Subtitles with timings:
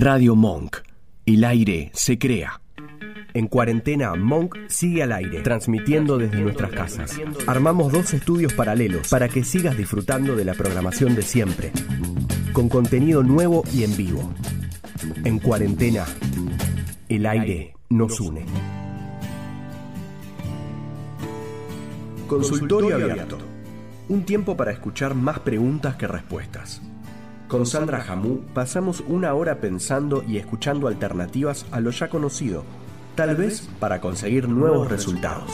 [0.00, 0.76] Radio Monk.
[1.26, 2.60] El aire se crea.
[3.34, 7.20] En cuarentena, Monk sigue al aire, transmitiendo desde nuestras casas.
[7.48, 11.72] Armamos dos estudios paralelos para que sigas disfrutando de la programación de siempre,
[12.52, 14.32] con contenido nuevo y en vivo.
[15.24, 16.06] En cuarentena,
[17.08, 18.46] el aire nos une.
[22.28, 23.36] Consultorio abierto.
[24.08, 26.82] Un tiempo para escuchar más preguntas que respuestas.
[27.48, 32.62] Con Sandra Jamú pasamos una hora pensando y escuchando alternativas a lo ya conocido,
[33.14, 35.50] tal vez para conseguir nuevos resultados.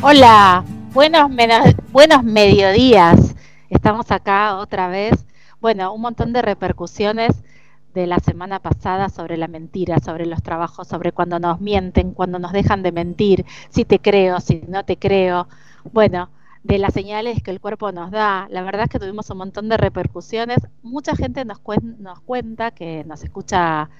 [0.00, 1.30] Hola, buenos,
[1.92, 3.34] buenos mediodías.
[3.68, 5.26] Estamos acá otra vez.
[5.60, 7.43] Bueno, un montón de repercusiones
[7.94, 12.38] de la semana pasada sobre la mentira, sobre los trabajos, sobre cuando nos mienten, cuando
[12.38, 15.48] nos dejan de mentir, si te creo, si no te creo.
[15.92, 16.28] Bueno,
[16.64, 18.48] de las señales que el cuerpo nos da.
[18.50, 20.58] La verdad es que tuvimos un montón de repercusiones.
[20.82, 21.60] Mucha gente nos,
[21.98, 23.90] nos cuenta que nos escucha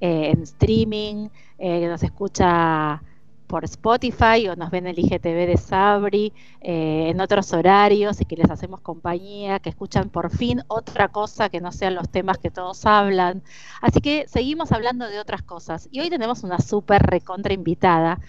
[0.00, 3.02] eh, en streaming, eh, que nos escucha
[3.50, 8.24] por Spotify o nos ven en el IGTV de Sabri eh, en otros horarios y
[8.24, 12.38] que les hacemos compañía, que escuchan por fin otra cosa que no sean los temas
[12.38, 13.42] que todos hablan.
[13.82, 15.88] Así que seguimos hablando de otras cosas.
[15.90, 18.20] Y hoy tenemos una súper recontra invitada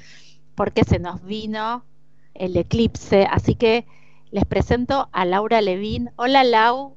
[0.56, 1.86] porque se nos vino
[2.34, 3.28] el eclipse.
[3.30, 3.86] Así que
[4.32, 6.10] les presento a Laura Levín.
[6.16, 6.96] Hola Lau.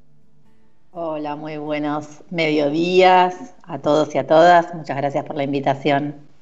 [0.89, 4.73] Hola, muy buenos mediodías a todos y a todas.
[4.73, 6.34] Muchas gracias por la invitación.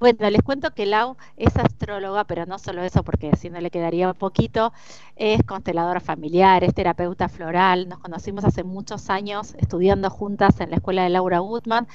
[0.00, 3.70] Bueno, les cuento que Lau es astróloga, pero no solo eso, porque si no le
[3.70, 4.72] quedaría poquito,
[5.14, 10.76] es consteladora familiar, es terapeuta floral, nos conocimos hace muchos años estudiando juntas en la
[10.76, 11.86] escuela de Laura Woodman,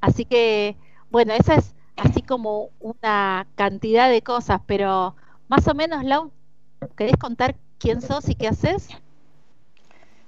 [0.00, 0.78] así que,
[1.10, 5.14] bueno, esa es así como una cantidad de cosas, pero
[5.48, 6.30] más o menos, Lau,
[6.96, 8.88] ¿querés contar quién sos y qué haces?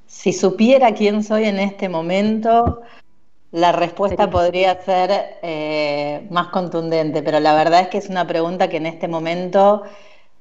[0.07, 2.83] Si supiera quién soy en este momento,
[3.55, 8.69] la respuesta podría ser eh, más contundente, pero la verdad es que es una pregunta
[8.69, 9.85] que en este momento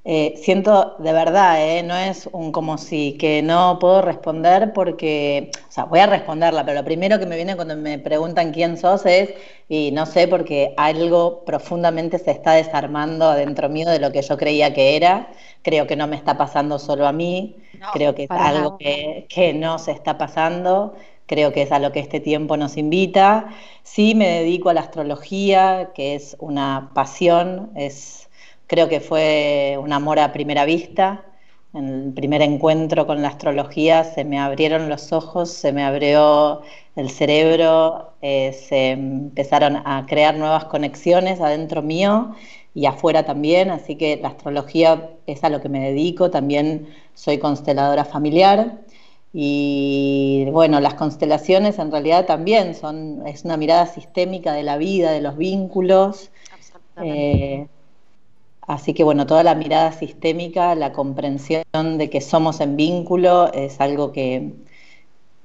[0.04, 5.52] eh, siento de verdad, eh, no es un como si que no puedo responder porque,
[5.70, 8.78] o sea, voy a responderla, pero lo primero que me viene cuando me preguntan quién
[8.78, 9.32] sos es,
[9.70, 14.38] y no sé, porque algo profundamente se está desarmando adentro mío de lo que yo
[14.38, 15.30] creía que era.
[15.62, 17.58] Creo que no me está pasando solo a mí,
[17.94, 20.96] creo que es algo que, que no se está pasando
[21.28, 23.48] creo que es a lo que este tiempo nos invita.
[23.84, 28.30] Sí me dedico a la astrología, que es una pasión, es,
[28.68, 31.26] creo que fue un amor a primera vista.
[31.74, 36.62] En el primer encuentro con la astrología se me abrieron los ojos, se me abrió
[36.96, 42.36] el cerebro, eh, se empezaron a crear nuevas conexiones adentro mío
[42.76, 47.40] y afuera también, así que la astrología es a lo que me dedico, también soy
[47.40, 48.83] consteladora familiar
[49.34, 55.12] y bueno, las constelaciones en realidad también son, es una mirada sistémica de la vida,
[55.12, 56.32] de los vínculos.
[56.98, 57.68] Eh,
[58.62, 61.64] así que bueno, toda la mirada sistémica, la comprensión
[61.98, 64.54] de que somos en vínculo es algo que,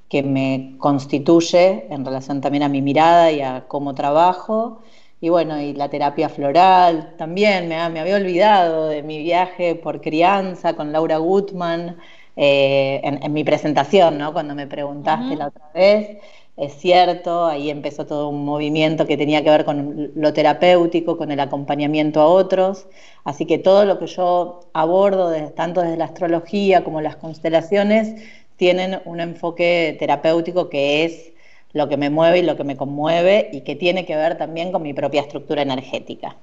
[0.09, 4.83] que me constituye en relación también a mi mirada y a cómo trabajo.
[5.21, 10.01] Y bueno, y la terapia floral también, me, me había olvidado de mi viaje por
[10.01, 11.99] crianza con Laura Gutman.
[12.41, 14.33] Eh, en, mi presentación, ¿no?
[14.33, 16.19] Cuando me preguntaste la otra vez,
[16.57, 21.33] es cierto, ahí empezó todo un movimiento que tenía que ver con lo terapéutico, con
[21.33, 22.87] el acompañamiento a otros,
[23.25, 28.23] así que todo lo que yo abordo, tanto desde la astrología como las constelaciones,
[28.57, 31.33] tienen un enfoque terapéutico que es
[31.73, 34.71] lo que me mueve y lo que me conmueve y que tiene que ver también
[34.71, 36.37] con mi propia estructura energética.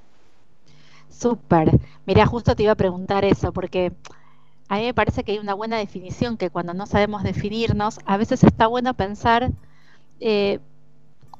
[1.09, 1.71] Súper.
[2.05, 3.93] Mira, justo te iba a preguntar eso, porque
[4.67, 8.17] a mí me parece que hay una buena definición que cuando no sabemos definirnos, a
[8.17, 9.51] veces está bueno pensar,
[10.19, 10.59] eh,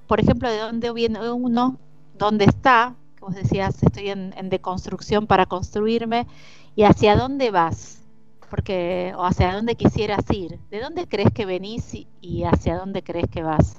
[0.08, 1.80] por ejemplo, de dónde viene uno,
[2.18, 6.28] dónde está, como decías, estoy en, deconstrucción para construirme,
[6.76, 8.04] y hacia dónde vas,
[8.50, 13.28] porque, o hacia dónde quisieras ir, de dónde crees que venís y hacia dónde crees
[13.30, 13.78] que vas.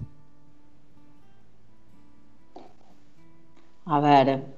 [3.84, 4.55] A ver,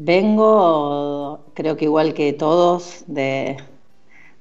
[0.00, 3.56] Vengo, creo que igual que todos, de,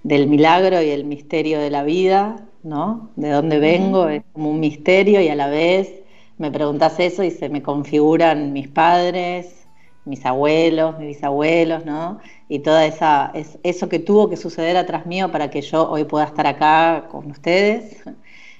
[0.03, 3.09] del milagro y el misterio de la vida, ¿no?
[3.15, 5.91] De dónde vengo es como un misterio y a la vez
[6.37, 9.67] me preguntas eso y se me configuran mis padres,
[10.05, 12.19] mis abuelos, mis bisabuelos, ¿no?
[12.49, 16.03] Y toda esa, es, eso que tuvo que suceder atrás mío para que yo hoy
[16.03, 18.03] pueda estar acá con ustedes.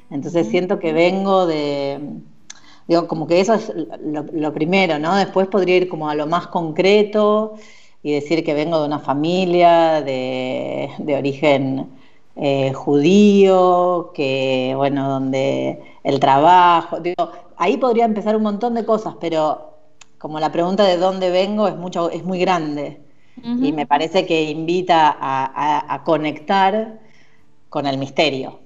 [0.10, 2.00] Entonces siento que vengo de,
[2.88, 3.72] Digo, como que eso es
[4.34, 5.16] lo, primero, ¿no?
[5.16, 7.56] Después podría ir como a lo más concreto
[8.02, 11.90] y decir que vengo de una familia de, origen
[12.38, 19.16] eh, judío, que, bueno, donde el trabajo, digo, ahí podría empezar un montón de cosas,
[19.20, 19.74] pero
[20.18, 23.02] como la pregunta de dónde vengo es, mucho, es muy grande
[23.44, 27.00] y me parece que invita a, conectar
[27.70, 28.60] con el misterio.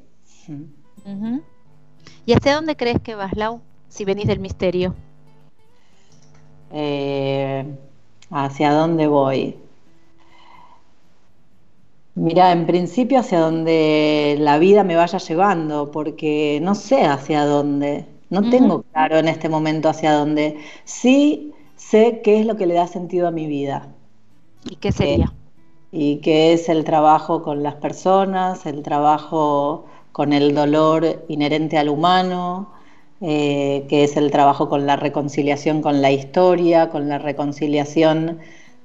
[2.26, 3.62] ¿Y hacia dónde crees que vas, Lau?
[3.92, 4.96] Si venís del misterio?
[6.72, 7.66] Eh,
[8.32, 9.58] ¿Hacia dónde voy?
[12.16, 18.06] Mira, en principio hacia donde la vida me vaya llevando, porque no sé hacia dónde,
[18.30, 20.58] no tengo claro en este momento hacia dónde.
[20.86, 23.90] Sí sé qué es lo que le da sentido a mi vida.
[24.70, 25.34] ¿Y qué sería?
[25.92, 31.90] y qué es el trabajo con las personas, el trabajo con el dolor inherente al
[31.90, 32.70] humano,
[33.24, 38.40] eh, que es el trabajo con la reconciliación con la historia, con la reconciliación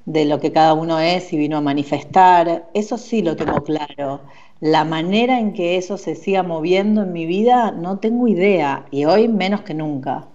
[0.04, 2.68] de lo que cada uno es y vino a manifestar.
[2.74, 4.20] Eso sí lo tengo claro.
[4.60, 9.06] La manera en que eso se siga moviendo en mi vida no tengo idea y
[9.06, 10.26] hoy menos que nunca.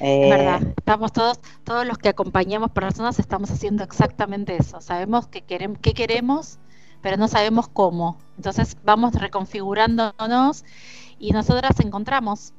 [0.00, 4.80] es verdad, eh, estamos todos, todos los que acompañamos personas estamos haciendo exactamente eso.
[4.80, 6.58] Sabemos que queremos, qué queremos,
[7.02, 8.16] pero no sabemos cómo.
[8.36, 10.64] Entonces vamos reconfigurándonos
[11.18, 12.54] y nosotras encontramos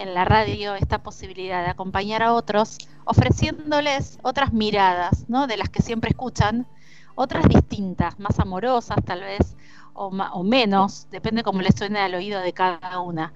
[0.00, 5.46] en la radio esta posibilidad de acompañar a otros, ofreciéndoles otras miradas, ¿no?
[5.46, 6.66] De las que siempre escuchan,
[7.14, 9.56] otras distintas, más amorosas tal vez,
[9.92, 13.32] o, o menos, depende cómo les suene al oído de cada una.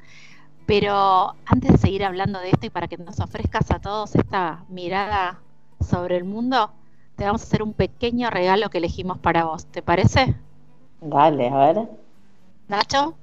[0.66, 4.64] Pero antes de seguir hablando de esto y para que nos ofrezcas a todos esta
[4.68, 5.40] mirada
[5.80, 6.70] sobre el mundo,
[7.16, 9.66] te vamos a hacer un pequeño regalo que elegimos para vos.
[9.66, 10.34] ¿Te parece?
[11.02, 11.88] Dale, a ver.
[12.68, 13.14] Nacho,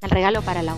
[0.00, 0.74] el regalo para la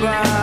[0.00, 0.39] lugar.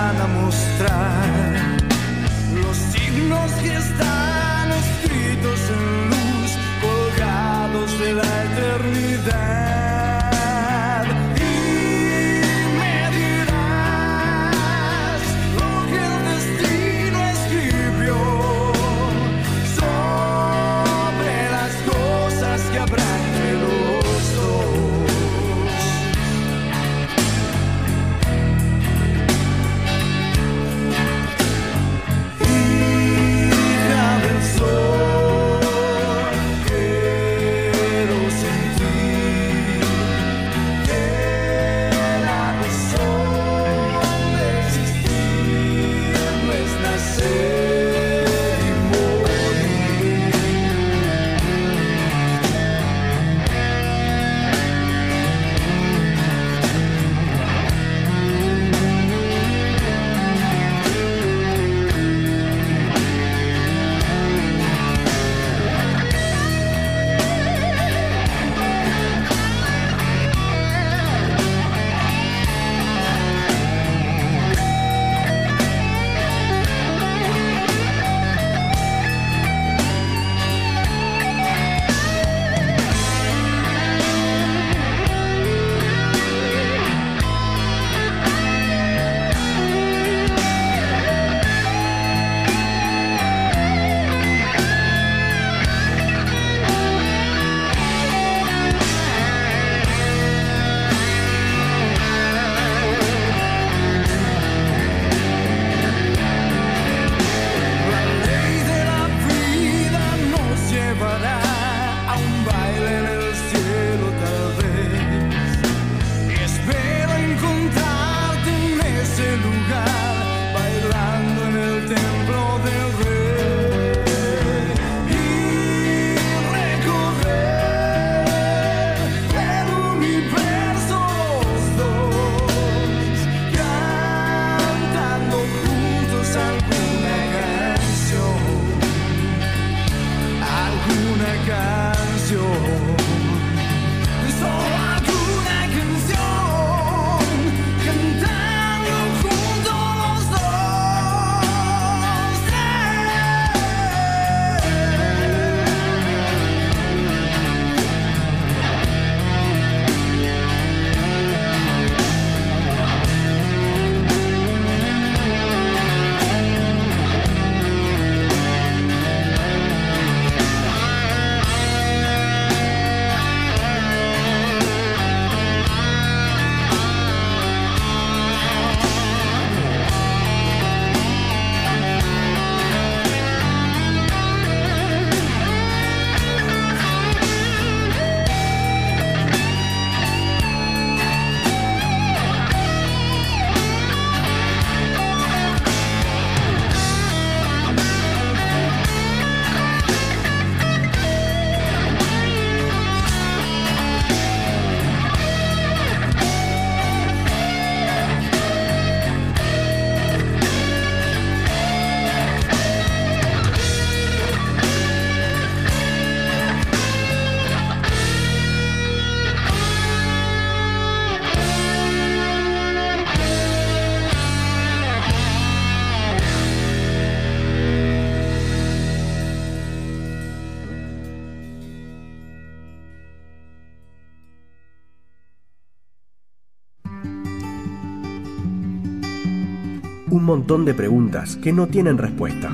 [240.17, 242.50] Un montón de preguntas que no tienen respuesta.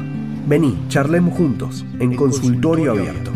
[0.45, 3.31] Vení, charlemos juntos en, consultorio, abierto.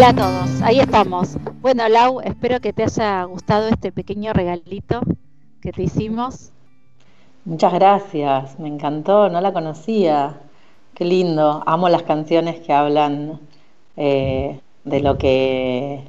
[0.00, 1.36] Hola a todos, ahí estamos.
[1.60, 5.02] Bueno, Lau, espero que te haya gustado este pequeño regalito
[5.60, 6.52] que te hicimos.
[7.44, 10.40] Muchas gracias, me encantó, no la conocía.
[10.94, 13.40] Qué lindo, amo las canciones que hablan
[13.98, 16.02] eh, de lo que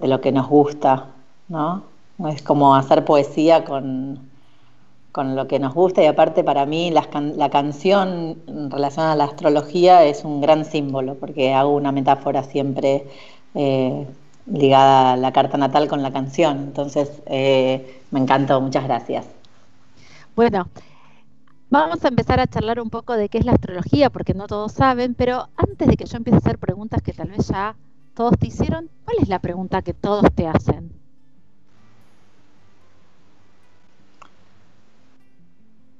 [0.00, 1.06] de lo que nos gusta,
[1.46, 1.84] ¿no?
[2.28, 4.28] Es como hacer poesía con,
[5.14, 8.36] con lo que nos gusta y aparte para mí la, la canción
[8.96, 13.06] a la astrología es un gran símbolo porque hago una metáfora siempre
[13.54, 14.08] eh,
[14.46, 16.58] ligada a la carta natal con la canción.
[16.58, 19.24] Entonces eh, me encantó, muchas gracias.
[20.34, 20.66] Bueno,
[21.70, 24.72] vamos a empezar a charlar un poco de qué es la astrología porque no todos
[24.72, 27.76] saben, pero antes de que yo empiece a hacer preguntas que tal vez ya
[28.14, 31.03] todos te hicieron, ¿cuál es la pregunta que todos te hacen?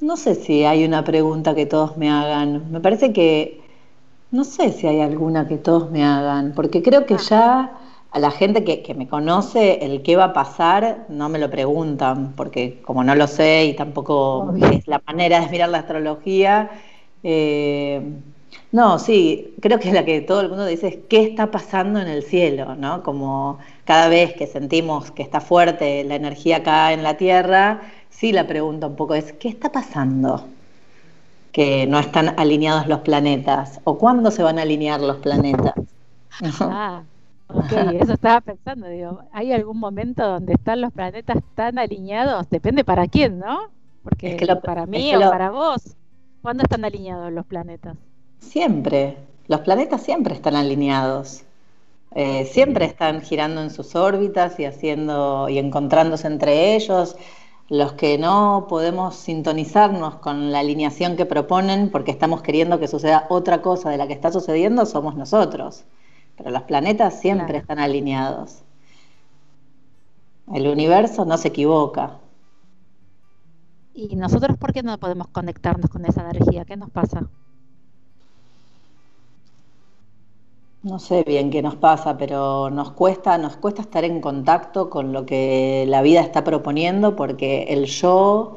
[0.00, 2.70] No sé si hay una pregunta que todos me hagan.
[2.70, 3.62] Me parece que
[4.30, 7.78] no sé si hay alguna que todos me hagan, porque creo que ya
[8.10, 12.32] a la gente que, me conoce el qué va a pasar no me lo preguntan,
[12.36, 16.70] porque como no lo sé y tampoco es la manera de mirar la astrología.
[17.22, 18.02] Eh,
[18.72, 22.08] no, sí, creo que la que todo el mundo dice es qué está pasando en
[22.08, 23.02] el cielo, ¿no?
[23.04, 27.82] Como cada vez que sentimos que está fuerte la energía acá en la Tierra,
[28.25, 30.47] sí la pregunta un poco es, ¿qué está pasando?
[31.52, 33.83] Que no están alineados los planetas.
[33.85, 35.75] ¿O cuándo se van a alinear los planetas?
[36.59, 37.02] Ah,
[37.49, 42.49] ok, eso estaba pensando, digo, ¿hay algún momento donde están los planetas tan alineados?
[42.49, 43.69] Depende para quién, ¿no?
[44.02, 45.95] Porque para mí o para vos,
[46.40, 47.95] ¿cuándo están alineados los planetas?
[48.38, 51.43] Siempre, los planetas siempre están alineados.
[52.14, 57.16] Eh, siempre están girando en sus órbitas y haciendo y encontrándose entre ellos
[57.68, 63.26] los que no podemos sintonizarnos con la alineación que proponen porque estamos queriendo que suceda
[63.30, 65.85] otra cosa de la que está sucediendo somos nosotros.
[66.37, 68.62] Pero los planetas siempre están alineados.
[70.52, 72.18] El universo no se equivoca.
[73.94, 76.64] ¿Y nosotros por qué no podemos conectarnos con esa energía?
[76.64, 77.28] ¿Qué nos pasa?
[80.84, 85.12] No sé bien qué nos pasa, pero nos cuesta, nos cuesta estar en contacto con
[85.14, 88.56] lo que la vida está proponiendo porque el yo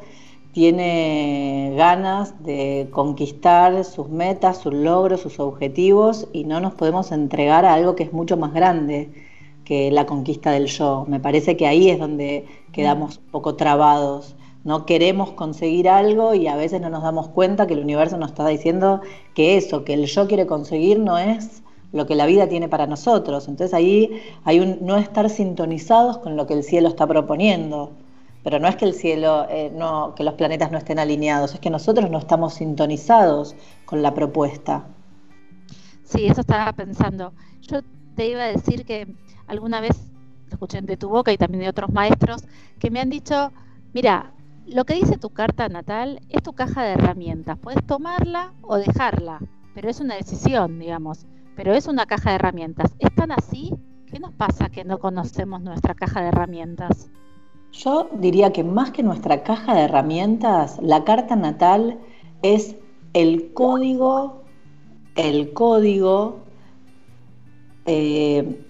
[0.52, 7.64] tiene ganas de conquistar sus metas, sus logros, sus objetivos y no nos podemos entregar
[7.64, 9.10] a algo que es mucho más grande
[9.64, 11.06] que la conquista del yo.
[11.08, 14.36] Me parece que ahí es donde quedamos un poco trabados.
[14.64, 18.32] No queremos conseguir algo y a veces no nos damos cuenta que el universo nos
[18.32, 19.00] está diciendo
[19.34, 22.86] que eso, que el yo quiere conseguir no es lo que la vida tiene para
[22.86, 23.48] nosotros.
[23.48, 27.92] Entonces ahí hay un no estar sintonizados con lo que el cielo está proponiendo.
[28.44, 31.60] Pero no es que el cielo, eh, no, que los planetas no estén alineados, es
[31.60, 34.86] que nosotros no estamos sintonizados con la propuesta.
[36.04, 37.32] Sí, eso estaba pensando.
[37.62, 37.80] Yo
[38.14, 39.14] te iba a decir que
[39.46, 39.96] alguna vez
[40.46, 42.44] lo escuché de tu boca y también de otros maestros
[42.78, 43.52] que me han dicho,
[43.92, 44.32] mira,
[44.66, 49.40] lo que dice tu carta natal es tu caja de herramientas, puedes tomarla o dejarla,
[49.74, 51.26] pero es una decisión, digamos
[51.58, 52.94] pero es una caja de herramientas.
[53.00, 53.74] ¿Es tan así?
[54.06, 57.10] ¿Qué nos pasa que no conocemos nuestra caja de herramientas?
[57.72, 61.98] Yo diría que más que nuestra caja de herramientas, la carta natal
[62.42, 62.76] es
[63.12, 64.44] el código,
[65.16, 66.44] el código.
[67.86, 68.64] Eh,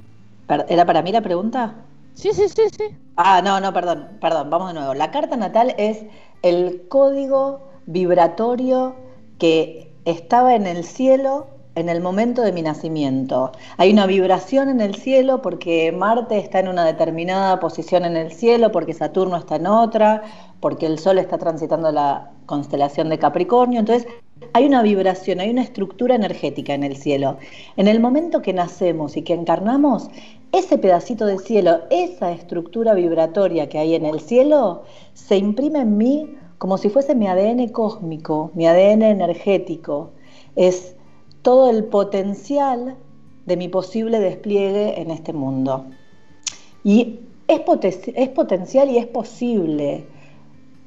[0.49, 1.85] ¿Era para mí la pregunta?
[2.15, 2.85] Sí, sí, sí, sí.
[3.17, 4.95] Ah, no, no, perdón, perdón, vamos de nuevo.
[4.95, 6.07] La carta natal es
[6.41, 8.97] el código vibratorio
[9.39, 13.53] que estaba en el cielo en el momento de mi nacimiento.
[13.77, 18.33] Hay una vibración en el cielo porque Marte está en una determinada posición en el
[18.33, 20.23] cielo, porque Saturno está en otra,
[20.61, 23.81] porque el Sol está transitando la constelación de Capricornio.
[23.81, 24.09] Entonces,
[24.53, 27.39] hay una vibración, hay una estructura energética en el cielo.
[27.77, 30.11] En el momento que nacemos y que encarnamos,
[30.53, 34.83] ese pedacito de cielo, esa estructura vibratoria que hay en el cielo,
[35.15, 40.11] se imprime en mí como si fuese mi ADN cósmico, mi ADN energético.
[40.57, 40.97] Es
[41.49, 42.99] todo el potencial
[43.47, 45.87] de mi posible despliegue en este mundo.
[46.85, 47.63] Y es,
[48.15, 50.07] es potencial y es posible.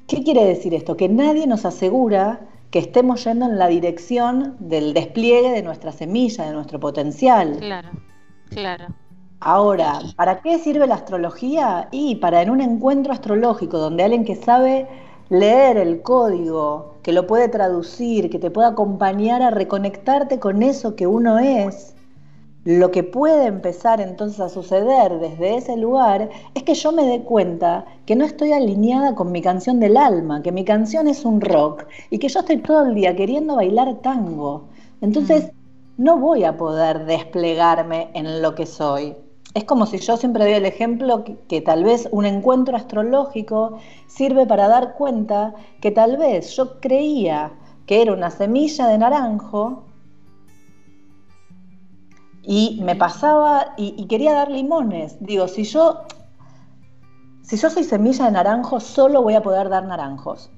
[0.06, 0.96] ¿Qué quiere decir esto?
[0.96, 6.46] Que nadie nos asegura que estemos yendo en la dirección del despliegue de nuestra semilla,
[6.46, 7.58] de nuestro potencial.
[7.58, 7.90] Claro,
[8.52, 8.86] claro.
[9.40, 11.90] Ahora, ¿para qué sirve la astrología?
[11.92, 14.88] Y para en un encuentro astrológico donde alguien que sabe
[15.32, 20.98] leer el código, que lo puede traducir, que te pueda acompañar a reconectarte con eso
[20.98, 21.96] que uno es,
[22.66, 27.22] lo que puede empezar entonces a suceder desde ese lugar es que yo me dé
[27.22, 31.40] cuenta que no estoy alineada con mi canción del alma, que mi canción es un
[31.40, 34.66] rock y que yo estoy todo el día queriendo bailar tango.
[35.00, 36.04] Entonces mm.
[36.04, 39.16] no voy a poder desplegarme en lo que soy.
[39.54, 43.80] Es como si yo siempre doy el ejemplo que, que, tal vez un encuentro astrológico
[44.08, 47.52] sirve para dar cuenta que tal vez yo creía
[47.86, 49.84] que era una semilla de naranjo
[52.44, 55.18] y me pasaba y, quería dar limones.
[55.20, 56.02] Digo, si yo,
[57.42, 60.50] si yo soy semilla de naranjo, solo voy a poder dar naranjos.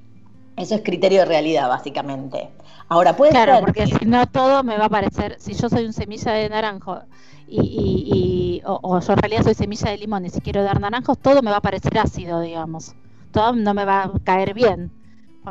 [0.56, 2.50] Eso es criterio de realidad, básicamente.
[2.88, 5.92] Ahora puede claro, porque si no todo me va a parecer, si yo soy un
[5.92, 7.00] semilla de naranjo
[7.46, 11.18] y, y, o, yo en realidad soy semilla de limón y si quiero dar naranjos,
[11.18, 12.94] todo me va a parecer ácido, digamos.
[13.32, 14.90] Todo no me va a caer bien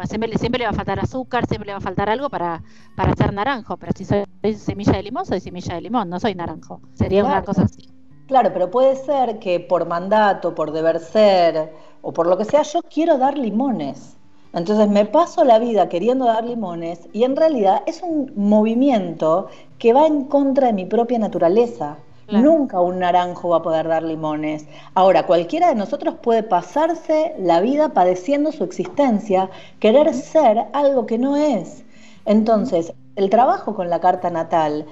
[0.05, 2.63] siempre, siempre le va a faltar azúcar, siempre le va a faltar algo para,
[2.95, 4.25] para ser naranjo, pero si soy
[4.55, 6.81] semilla de limón, soy semilla de limón, no soy naranjo.
[6.93, 7.89] Sería una cosa así.
[8.27, 12.63] Claro, pero puede ser que por mandato, por deber ser o por lo que sea,
[12.63, 14.17] yo quiero dar limones.
[14.53, 19.47] Entonces me paso la vida queriendo dar limones y en realidad es un movimiento
[19.79, 21.97] que va en contra de mi propia naturaleza.
[22.29, 24.65] Nunca un naranjo va a poder dar limones.
[24.93, 31.17] Ahora, cualquiera de nosotros puede pasarse la vida padeciendo su existencia, querer ser algo que
[31.17, 31.83] no es.
[32.25, 34.85] Entonces, el trabajo con la carta natal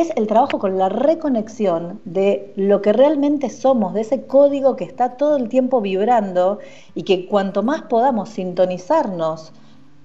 [0.00, 4.84] es el trabajo con la reconexión de lo que realmente somos, de ese código que
[4.84, 6.60] está todo el tiempo vibrando
[6.94, 9.52] y que cuanto más podamos sintonizarnos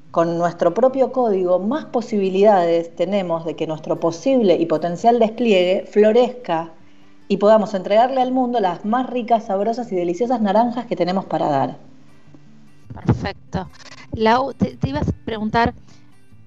[0.10, 6.72] con nuestro propio código, más posibilidades tenemos de que nuestro posible y potencial despliegue florezca
[7.28, 11.50] y podamos entregarle al mundo las más ricas, sabrosas y deliciosas naranjas que tenemos para
[11.50, 11.78] dar.
[12.94, 13.68] Perfecto.
[14.14, 15.74] Lau, te, te ibas a preguntar,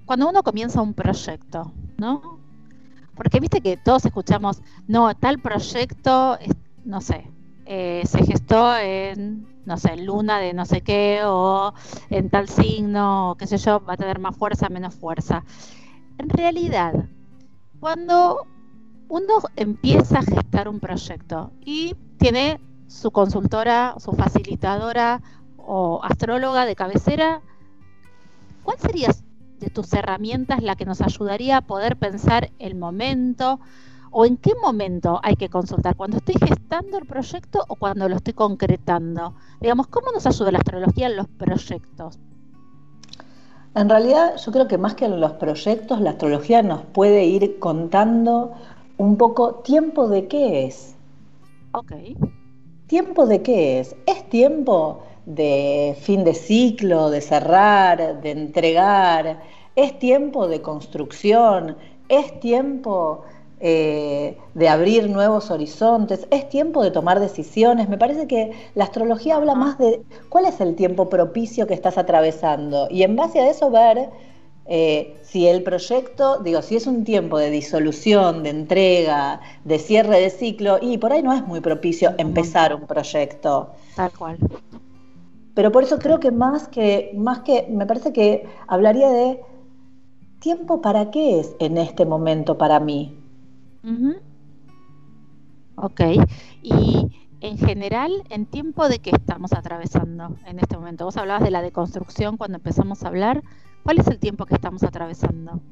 [0.05, 2.36] cuando uno comienza un proyecto, ¿no?
[3.17, 6.39] Porque viste que todos escuchamos, no, tal proyecto,
[6.85, 7.31] no sé,
[7.65, 11.73] eh, se gestó en, no sé, luna de no sé qué o
[12.11, 15.45] en tal signo, o qué sé yo, va a tener más fuerza, menos fuerza.
[16.19, 16.93] En realidad,
[17.81, 18.47] cuando
[19.09, 25.23] uno empieza a gestar un proyecto y tiene su consultora, su facilitadora
[25.57, 27.41] o astróloga de cabecera,
[28.63, 29.11] ¿cuál sería
[29.59, 33.61] de tus herramientas la que nos ayudaría a poder pensar el momento,
[34.11, 38.17] o en qué momento hay que consultar, cuando estoy gestando el proyecto o cuando lo
[38.17, 39.35] estoy concretando.
[39.61, 42.19] Digamos, ¿cómo nos ayuda la astrología en los proyectos?
[43.75, 47.59] En realidad, yo creo que más que en los proyectos, la astrología nos puede ir
[47.59, 48.55] contando
[48.97, 50.97] un poco tiempo de qué es.
[51.73, 51.93] Ok.
[52.87, 53.95] ¿Tiempo de qué es?
[54.07, 59.43] ¿Es tiempo de fin de ciclo, de cerrar, de entregar?
[59.75, 61.77] ¿Es tiempo de construcción?
[62.09, 63.25] ¿Es tiempo
[63.59, 67.89] eh, de abrir nuevos horizontes, es tiempo de tomar decisiones.
[67.89, 71.97] Me parece que la astrología habla más de cuál es el tiempo propicio que estás
[71.97, 74.11] atravesando y en base a eso ver
[74.67, 80.21] eh, si el proyecto, digo, si es un tiempo de disolución, de entrega, de cierre
[80.21, 83.71] de ciclo, y por ahí no es muy propicio empezar un proyecto.
[83.95, 84.39] Tal cual.
[85.57, 89.41] Pero por eso creo que más que, más que, me parece que hablaría de
[90.39, 93.19] tiempo para qué es en este momento para mí.
[95.77, 96.01] Ok.
[96.63, 101.07] Y en general, ¿en tiempo de qué estamos atravesando en este momento?
[101.07, 103.43] Vos hablabas de la deconstrucción cuando empezamos a hablar.
[103.83, 105.63] ¿Cuál es el tiempo que estamos atravesando?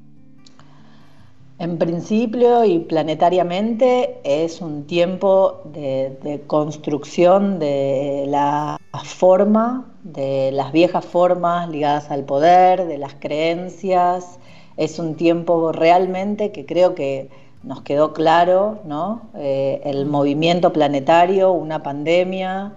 [1.56, 11.04] En principio y planetariamente es un tiempo de, construcción de la forma, de las viejas
[11.04, 14.40] formas ligadas al poder, de las creencias.
[14.76, 17.30] Es un tiempo realmente que creo que
[17.62, 19.22] nos quedó claro ¿no?
[19.36, 22.72] Eh, el movimiento planetario, una pandemia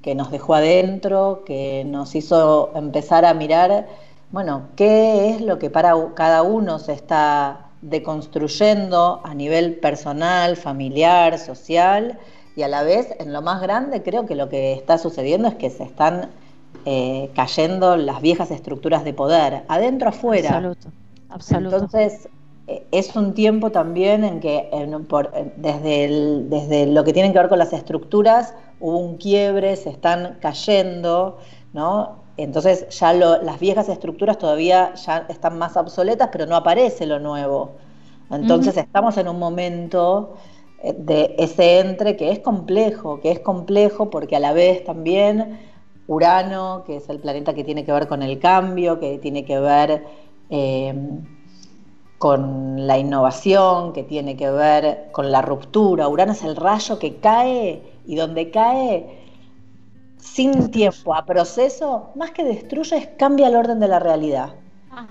[0.00, 3.86] que nos dejó adentro, que nos hizo empezar a mirar,
[4.30, 11.38] bueno, qué es lo que para cada uno se está deconstruyendo a nivel personal, familiar,
[11.38, 12.18] social,
[12.54, 15.54] y a la vez, en lo más grande, creo que lo que está sucediendo es
[15.54, 16.30] que se están
[16.84, 20.50] eh, cayendo las viejas estructuras de poder, adentro, afuera.
[20.50, 20.88] Absoluto,
[21.28, 21.76] absoluto.
[21.76, 22.28] Entonces,
[22.68, 24.68] eh, es un tiempo también en que
[25.56, 30.38] desde, desde lo que tiene que ver con las estructuras hubo un quiebre, se están
[30.40, 31.38] cayendo,
[31.72, 32.21] ¿no?
[32.36, 37.72] Entonces ya las viejas estructuras todavía ya están más obsoletas, pero no aparece lo nuevo.
[38.30, 40.34] Entonces estamos en un momento
[40.82, 45.58] eh, de ese entre que es complejo, que es complejo porque a la vez también
[46.06, 49.58] Urano, que es el planeta que tiene que ver con el cambio, que tiene que
[49.58, 50.04] ver
[50.48, 50.94] eh,
[52.16, 56.08] con la innovación, que tiene que ver con la ruptura.
[56.08, 59.21] Urano es el rayo que cae y donde cae
[60.22, 64.54] sin tiempo a proceso, más que destruye, es cambia el orden de la realidad.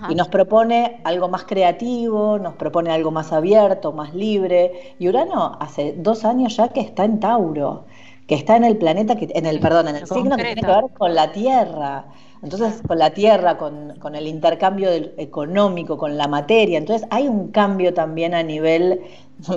[0.08, 4.94] Y nos propone algo más creativo, nos propone algo más abierto, más libre.
[5.00, 7.84] Y Urano hace dos años ya que está en Tauro,
[8.28, 10.66] que está en el planeta, que, en el, perdón, en el signo que tiene que
[10.68, 12.04] ver con la Tierra.
[12.44, 16.78] Entonces, con la Tierra, con, el intercambio económico, con la materia.
[16.78, 19.00] Entonces, hay un cambio también a nivel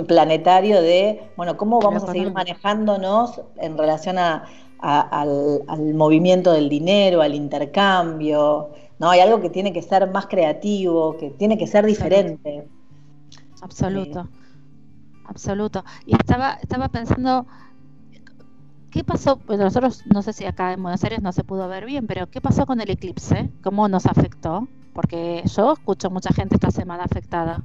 [0.08, 4.44] planetario de, bueno, cómo vamos a seguir manejándonos en relación a,
[4.78, 8.70] al, al movimiento del dinero, al intercambio.
[8.98, 9.10] ¿no?
[9.10, 12.68] Hay algo que tiene que ser más creativo, que tiene que ser diferente.
[13.62, 14.28] Absoluto,
[15.26, 15.84] absoluto.
[16.04, 17.46] Y estaba, estaba pensando,
[18.90, 19.38] ¿qué pasó?
[19.38, 22.28] Pues nosotros, no sé si acá en Buenos Aires no se pudo ver bien, pero
[22.30, 23.50] ¿qué pasó con el eclipse?
[23.62, 24.68] ¿Cómo nos afectó?
[24.92, 27.64] Porque yo escucho mucha gente esta semana afectada.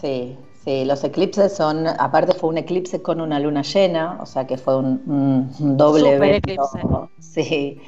[0.00, 4.46] Sí, sí, los eclipses son, aparte fue un eclipse con una luna llena, o sea
[4.46, 6.78] que fue un, doble Super eclipse.
[7.18, 7.80] Sí,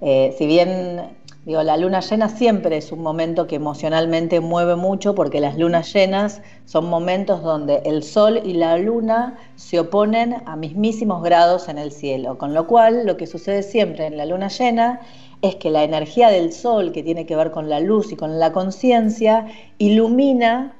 [0.00, 5.14] eh, si bien Digo, la luna llena siempre es un momento que emocionalmente mueve mucho
[5.14, 10.56] porque las lunas llenas son momentos donde el sol y la luna se oponen a
[10.56, 14.48] mismísimos grados en el cielo, con lo cual lo que sucede siempre en la luna
[14.48, 15.00] llena
[15.40, 18.38] es que la energía del sol, que tiene que ver con la luz y con
[18.38, 19.46] la conciencia,
[19.78, 20.76] ilumina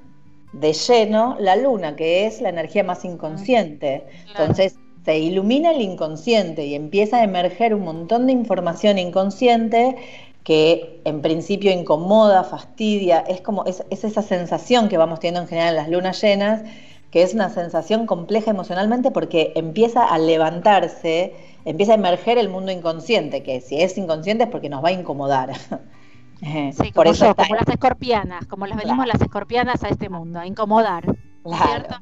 [0.52, 4.06] de lleno la luna, que es la energía más inconsciente.
[4.28, 9.96] Entonces, se ilumina el inconsciente y empieza a emerger un montón de información inconsciente
[10.44, 15.70] que en principio incomoda, fastidia, es como es, esa sensación que vamos teniendo en general
[15.70, 16.62] en las lunas llenas,
[17.10, 21.34] que es una sensación compleja emocionalmente porque empieza a levantarse,
[21.64, 24.92] empieza a emerger el mundo inconsciente, que si es inconsciente es porque nos va a
[24.92, 25.52] incomodar.
[26.40, 30.46] Sí, como yo, como las escorpianas, como las venimos las escorpianas a este mundo, a
[30.46, 31.04] incomodar.
[31.42, 31.96] Claro, ¿cierto?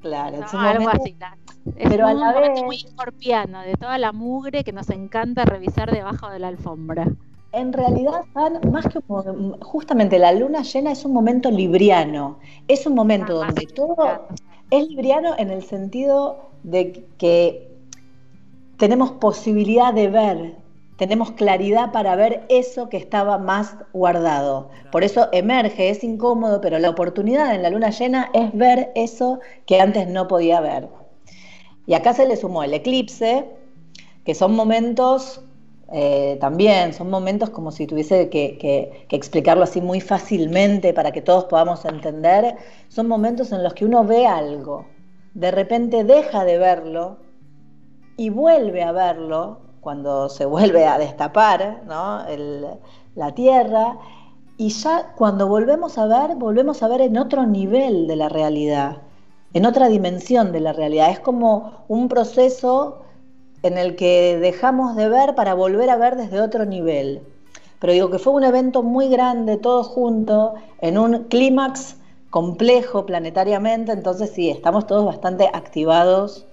[0.00, 1.16] Claro, algo así.
[1.76, 2.62] Es pero un a la vez...
[2.62, 7.06] muy escorpiano, de toda la mugre que nos encanta revisar debajo de la alfombra.
[7.52, 8.24] En realidad,
[8.70, 9.00] más que
[9.62, 14.28] justamente la luna llena es un momento libriano, es un momento ah, donde todo
[14.70, 17.68] es libriano en el sentido de que
[18.76, 20.56] tenemos posibilidad de ver,
[20.98, 24.68] tenemos claridad para ver eso que estaba más guardado.
[24.90, 29.38] Por eso emerge, es incómodo, pero la oportunidad en la luna llena es ver eso
[29.64, 30.88] que antes no podía ver.
[31.86, 33.46] Y acá se le sumó el eclipse,
[34.24, 35.40] que son momentos
[35.90, 41.44] eh, también son momentos como si tuviese que, explicarlo así muy fácilmente para que todos
[41.44, 42.56] podamos entender,
[42.88, 44.84] son momentos en los que uno ve algo,
[45.32, 47.16] de repente deja de verlo
[48.18, 51.80] y vuelve a verlo cuando se vuelve a destapar
[53.14, 53.96] la tierra
[54.58, 58.98] y ya cuando volvemos a ver, volvemos a ver en otro nivel de la realidad,
[59.54, 61.08] en otra dimensión de la realidad.
[61.08, 62.98] Es como un proceso
[63.62, 67.22] en el que dejamos de ver para volver a ver desde otro nivel.
[67.78, 71.96] Pero digo que fue un evento muy grande, todo junto, en un clímax
[72.28, 76.44] complejo planetariamente, entonces sí, estamos todos bastante activados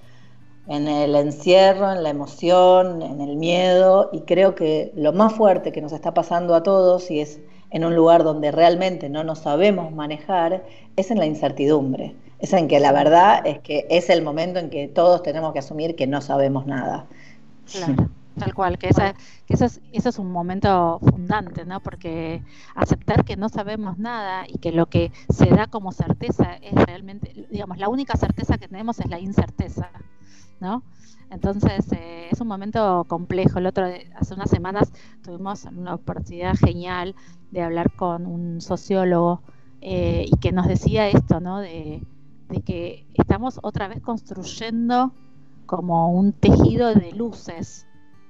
[0.67, 5.71] en el encierro, en la emoción, en el miedo, y creo que lo más fuerte
[5.71, 7.39] que nos está pasando a todos, y es
[7.71, 10.63] en un lugar donde realmente no nos sabemos manejar,
[10.95, 14.69] es en la incertidumbre es en que la verdad es que es el momento en
[14.69, 17.05] que todos tenemos que asumir que no sabemos nada.
[17.71, 19.13] Claro, tal cual, que, esa,
[19.47, 21.79] que eso, es, eso es un momento fundante, ¿no?
[21.79, 22.43] Porque
[22.75, 27.47] aceptar que no sabemos nada y que lo que se da como certeza es realmente,
[27.49, 29.89] digamos, la única certeza que tenemos es la incerteza,
[30.59, 30.83] ¿no?
[31.29, 33.59] Entonces eh, es un momento complejo.
[33.59, 34.91] El otro, hace unas semanas
[35.23, 37.15] tuvimos una oportunidad genial
[37.51, 39.41] de hablar con un sociólogo
[39.81, 41.59] eh, y que nos decía esto, ¿no?
[41.59, 42.03] De,
[42.49, 45.11] de que estamos otra vez construyendo
[45.65, 47.87] como un tejido de luces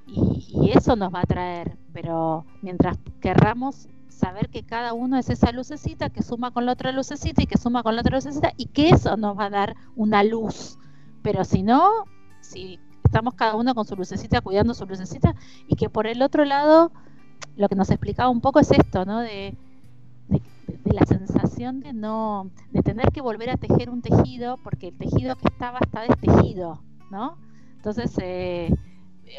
[0.08, 5.52] y, eso nos va a traer, pero mientras querramos saber que cada uno es esa
[5.52, 8.68] lucecita que suma con la otra lucecita y que suma con la otra lucecita y
[8.68, 10.78] que eso nos va a dar una luz,
[11.22, 12.06] pero si no,
[12.45, 15.36] si estamos cada uno con su lucecita cuidando su lucecita
[15.67, 16.91] y que por el otro lado
[17.55, 19.19] lo que nos explicaba un poco es esto, ¿no?
[19.19, 19.55] De,
[20.27, 20.41] de,
[20.93, 25.36] la sensación de no, de tener que volver a tejer un tejido porque el tejido
[25.36, 26.81] que estaba está destejido,
[27.12, 27.38] ¿no?
[27.77, 28.73] Entonces, eh,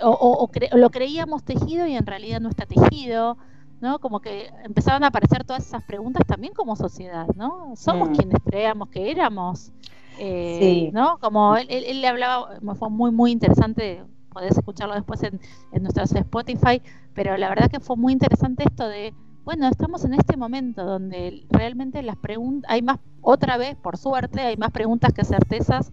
[0.02, 3.38] o, lo creíamos tejido y en realidad no está tejido,
[3.80, 3.98] ¿no?
[3.98, 7.74] Como que empezaron a aparecer todas esas preguntas también como sociedad, ¿no?
[7.76, 8.12] ¿Somos mm.
[8.14, 9.72] quienes creíamos que éramos?
[10.18, 10.90] Eh, sí.
[10.92, 11.18] ¿No?
[11.18, 14.02] Como él, él, le hablaba, fue muy, muy interesante,
[14.32, 15.40] podés escucharlo después en,
[15.72, 16.82] en nuestros Spotify,
[17.14, 21.46] pero la verdad que fue muy interesante esto de, bueno, estamos en este momento donde
[21.50, 25.92] realmente las preguntas, hay más, otra vez, por suerte, hay más preguntas que certezas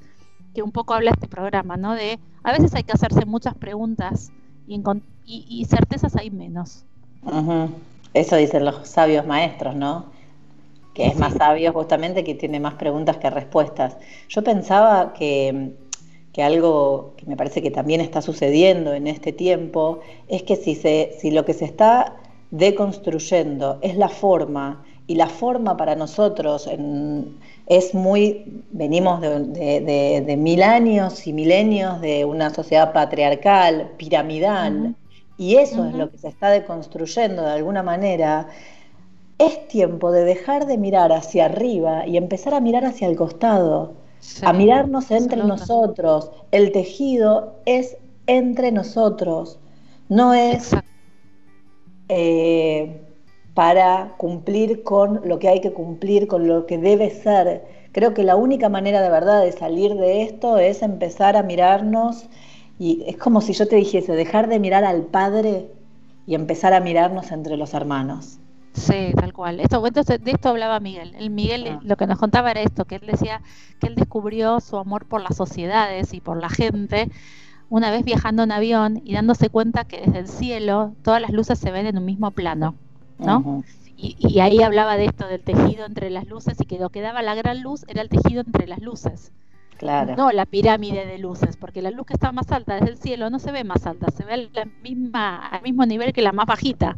[0.53, 1.93] que un poco habla este programa, ¿no?
[1.93, 4.31] De a veces hay que hacerse muchas preguntas
[4.67, 4.81] y,
[5.25, 6.85] y, certezas hay menos.
[8.13, 10.05] Eso dicen los sabios maestros, ¿no?
[10.93, 13.97] Que es más sabio justamente que tiene más preguntas que respuestas.
[14.29, 15.71] Yo pensaba que,
[16.31, 20.75] que, algo que me parece que también está sucediendo en este tiempo es que si,
[20.75, 22.15] se, si lo que se está
[22.51, 30.63] deconstruyendo es la forma, y la forma para nosotros en, es muy, venimos de, mil
[30.63, 34.95] años y milenios de una sociedad patriarcal, piramidal,
[35.37, 38.47] y eso es lo que se está deconstruyendo de alguna manera.
[39.37, 43.93] Es tiempo de dejar de mirar hacia arriba y empezar a mirar hacia el costado,
[44.41, 46.31] a mirarnos entre nosotros.
[46.51, 49.59] El tejido es entre nosotros,
[50.09, 50.71] no es
[52.09, 53.01] eh,
[53.53, 57.63] para cumplir con lo que hay que cumplir, con lo que debe ser.
[57.91, 62.25] Creo que la única manera de verdad de salir de esto es empezar a mirarnos
[62.79, 65.67] y es como si yo te dijese, dejar de mirar al Padre
[66.25, 68.39] y empezar a mirarnos entre los hermanos.
[68.73, 69.59] Sí, tal cual.
[69.59, 71.13] Esto, de esto hablaba Miguel.
[71.17, 71.79] El Miguel ah.
[71.83, 73.41] lo que nos contaba era esto, que él decía
[73.79, 77.09] que él descubrió su amor por las sociedades y por la gente
[77.69, 81.57] una vez viajando en avión y dándose cuenta que desde el cielo todas las luces
[81.57, 82.75] se ven en un mismo plano.
[83.19, 83.63] ¿no?
[83.95, 87.21] y, ahí hablaba de esto, del tejido entre las luces, y que lo que daba
[87.21, 89.31] la gran luz era el tejido entre las luces.
[89.77, 90.15] Claro.
[90.15, 93.29] No la pirámide de luces, porque la luz que está más alta desde el cielo
[93.29, 96.45] no se ve más alta, se ve la misma, al mismo nivel que la más
[96.45, 96.97] bajita,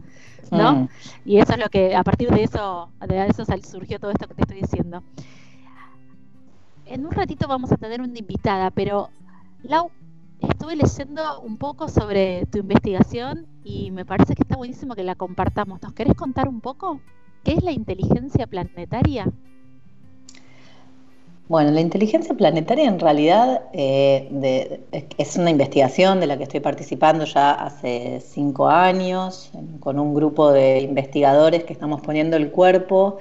[0.52, 0.74] ¿no?
[0.74, 0.90] Mm.
[1.26, 4.36] Y eso es lo que, a partir de eso, de eso surgió todo esto que
[4.36, 5.04] te estoy diciendo.
[6.86, 9.10] En un ratito vamos a tener una invitada, pero
[9.64, 9.90] Lau,
[10.40, 15.16] estuve leyendo un poco sobre tu investigación y me parece que está buenísimo que la
[15.16, 15.82] compartamos.
[15.82, 17.02] ¿Nos querés contar un poco
[17.44, 19.32] qué es la inteligencia planetaria?
[21.48, 24.82] Bueno, la inteligencia planetaria en realidad eh,
[25.18, 30.52] es una investigación de la que estoy participando ya hace cinco años con un grupo
[30.52, 33.20] de investigadores que estamos poniendo el cuerpo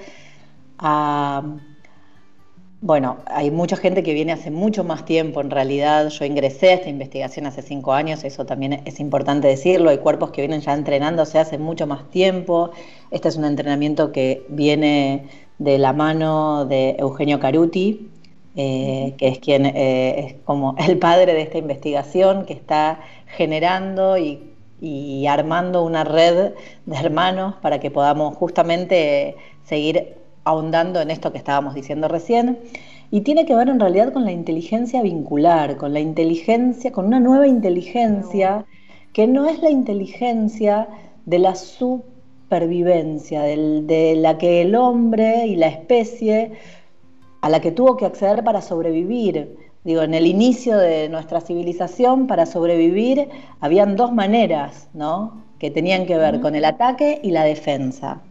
[2.87, 6.11] bueno, hay mucha gente que viene hace mucho más tiempo en realidad.
[6.11, 9.89] Yo ingresé a esta investigación hace cinco años, eso también es importante decirlo.
[9.89, 12.73] Hay cuerpos que vienen ya entrenándose hace mucho más tiempo.
[13.11, 18.11] Este es un entrenamiento que viene de la mano de Eugenio Caruti,
[18.57, 24.17] eh, que es quien eh, es como el padre de esta investigación, que está generando
[24.19, 24.41] y,
[24.81, 26.53] y armando una red
[26.87, 30.15] de hermanos para que podamos justamente seguir
[30.45, 32.59] ahondando en esto que estábamos diciendo recién,
[33.11, 37.21] y tiene que ver en realidad con la inteligencia vincular, con la inteligencia, con una
[37.21, 38.65] nueva inteligencia
[39.13, 40.89] que no es la inteligencia
[41.25, 46.53] de la supervivencia, de la que el hombre y la especie
[47.45, 49.55] a la que tuvo que acceder para sobrevivir.
[49.85, 53.29] Digo, en el inicio de nuestra civilización, para sobrevivir,
[53.61, 55.43] habían dos maneras, ¿no?
[55.59, 58.23] Que tenían que ver con el ataque y la defensa.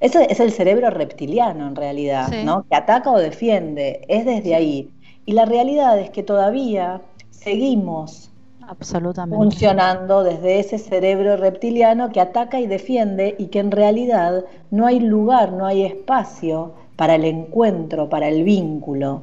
[0.00, 2.66] Eso es el cerebro reptiliano en realidad, ¿no?
[2.68, 4.90] Que ataca o defiende, es desde ahí.
[5.24, 8.30] Y la realidad es que todavía seguimos
[8.68, 9.42] Absolutamente.
[9.42, 15.00] funcionando desde ese cerebro reptiliano que ataca y defiende y que en realidad no hay
[15.00, 19.22] lugar, no hay espacio para el encuentro, para el vínculo.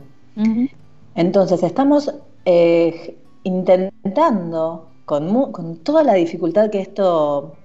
[1.15, 2.13] Entonces estamos
[2.45, 7.55] eh, intentando, con, con toda la dificultad que esto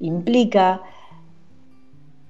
[0.00, 0.82] implica,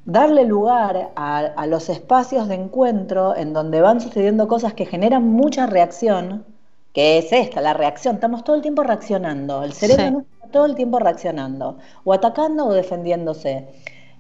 [0.09, 5.67] darle lugar a, los espacios de encuentro en donde van sucediendo cosas que generan mucha
[5.67, 6.47] reacción,
[6.95, 8.15] que es esta, la reacción.
[8.15, 12.67] Estamos todo el tiempo reaccionando, el cerebro no está todo el tiempo reaccionando, o atacando
[12.67, 13.69] o defendiéndose.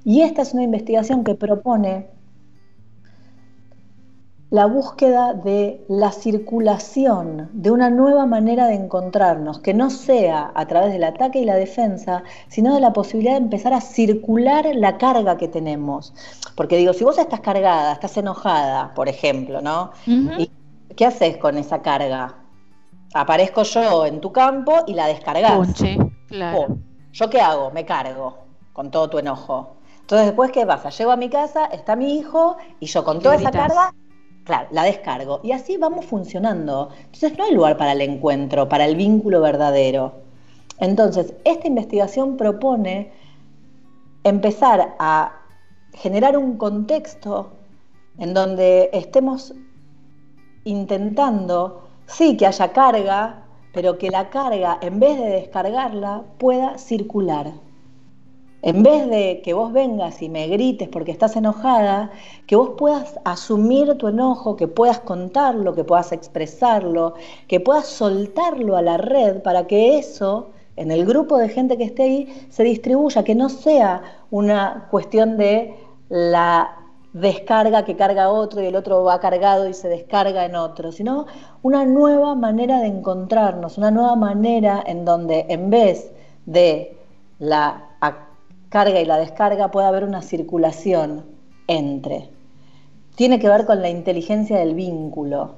[0.05, 2.18] Y esta es una investigación que propone
[4.51, 10.67] la búsqueda de la circulación, de una nueva manera de encontrarnos, que no sea a
[10.67, 14.97] través del ataque y la defensa, sino de la posibilidad de empezar a circular la
[14.97, 16.15] carga que tenemos.
[16.57, 19.93] Porque digo, si vos estás cargada, estás enojada, por ejemplo, ¿no?
[20.07, 20.51] ¿Y
[20.97, 22.37] qué haces con esa carga?
[23.13, 25.53] Aparezco yo en tu campo y la descargas.
[26.27, 26.79] claro.
[27.13, 27.71] ¿Yo qué hago?
[27.71, 28.39] Me cargo
[28.73, 29.77] con todo tu enojo.
[30.01, 30.89] Entonces después, ¿qué pasa?
[30.89, 33.93] Llego a mi casa, está mi hijo y yo con toda esa carga
[34.49, 35.41] Claro, la descargo.
[35.43, 36.89] Y así vamos funcionando.
[37.05, 40.15] Entonces no hay lugar para el encuentro, para el vínculo verdadero.
[40.79, 43.13] Entonces, esta investigación propone
[44.25, 45.35] empezar a
[45.93, 47.51] generar un contexto
[48.17, 49.53] en donde estemos
[50.65, 53.43] intentando, sí, que haya carga,
[53.75, 57.53] pero que la carga, en vez de descargarla, pueda circular.
[58.61, 62.11] En vez de que vos vengas y me grites porque estás enojada,
[62.47, 67.15] que vos puedas asumir tu enojo, que puedas contarlo, que puedas expresarlo,
[67.47, 71.85] que puedas soltarlo a la red para que eso, en el grupo de gente que
[71.85, 75.77] esté ahí, se distribuya, que no sea una cuestión de
[76.09, 76.75] la
[77.13, 81.27] descarga que carga otro y el otro va cargado y se descarga en otro, sino
[81.63, 86.11] una nueva manera de encontrarnos, una nueva manera en donde en vez
[86.45, 86.97] de
[87.39, 87.88] la
[88.69, 91.25] carga y la descarga puede haber una circulación
[91.67, 92.31] entre.
[93.15, 95.57] Tiene que ver con la inteligencia del vínculo.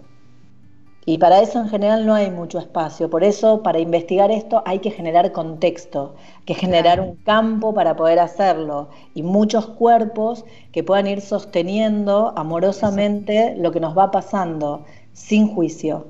[1.07, 3.09] Y para eso en general no hay mucho espacio.
[3.11, 8.19] Por eso, para investigar esto hay que generar contexto, que generar un campo para poder
[8.19, 15.49] hacerlo y muchos cuerpos que puedan ir sosteniendo amorosamente lo que nos va pasando, sin
[15.49, 16.07] juicio,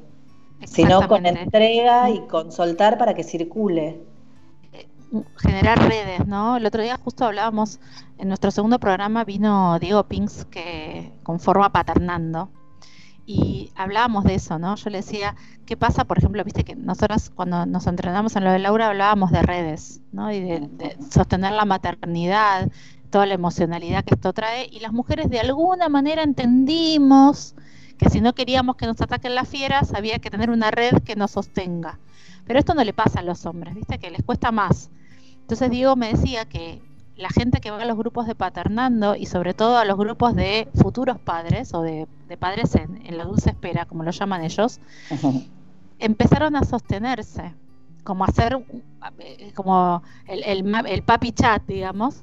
[0.65, 4.10] sino con entrega y con soltar para que circule
[5.37, 6.57] generar redes, ¿no?
[6.57, 7.81] El otro día justo hablábamos,
[8.19, 12.51] en nuestro segundo programa vino Diego Pinks que conforma Paternando
[13.27, 14.75] y hablábamos de eso, ¿no?
[14.77, 16.05] Yo le decía, ¿qué pasa?
[16.05, 20.01] Por ejemplo, viste que nosotras cuando nos entrenamos en lo de Laura hablábamos de redes,
[20.13, 20.33] ¿no?
[20.33, 22.69] Y de, de sostener la maternidad,
[23.11, 27.55] toda la emocionalidad que esto trae y las mujeres de alguna manera entendimos
[27.99, 31.17] que si no queríamos que nos ataquen las fieras había que tener una red que
[31.17, 31.99] nos sostenga.
[32.47, 33.99] Pero esto no le pasa a los hombres, ¿viste?
[33.99, 34.91] Que les cuesta más.
[35.51, 36.81] Entonces Diego me decía que
[37.17, 40.37] la gente que va a los grupos de paternando y sobre todo a los grupos
[40.37, 42.07] de futuros padres o de,
[42.39, 44.79] padres en, la dulce espera, como lo llaman ellos,
[45.99, 47.53] empezaron a sostenerse,
[48.05, 48.65] como hacer
[49.19, 52.23] eh, como el, papi chat, digamos,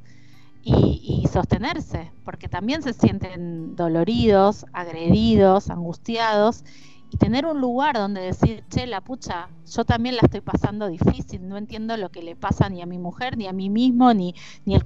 [0.63, 6.63] y, y, sostenerse, porque también se sienten doloridos, agredidos, angustiados,
[7.09, 11.47] y tener un lugar donde decir, che, la pucha, yo también la estoy pasando difícil,
[11.47, 14.35] no entiendo lo que le pasa ni a mi mujer, ni a mí mismo, ni,
[14.65, 14.83] ni el...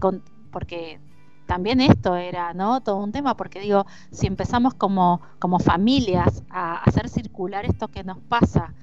[0.52, 1.00] porque
[1.48, 2.82] también esto era, ¿no?
[2.82, 8.04] Todo un tema, porque digo, si empezamos como, como familias a hacer circular esto que
[8.04, 8.74] nos pasa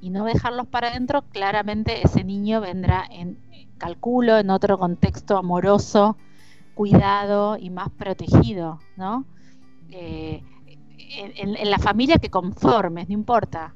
[0.00, 3.38] y no dejarlos para adentro, claramente ese niño vendrá en,
[3.78, 6.16] calculo, en otro contexto amoroso,
[6.74, 9.26] cuidado y más protegido, ¿no?
[9.90, 10.42] Eh,
[11.36, 13.74] en, la familia que conformes, no importa.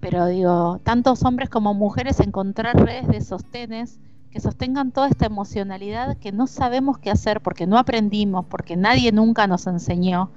[0.00, 4.00] Pero digo, tantos hombres como mujeres encontrar redes de sostenes
[4.30, 9.12] que sostengan toda esta emocionalidad que no sabemos qué hacer porque no aprendimos, porque nadie
[9.12, 10.30] nunca nos enseñó.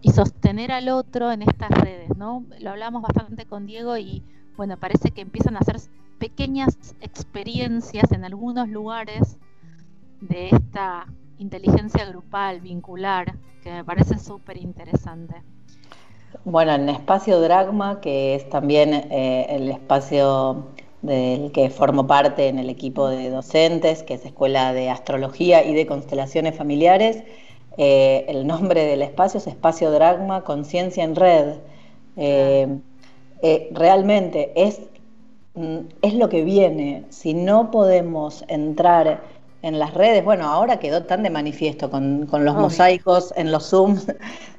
[0.00, 2.44] Y sostener al otro en estas redes, ¿no?
[2.60, 4.22] Lo hablamos bastante con Diego y
[4.56, 5.76] bueno, parece que empiezan a hacer
[6.18, 9.38] pequeñas experiencias en algunos lugares
[10.20, 11.06] de esta
[11.38, 15.42] inteligencia grupal, vincular, que me parece súper interesante.
[16.44, 20.66] Bueno, en Espacio Dragma, que es también eh, el espacio
[21.02, 25.74] del que formo parte en el equipo de docentes, que es Escuela de Astrología y
[25.74, 27.22] de Constelaciones Familiares,
[27.78, 31.54] eh, el nombre del espacio es Espacio Dragma, Conciencia en Red.
[32.16, 32.78] Eh,
[33.72, 34.80] realmente es,
[35.54, 37.04] mm, es lo que viene.
[37.10, 39.22] Si no podemos entrar
[39.66, 44.06] en las redes, bueno, ahora quedó tan de manifiesto con, los mosaicos en los Zooms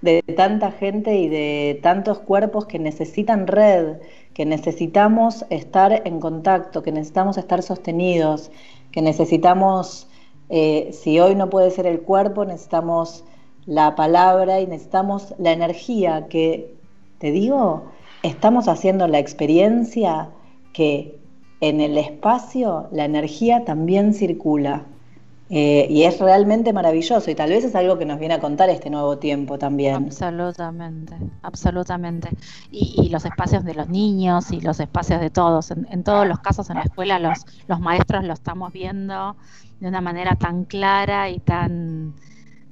[0.02, 4.00] de tanta gente y de tantos cuerpos que necesitan red,
[4.34, 8.52] que necesitamos estar en contacto, que necesitamos estar sostenidos,
[8.92, 10.10] que necesitamos,
[10.50, 13.24] eh, si hoy no puede ser el cuerpo, necesitamos
[13.66, 16.76] la palabra y necesitamos la energía, que,
[17.20, 17.84] te digo,
[18.24, 20.32] estamos haciendo la experiencia
[20.74, 21.18] que
[21.62, 24.86] en el espacio la energía también circula.
[25.50, 28.70] Eh, y es realmente maravilloso y tal vez es algo que nos viene a contar
[28.70, 29.96] este nuevo tiempo también.
[29.96, 32.30] Absolutamente, absolutamente.
[32.70, 35.72] Y, los espacios de los niños y los espacios de todos.
[35.72, 39.38] En, todos los casos en la escuela los, los maestros lo estamos viendo
[39.80, 42.14] de una manera tan clara y tan,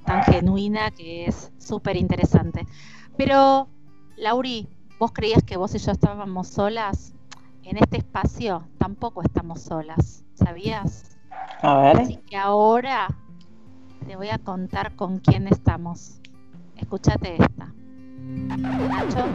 [0.04, 2.66] tan genuina que es súper interesante.
[3.16, 3.68] Pero,
[4.16, 4.68] Lauri,
[4.98, 7.14] ¿vos creías que vos y yo estábamos solas?
[7.62, 11.15] En este espacio tampoco estamos solas, ¿sabías?
[11.62, 12.00] A ver.
[12.00, 13.08] Así que ahora
[14.06, 16.20] te voy a contar con quién estamos.
[16.76, 17.72] Escúchate esta.
[18.18, 19.34] Nacho.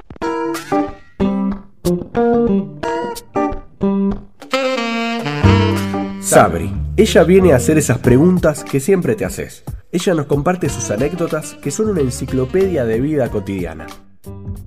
[6.22, 6.74] Sabri.
[6.98, 9.64] Ella viene a hacer esas preguntas que siempre te haces.
[9.92, 13.88] Ella nos comparte sus anécdotas que son una enciclopedia de vida cotidiana.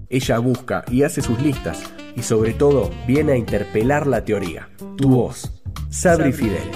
[0.09, 1.83] Ella busca y hace sus listas
[2.17, 6.71] y sobre todo viene a interpelar la teoría, tu voz, Sabri Fidel.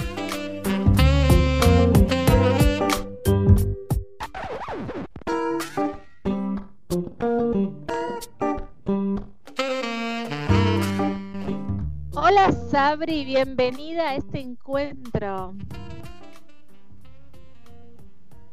[12.69, 15.55] Sabri, bienvenida a este encuentro.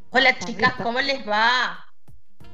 [0.09, 1.85] Hola chicas, ¿cómo les va?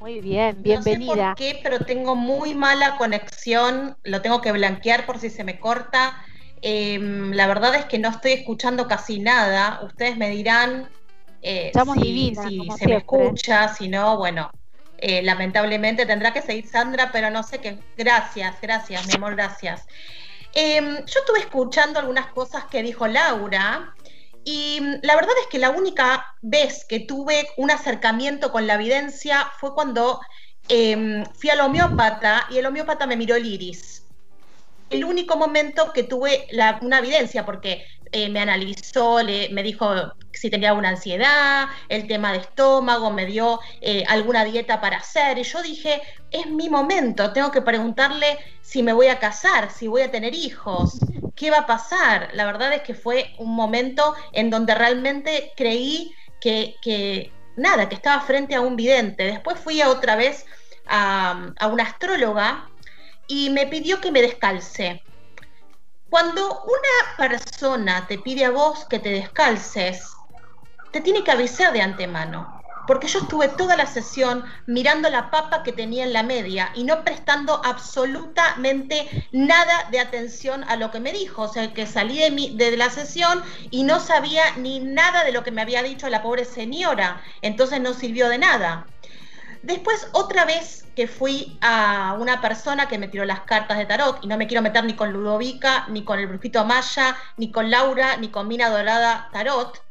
[0.02, 1.06] Muy bien, bienvenida.
[1.06, 5.30] No sé por qué, pero tengo muy mala conexión, lo tengo que blanquear por si
[5.30, 6.22] se me corta.
[6.62, 9.80] Em, la verdad es que no estoy escuchando casi nada.
[9.84, 10.90] Ustedes me dirán
[11.42, 12.36] eh, si,
[12.78, 14.52] se me escucha, si no, bueno,
[14.98, 17.80] eh, lamentablemente tendrá que seguir Sandra, pero no sé qué.
[17.96, 19.86] Gracias, gracias, mi amor, gracias.
[20.56, 23.96] Em, yo estuve escuchando algunas cosas que dijo Laura
[24.44, 28.76] y mm, la verdad es que la única vez que tuve un acercamiento con la
[28.76, 30.20] evidencia fue cuando
[30.68, 34.03] em, fui al homeópata y el homeópata me miró el iris.
[34.94, 36.48] El único momento que tuve
[36.82, 42.32] una evidencia, porque eh, me analizó, le, me dijo si tenía alguna ansiedad, el tema
[42.32, 45.40] de estómago, me dio eh, alguna dieta para hacer.
[45.40, 49.88] Y yo dije, es mi momento, tengo que preguntarle si me voy a casar, si
[49.88, 51.00] voy a tener hijos,
[51.36, 52.30] qué va a pasar.
[52.34, 58.22] La verdad es que fue un momento en donde realmente creí que, nada, que estaba
[58.22, 59.24] frente a un vidente.
[59.24, 60.46] Después fui a otra vez
[60.86, 62.70] a, a una astróloga
[63.28, 65.04] y me pidió que me descalce.
[66.10, 70.14] Cuando una persona te pide a vos que te descalces,
[70.92, 72.62] te tiene que avisar de antemano.
[72.86, 76.84] Porque yo estuve toda la sesión mirando la papa que tenía en la media y
[76.84, 81.44] no prestando absolutamente nada de atención a lo que me dijo.
[81.44, 85.32] O sea, que salí de, mi, de la sesión y no sabía ni nada de
[85.32, 87.22] lo que me había dicho la pobre señora.
[87.42, 88.86] Entonces no sirvió de nada.
[89.64, 94.20] Después, otra vez que fui a una persona que me tiró las cartas de tarot,
[94.22, 97.72] y no me quiero meter ni con Ludovica, ni con el Brujito Maya, ni con
[97.72, 99.82] Laura, ni con Mina Dorada Tarot,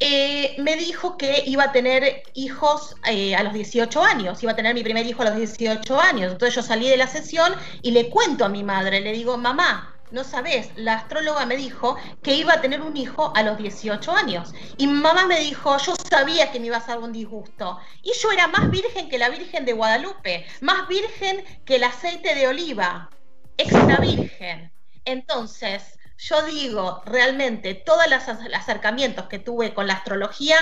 [0.00, 4.56] eh, me dijo que iba a tener hijos eh, a los 18 años, iba a
[4.56, 6.32] tener mi primer hijo a los 18 años.
[6.32, 9.91] Entonces yo salí de la sesión y le cuento a mi madre, le digo, mamá,
[10.12, 14.12] no sabes, la astróloga me dijo que iba a tener un hijo a los 18
[14.12, 14.54] años.
[14.76, 17.78] Y mamá me dijo, yo sabía que me iba a hacer un disgusto.
[18.02, 22.34] Y yo era más virgen que la Virgen de Guadalupe, más virgen que el aceite
[22.34, 23.10] de oliva,
[23.56, 24.72] extra virgen.
[25.04, 28.22] Entonces, yo digo, realmente, todos los
[28.54, 30.56] acercamientos que tuve con la astrología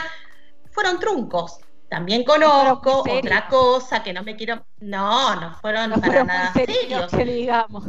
[0.70, 1.59] fueron truncos.
[1.88, 4.64] También conozco otra cosa que no me quiero.
[4.78, 7.11] No, no fueron para nada serios.
[7.12, 7.84] digamos.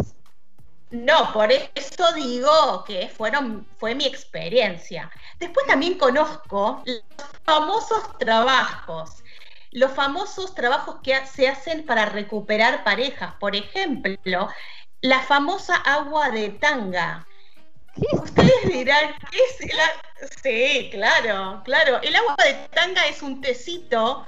[0.91, 5.09] No, por eso digo que fueron, fue mi experiencia.
[5.39, 7.03] Después también conozco los
[7.45, 9.23] famosos trabajos,
[9.71, 13.33] los famosos trabajos que se hacen para recuperar parejas.
[13.39, 14.49] Por ejemplo,
[14.99, 17.25] la famosa agua de tanga.
[18.11, 22.01] Ustedes dirán, ¿qué es el Sí, claro, claro.
[22.01, 24.25] El agua de tanga es un tecito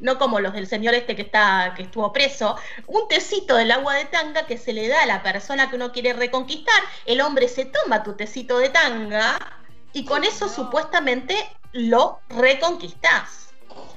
[0.00, 3.94] no como los del señor este que está que estuvo preso, un tecito del agua
[3.94, 7.48] de tanga que se le da a la persona que uno quiere reconquistar, el hombre
[7.48, 9.38] se toma tu tecito de tanga
[9.92, 11.36] y con eso supuestamente
[11.72, 13.52] lo reconquistás.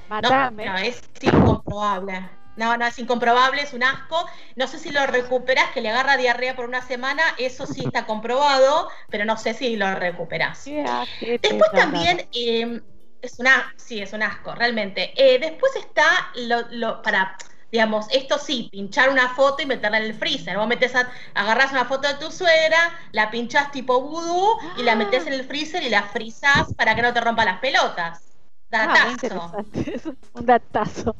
[0.09, 2.29] No, no, es incomprobable.
[2.55, 4.27] No, no, es incomprobable, es un asco.
[4.55, 8.05] No sé si lo recuperas, que le agarra diarrea por una semana, eso sí está
[8.05, 10.63] comprobado, pero no sé si lo recuperas.
[10.65, 12.81] Después también, eh,
[13.23, 15.13] es una, sí, es un asco, realmente.
[15.15, 16.03] Eh, después está
[16.35, 17.37] lo, para,
[17.71, 20.57] digamos, esto sí, pinchar una foto y meterla en el freezer.
[20.57, 22.77] Vos metes a, agarrás una foto de tu suegra,
[23.13, 27.01] la pinchás tipo vudú y la metes en el freezer y la frizás para que
[27.01, 28.29] no te rompa las pelotas.
[28.73, 29.51] Ah, datazo.
[30.33, 31.15] un datazo.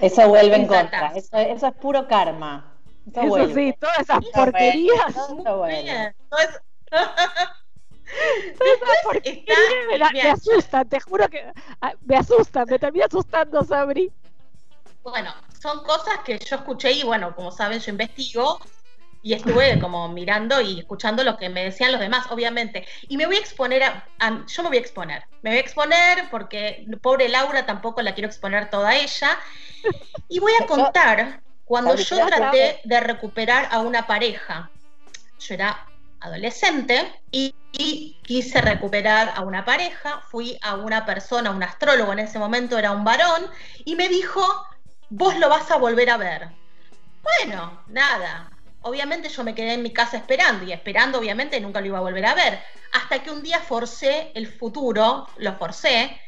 [0.00, 1.12] Eso vuelve en contra.
[1.14, 2.74] Eso, eso, es puro karma.
[3.14, 5.14] Eso, sí, todas esas porquerías.
[5.44, 5.66] Todo
[10.12, 11.44] me, asustan, te juro que
[11.80, 14.12] ah, me asustan, me termina asustando, Sabri.
[15.02, 18.58] Bueno, son cosas que yo escuché y bueno, como saben, yo investigo
[19.22, 22.86] y estuve como mirando y escuchando lo que me decían los demás, obviamente.
[23.08, 24.06] Y me voy a exponer a,
[24.46, 28.28] yo me voy a exponer, me voy a exponer porque pobre Laura tampoco la quiero
[28.28, 29.38] exponer toda ella.
[30.28, 34.70] Y voy a contar cuando yo traté de recuperar a una pareja.
[35.38, 35.86] Yo era
[36.24, 37.54] adolescente y,
[38.22, 42.92] quise recuperar a una pareja, fui a una persona, un astrólogo en ese momento era
[42.92, 43.50] un varón,
[43.84, 44.40] y me dijo,
[45.10, 46.48] vos lo vas a volver a ver.
[47.20, 48.48] Bueno, nada,
[48.82, 52.02] obviamente yo me quedé en mi casa esperando y esperando obviamente nunca lo iba a
[52.02, 52.62] volver a ver,
[52.92, 56.18] hasta que un día forcé el futuro, lo forcé,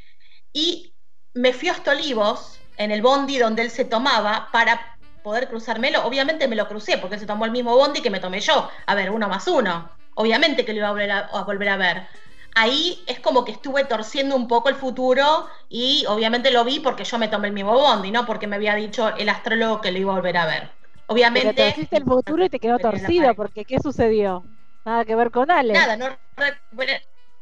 [0.52, 0.92] y
[1.32, 4.95] me fui a Estolivos, en el bondi donde él se tomaba, para
[5.26, 6.06] poder cruzármelo.
[6.06, 8.70] Obviamente me lo crucé porque se tomó el mismo bondi que me tomé yo.
[8.86, 9.90] A ver, uno más uno.
[10.14, 12.06] obviamente que lo iba a volver a, volver a ver.
[12.54, 17.02] Ahí es como que estuve torciendo un poco el futuro y obviamente lo vi porque
[17.02, 19.98] yo me tomé el mismo bondi, no porque me había dicho el astrólogo que lo
[19.98, 20.70] iba a volver a ver.
[21.08, 21.52] Obviamente.
[21.54, 24.44] Pero torciste el futuro y te quedó torcido, porque ¿qué sucedió?
[24.84, 25.72] Nada que ver con Ale.
[25.72, 26.06] Nada, no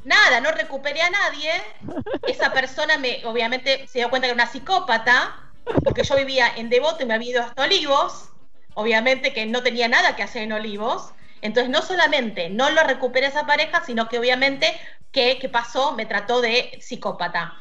[0.05, 1.51] nada, no recuperé a nadie.
[2.27, 5.44] Esa persona me, obviamente, se dio cuenta que era una psicópata,
[5.83, 8.31] porque yo vivía en Devoto y me había ido hasta Olivos.
[8.75, 11.13] Obviamente que no tenía nada que hacer en Olivos.
[11.43, 14.75] Entonces, no solamente no lo recuperé esa pareja, sino que obviamente,
[15.13, 15.93] ¿qué, pasó?
[15.93, 17.55] Me trató de psicópata.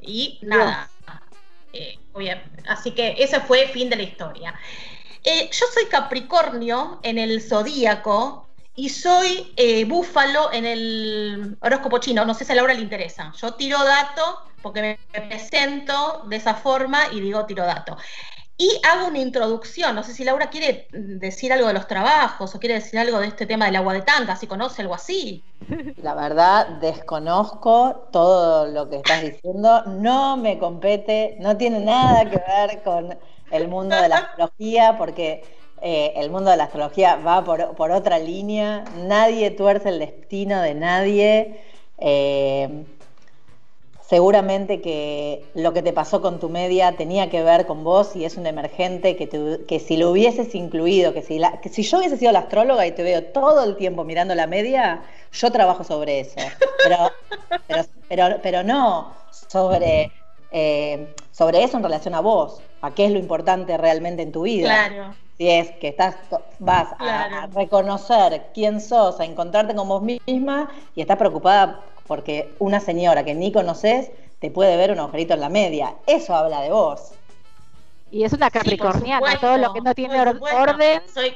[0.00, 0.88] Y nada.
[1.72, 1.98] Eh,
[2.66, 4.54] así que ese fue el fin de la historia.
[5.24, 8.47] Eh, yo soy Capricornio en el zodíaco
[8.78, 12.24] y soy eh, búfalo en el horóscopo chino.
[12.24, 13.32] No sé si a Laura le interesa.
[13.36, 14.80] Yo tiro dato porque
[15.12, 17.96] me presento de esa forma y digo tiro dato.
[18.56, 19.96] Y hago una introducción.
[19.96, 23.26] No sé si Laura quiere decir algo de los trabajos o quiere decir algo de
[23.26, 25.42] este tema del agua de tanga, si conoce algo así.
[26.00, 29.82] La verdad, desconozco todo lo que estás diciendo.
[29.86, 33.18] No me compete, no tiene nada que ver con
[33.50, 35.42] el mundo de la astrología porque
[35.82, 40.74] eh, el mundo de la astrología va por, otra línea, nadie tuerce el destino de
[40.74, 41.60] nadie.
[41.98, 42.84] Eh,
[44.08, 48.24] seguramente que lo que te pasó con tu media tenía que ver con vos y
[48.24, 52.32] es un emergente que, si lo hubieses incluido, que si, que si yo hubiese sido
[52.32, 55.02] la astróloga y te veo todo el tiempo mirando la media,
[55.32, 56.36] yo trabajo sobre eso.
[56.84, 60.10] Pero, pero, pero, no sobre,
[60.52, 64.42] eh, sobre eso en relación a vos, a qué es lo importante realmente en tu
[64.42, 64.88] vida.
[64.88, 66.16] Claro si es que estás,
[66.58, 72.80] vas a, reconocer quién sos, a encontrarte con vos misma y estás preocupada porque una
[72.80, 74.10] señora que ni conoces
[74.40, 75.94] te puede ver un agujerito en la media.
[76.06, 77.12] Eso habla de vos.
[78.10, 81.02] Y es una capricorniana, todo lo que no tiene orden.
[81.12, 81.34] Soy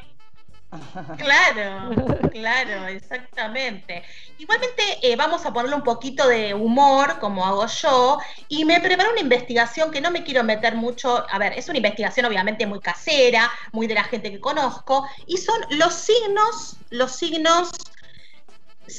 [1.18, 1.94] Claro,
[2.30, 4.02] claro, exactamente.
[4.38, 8.18] Igualmente eh, vamos a ponerle un poquito de humor, como hago yo,
[8.48, 11.78] y me preparé una investigación que no me quiero meter mucho, a ver, es una
[11.78, 17.12] investigación obviamente muy casera, muy de la gente que conozco, y son los signos, los
[17.12, 17.70] signos,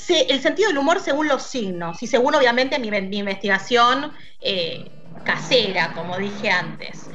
[0.10, 4.92] el sentido del humor según los signos, y según obviamente mi, investigación eh,
[5.24, 7.10] casera, como dije antes.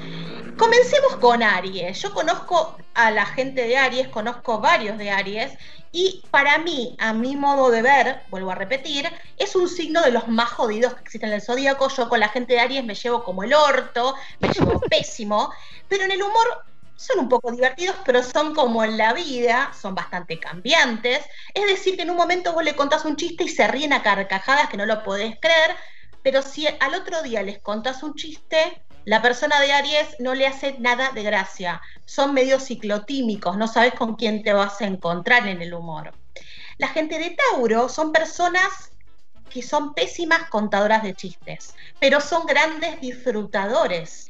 [0.59, 2.03] Comencemos con Aries.
[2.03, 5.53] Yo conozco a la gente de Aries, conozco varios de Aries,
[5.93, 10.11] y para mí, a mi modo de ver, vuelvo a repetir, es un signo de
[10.11, 11.89] los más jodidos que existen en el zodíaco.
[11.89, 15.53] Yo con la gente de Aries me llevo como el orto, me llevo pésimo,
[15.87, 16.65] pero en el humor
[16.97, 21.25] son un poco divertidos, pero son como en la vida, son bastante cambiantes.
[21.55, 24.03] Es decir, que en un momento vos le contás un chiste y se ríen a
[24.03, 25.77] carcajadas que no lo podés creer,
[26.25, 30.47] pero si al otro día les contás un chiste, la persona de Aries no le
[30.47, 31.81] hace nada de gracia.
[32.05, 36.13] Son medio ciclotímicos, no sabes con quién te vas a encontrar en el humor.
[36.77, 38.93] La gente de Tauro son personas
[39.49, 44.29] que son pésimas contadoras de chistes, pero son grandes disfrutadores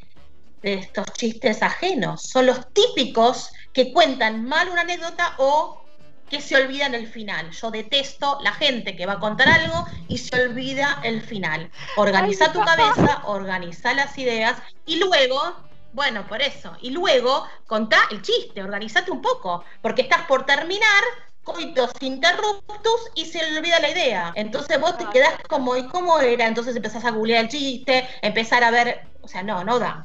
[0.62, 2.22] de estos chistes ajenos.
[2.22, 5.88] Son los típicos que cuentan mal una anécdota o
[6.29, 7.51] que se olvida en el final.
[7.51, 11.70] Yo detesto la gente que va a contar algo y se olvida el final.
[11.97, 14.57] Organiza tu cabeza, organiza las ideas
[14.87, 15.41] y luego,
[15.93, 21.03] bueno, por eso, y luego contá el chiste, organizate un poco, porque estás por terminar
[21.45, 24.33] coitos interruptus y se le olvida la idea.
[24.35, 26.47] Entonces vos te quedás como, ¿y cómo era?
[26.47, 30.05] Entonces empezás a googlear el chiste, empezar a ver, o sea, no, no da.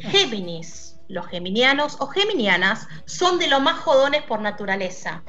[0.00, 5.22] Géminis, los geminianos o geminianas son de lo más jodones por naturaleza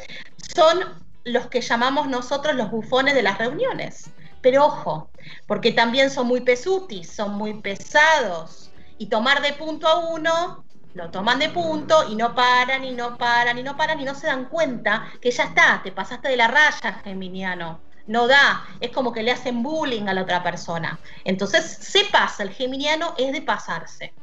[0.56, 0.84] son
[1.24, 4.10] los que llamamos nosotros los bufones de las reuniones.
[4.42, 5.10] Pero ojo,
[5.48, 8.72] porque también son muy pesutis, son muy pesados.
[8.98, 13.18] Y tomar de punto a uno, lo toman de punto y no paran y no
[13.18, 16.38] paran y no paran y no se dan cuenta que ya está, te pasaste de
[16.38, 17.80] la raya, geminiano.
[18.06, 21.00] No da, es como que le hacen bullying a la otra persona.
[21.24, 24.14] Entonces se pasa, el geminiano es de pasarse.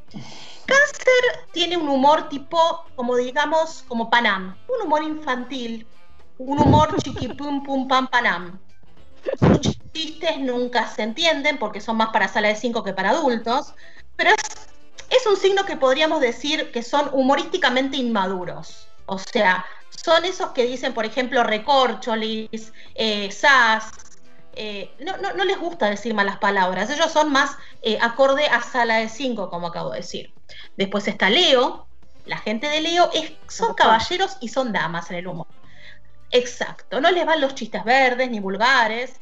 [0.71, 5.87] Cáncer tiene un humor tipo, como digamos, como Panam, un humor infantil,
[6.39, 8.59] un humor chiqui pum pam panam.
[9.39, 13.75] Sus chistes nunca se entienden porque son más para sala de cinco que para adultos,
[14.17, 14.31] pero
[15.11, 18.87] es, un signo que podríamos decir que son humorísticamente inmaduros.
[19.07, 23.91] O sea, son esos que dicen, por ejemplo, recorcholis, eh, sas.
[24.55, 28.97] Eh, no, no, les gusta decir malas palabras, ellos son más eh, acorde a sala
[28.97, 30.35] de cinco, como acabo de decir.
[30.77, 31.87] Después está Leo,
[32.27, 35.47] la gente de Leo es, son caballeros y son damas en el humor.
[36.31, 39.21] Exacto, no les van los chistes verdes ni vulgares.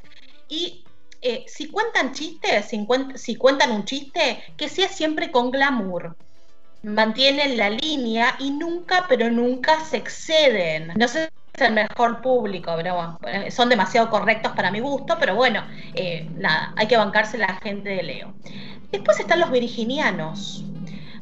[0.49, 0.85] Y
[1.21, 2.67] eh, si cuentan chistes,
[3.17, 6.17] si, cuentan un chiste, que sea siempre con glamour.
[6.83, 10.93] Mantienen la línea y nunca, pero nunca se exceden.
[10.97, 11.29] No sé
[11.61, 13.19] el mejor público, pero bueno,
[13.51, 17.91] son demasiado correctos para mi gusto, pero bueno, eh, nada, hay que bancarse la gente
[17.91, 18.35] de Leo.
[18.91, 20.65] Después están los virginianos.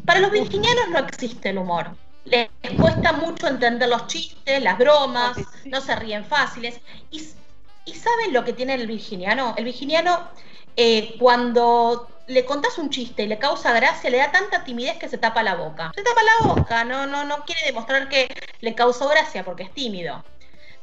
[0.04, 1.90] Para los virginianos no existe el humor.
[2.24, 2.48] Les
[2.80, 6.80] cuesta mucho entender los chistes, las bromas, no se ríen fáciles.
[7.10, 9.54] Y, ¿saben lo que tiene el virginiano?
[9.56, 10.28] El virginiano,
[10.76, 15.08] eh, cuando le contás un chiste y le causa gracia, le da tanta timidez que
[15.08, 15.92] se tapa la boca.
[15.94, 18.28] Se tapa la boca, no, no, no quiere demostrar que
[18.60, 20.24] le causó gracia porque es tímido.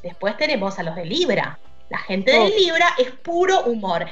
[0.02, 1.60] Después tenemos a los de Libra.
[1.90, 4.06] La gente de Libra es puro humor.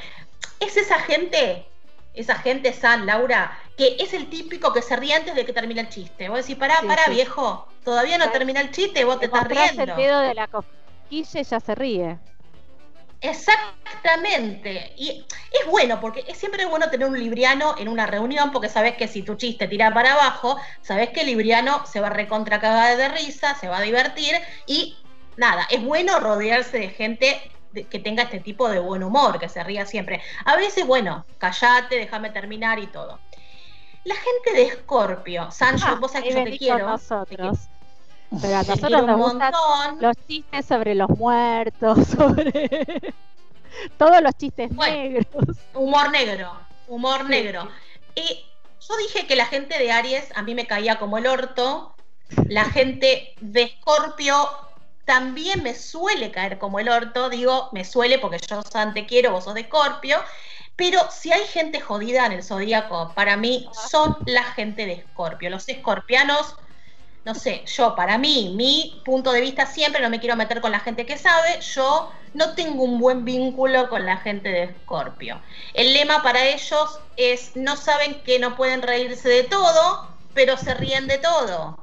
[0.60, 1.66] Es esa gente,
[2.14, 5.80] esa gente San, Laura, que es el típico que se ríe antes de que termine
[5.80, 6.28] el chiste.
[6.28, 9.82] Vos decís, pará, pará, viejo, todavía no termina el chiste vos te, estás riendo.
[9.82, 12.18] el dedo de la cosquilla y ya se ríe.
[13.22, 14.92] Exactamente.
[14.96, 18.96] Y es bueno, porque es siempre bueno tener un libriano en una reunión, porque sabes
[18.96, 22.96] que si tu chiste tira para abajo, sabes que el libriano se va a recontracagar
[22.96, 24.34] de risa, se va a divertir
[24.66, 24.96] y
[25.36, 27.50] nada, es bueno rodearse de gente
[27.88, 30.20] que tenga este tipo de buen humor, que se ría siempre.
[30.44, 33.20] A veces, bueno, callate, déjame terminar y todo.
[34.04, 36.88] La gente de Escorpio, Sancho, ah, vos sabés que yo te quiero.
[36.88, 37.68] Nosotros.
[38.40, 39.52] Pero a nosotros nos gustan
[40.00, 43.14] los chistes sobre los muertos, sobre
[43.98, 45.56] todos los chistes negros.
[45.74, 46.52] Humor negro,
[46.88, 47.68] humor negro.
[48.14, 48.44] Y
[48.88, 51.94] yo dije que la gente de Aries a mí me caía como el orto.
[52.48, 54.48] La gente de Escorpio
[55.04, 57.28] también me suele caer como el orto.
[57.28, 58.62] Digo, me suele porque yo
[58.94, 60.18] te quiero, vos sos de Escorpio.
[60.74, 65.50] Pero si hay gente jodida en el zodíaco, para mí son la gente de Escorpio.
[65.50, 66.56] Los escorpianos
[67.24, 70.72] no sé, yo para mí, mi punto de vista siempre, no me quiero meter con
[70.72, 75.40] la gente que sabe, yo no tengo un buen vínculo con la gente de Escorpio.
[75.74, 80.74] El lema para ellos es, no saben que no pueden reírse de todo, pero se
[80.74, 81.78] ríen de todo.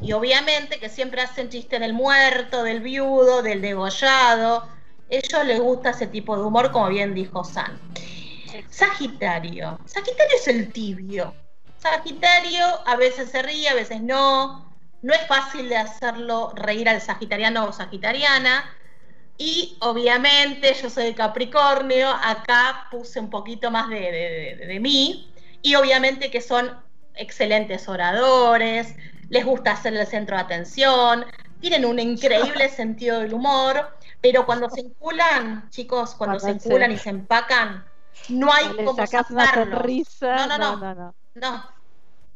[0.00, 4.68] Y obviamente que siempre hacen chiste del muerto, del viudo, del degollado.
[5.08, 7.80] Ellos les gusta ese tipo de humor, como bien dijo San.
[8.70, 9.78] Sagitario.
[9.86, 11.34] Sagitario es el tibio.
[11.78, 14.73] Sagitario a veces se ríe, a veces no.
[15.04, 18.64] No es fácil de hacerlo reír al sagitariano o sagitariana.
[19.36, 25.30] Y obviamente yo soy de Capricornio, acá puse un poquito más de, mí.
[25.60, 26.74] Y obviamente que son
[27.16, 28.94] excelentes oradores,
[29.28, 31.26] les gusta ser el centro de atención,
[31.60, 36.96] tienen un increíble sentido del humor, pero cuando se enculan, chicos, cuando, se enculan y
[36.96, 37.84] se empacan,
[38.30, 39.82] no hay como sacarlo.
[40.22, 41.64] no, no, no, no, no, no.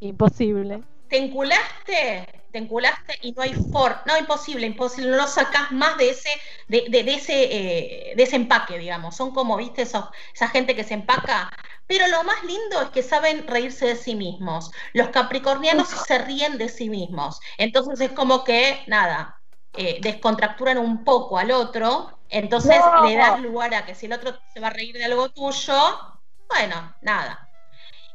[0.01, 0.83] Imposible.
[1.09, 2.38] ¿Te enculaste?
[2.51, 6.31] Te enculaste y no hay for, no, imposible, imposible, no lo sacás más de ese,
[6.69, 9.17] de, ese, eh, de ese empaque, digamos.
[9.17, 11.51] Son como, viste, esa gente que se empaca.
[11.87, 14.71] Pero lo más lindo es que saben reírse de sí mismos.
[14.93, 17.41] Los capricornianos se ríen de sí mismos.
[17.57, 19.41] Entonces es como que, nada,
[19.75, 22.19] eh, descontracturan un poco al otro.
[22.29, 25.31] Entonces le das lugar a que si el otro se va a reír de algo
[25.31, 25.75] tuyo,
[26.49, 27.48] bueno, nada,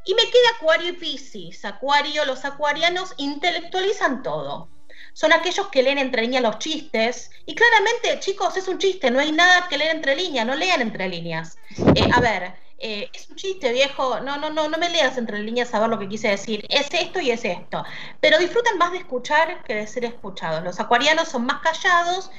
[0.05, 1.65] y me queda Acuario y Piscis.
[1.65, 4.69] Acuario, los acuarianos intelectualizan todo.
[5.13, 7.31] Son aquellos que leen entre líneas los chistes.
[7.45, 10.81] Y claramente, chicos, es un chiste, no hay nada que leer entre líneas, no lean
[10.81, 11.57] entre líneas.
[11.95, 14.19] Eh, a ver, eh, es un chiste, viejo.
[14.19, 16.65] No, no, no, no me leas entre líneas a ver lo que quise decir.
[16.69, 17.83] Es esto y es esto.
[18.19, 20.63] Pero disfrutan más de escuchar que de ser escuchados.
[20.63, 22.31] Los acuarianos son más callados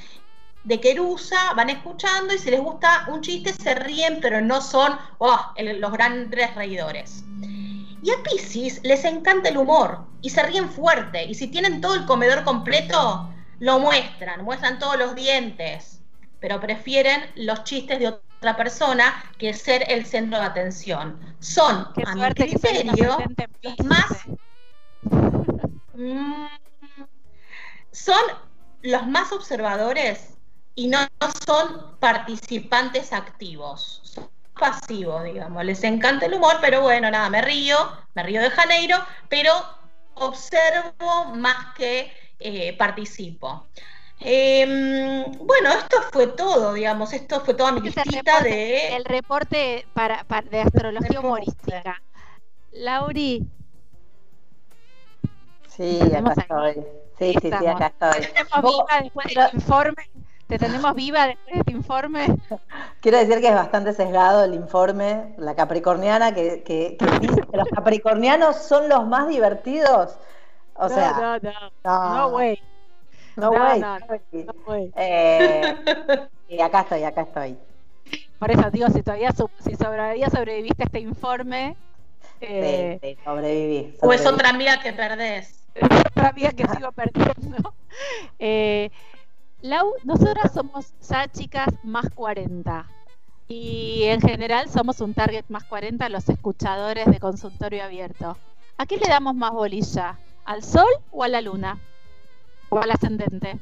[0.65, 4.97] de querusa, van escuchando y si les gusta un chiste se ríen, pero no son
[5.19, 7.23] oh, los grandes reidores.
[8.05, 11.25] Y a Pisces les encanta el humor y se ríen fuerte.
[11.25, 16.03] Y si tienen todo el comedor completo, lo muestran, muestran todos los dientes.
[16.39, 21.19] Pero prefieren los chistes de otra persona que ser el centro de atención.
[21.39, 23.17] Son, Qué a mi criterio,
[23.83, 24.05] más.
[25.97, 26.47] Mm,
[27.93, 28.19] son
[28.81, 30.37] los más observadores
[30.75, 30.99] y no
[31.45, 34.19] son participantes activos
[34.59, 35.63] pasivos, digamos.
[35.63, 37.77] Les encanta el humor, pero bueno, nada, me río,
[38.13, 38.97] me río de Janeiro,
[39.29, 39.51] pero
[40.15, 43.67] observo más que eh, participo.
[44.19, 48.95] Em, bueno, esto fue todo, digamos, esto fue toda mi listita de...
[48.95, 52.01] El reporte para, de astrología humorística.
[52.71, 53.45] Lauri.
[55.67, 56.73] Sí, acá estoy.
[57.19, 58.27] Sí, sí, sí, acá estoy.
[59.03, 60.14] después del informe
[60.47, 62.27] te tenemos viva después de este informe.
[63.01, 67.67] Quiero decir que es bastante sesgado el informe, la capricorniana, que, que, dice que los
[67.69, 70.17] capricornianos son los más divertidos.
[70.75, 71.51] O sea, no,
[71.83, 72.61] no, no, way.
[73.37, 73.79] No, way.
[73.79, 73.97] No,
[74.67, 74.91] way.
[74.95, 75.75] Eh,
[76.49, 77.57] y acá estoy, acá estoy.
[78.37, 81.75] Por eso digo, si todavía si todavía sobreviviste a este informe.
[82.41, 85.65] Eh, sí, sí, sobreviví, O es otra amiga que perdés.
[86.11, 87.73] otra amiga que sigo perdiendo.
[88.39, 88.91] Eh,
[89.65, 92.85] Lau, nosotras somos ya chicas más 40
[93.47, 98.37] y en general somos un target más 40 los escuchadores de consultorio abierto.
[98.77, 100.19] ¿A qué le damos más bolilla?
[100.45, 101.79] ¿Al sol o a la luna?
[102.69, 103.57] ¿O al ascendente?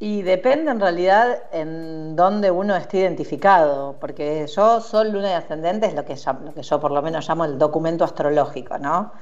[0.00, 5.86] Y depende en realidad en dónde uno esté identificado, porque yo Sol, Luna y Ascendente
[5.86, 9.12] es lo que, lo que yo por lo menos llamo el documento astrológico, ¿no?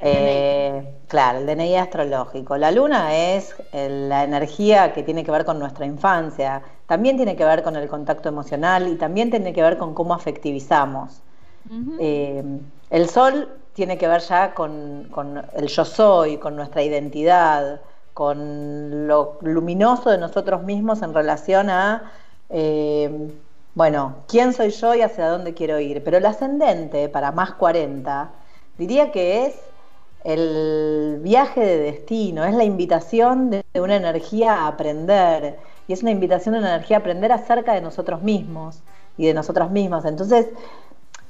[0.00, 2.58] Eh, claro, el DNI astrológico.
[2.58, 7.44] La Luna es la energía que tiene que ver con nuestra infancia, también tiene que
[7.46, 11.22] ver con el contacto emocional y también tiene que ver con cómo afectivizamos.
[11.98, 12.44] Eh,
[12.90, 17.80] el Sol tiene que ver ya con, con el yo soy, con nuestra identidad
[18.18, 22.10] con lo luminoso de nosotros mismos en relación a,
[22.50, 23.30] eh,
[23.76, 26.02] bueno, quién soy yo y hacia dónde quiero ir.
[26.02, 28.32] Pero el ascendente, para más 40,
[28.76, 29.54] diría que es
[30.24, 35.56] el viaje de destino, es la invitación de una energía a aprender,
[35.86, 38.82] y es una invitación de una energía a aprender acerca de nosotros mismos
[39.16, 40.04] y de nosotras mismas.
[40.06, 40.48] Entonces,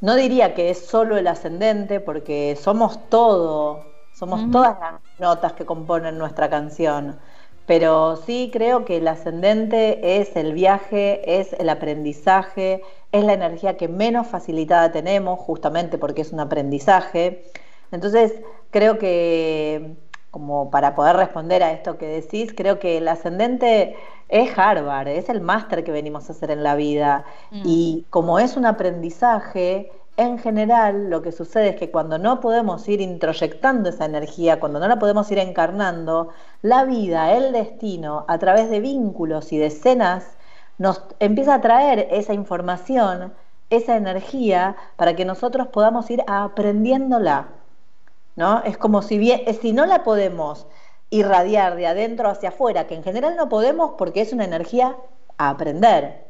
[0.00, 3.84] no diría que es solo el ascendente, porque somos todo,
[4.18, 7.16] somos todas las notas que componen nuestra canción.
[7.66, 13.76] Pero sí creo que el ascendente es el viaje, es el aprendizaje, es la energía
[13.76, 17.44] que menos facilitada tenemos, justamente porque es un aprendizaje.
[17.92, 18.32] Entonces,
[18.70, 19.94] creo que,
[20.30, 23.96] como para poder responder a esto que decís, creo que el ascendente
[24.28, 27.24] es Harvard, es el máster que venimos a hacer en la vida.
[27.50, 27.62] Mm.
[27.64, 32.88] Y como es un aprendizaje, en general lo que sucede es que cuando no podemos
[32.88, 38.36] ir introyectando esa energía, cuando no la podemos ir encarnando, la vida, el destino, a
[38.38, 40.36] través de vínculos y de escenas,
[40.76, 43.32] nos empieza a traer esa información,
[43.70, 47.50] esa energía, para que nosotros podamos ir aprendiéndola.
[48.34, 48.62] ¿no?
[48.64, 50.66] Es como si, bien, si no la podemos
[51.10, 54.96] irradiar de adentro hacia afuera, que en general no podemos porque es una energía
[55.36, 56.26] a aprender.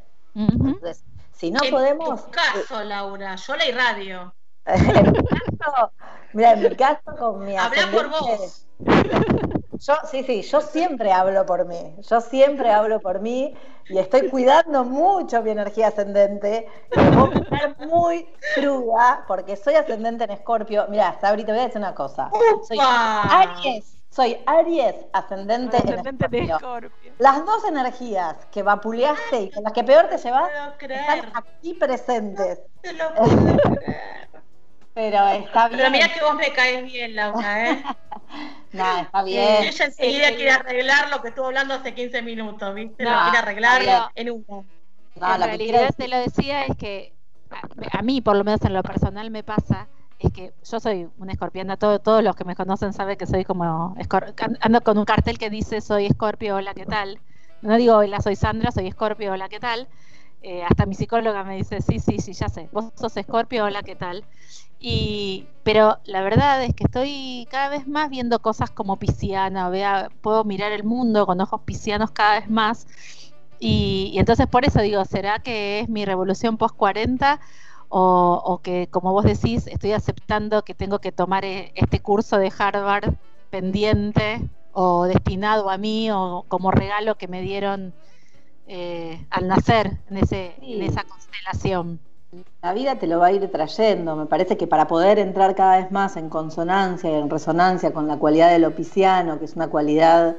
[1.38, 2.20] Si no podemos.
[2.20, 4.34] En tu caso, Laura, yo la irradio.
[4.66, 5.92] en mi caso,
[6.32, 8.66] mira, en mi caso con mi Habla por vos.
[9.80, 11.94] Yo, sí, sí, yo siempre hablo por mí.
[12.00, 13.54] Yo siempre hablo por mí
[13.88, 16.66] y estoy cuidando mucho mi energía ascendente.
[16.90, 20.86] Voy a estar muy cruda porque soy ascendente en Escorpio.
[20.88, 22.30] Mira, Sabri, te voy a decir una cosa.
[22.66, 26.90] Soy Aries soy Aries, ascendente, en Escorpio.
[27.18, 30.50] Las dos energías que vapuleaste y con las que peor te llevas
[30.80, 32.58] están aquí presentes.
[32.82, 33.56] No lo puedo
[34.94, 35.78] Pero está bien.
[35.78, 37.84] Pero mira que vos me caes bien, Laura, ¿eh?
[38.72, 39.62] no, está bien.
[39.62, 43.04] ella enseguida quiere arreglar lo que estuvo hablando hace 15 minutos, ¿viste?
[43.04, 44.44] lo quiere arreglar en un.
[44.48, 47.14] No, en realidad te lo decía es que
[47.50, 49.86] a, a mí, por lo menos en lo personal, me pasa
[50.18, 53.44] es que yo soy una escorpiana, todo, todos los que me conocen saben que soy
[53.44, 53.96] como,
[54.60, 57.20] ando con un cartel que dice soy escorpio, hola, ¿qué tal?
[57.62, 59.88] No digo hola, soy Sandra, soy escorpio, hola, ¿qué tal?
[60.42, 63.82] Eh, hasta mi psicóloga me dice, sí, sí, sí, ya sé, vos sos escorpio, hola,
[63.82, 64.24] ¿qué tal?
[64.80, 70.10] Y, pero la verdad es que estoy cada vez más viendo cosas como pisciana, vea,
[70.20, 72.86] puedo mirar el mundo con ojos piscianos cada vez más.
[73.60, 77.40] Y, y entonces por eso digo, ¿será que es mi revolución post 40
[77.88, 82.52] o, que, como vos decís, estoy aceptando que tengo que tomar eh, este curso de
[82.56, 83.14] Harvard
[83.50, 87.94] pendiente o destinado a mí o como regalo que me dieron
[88.66, 92.00] eh, al nacer en, ese, en esa constelación.
[92.60, 94.14] La vida te lo va a ir trayendo.
[94.14, 98.06] Me parece que para poder entrar cada vez más en consonancia y en resonancia con
[98.06, 100.36] la cualidad del opiciano, que es una cualidad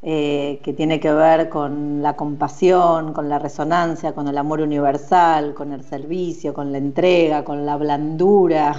[0.00, 5.54] eh, que tiene que ver con la compasión, con la resonancia, con el amor universal,
[5.54, 8.76] con el servicio, con la entrega, con la blandura,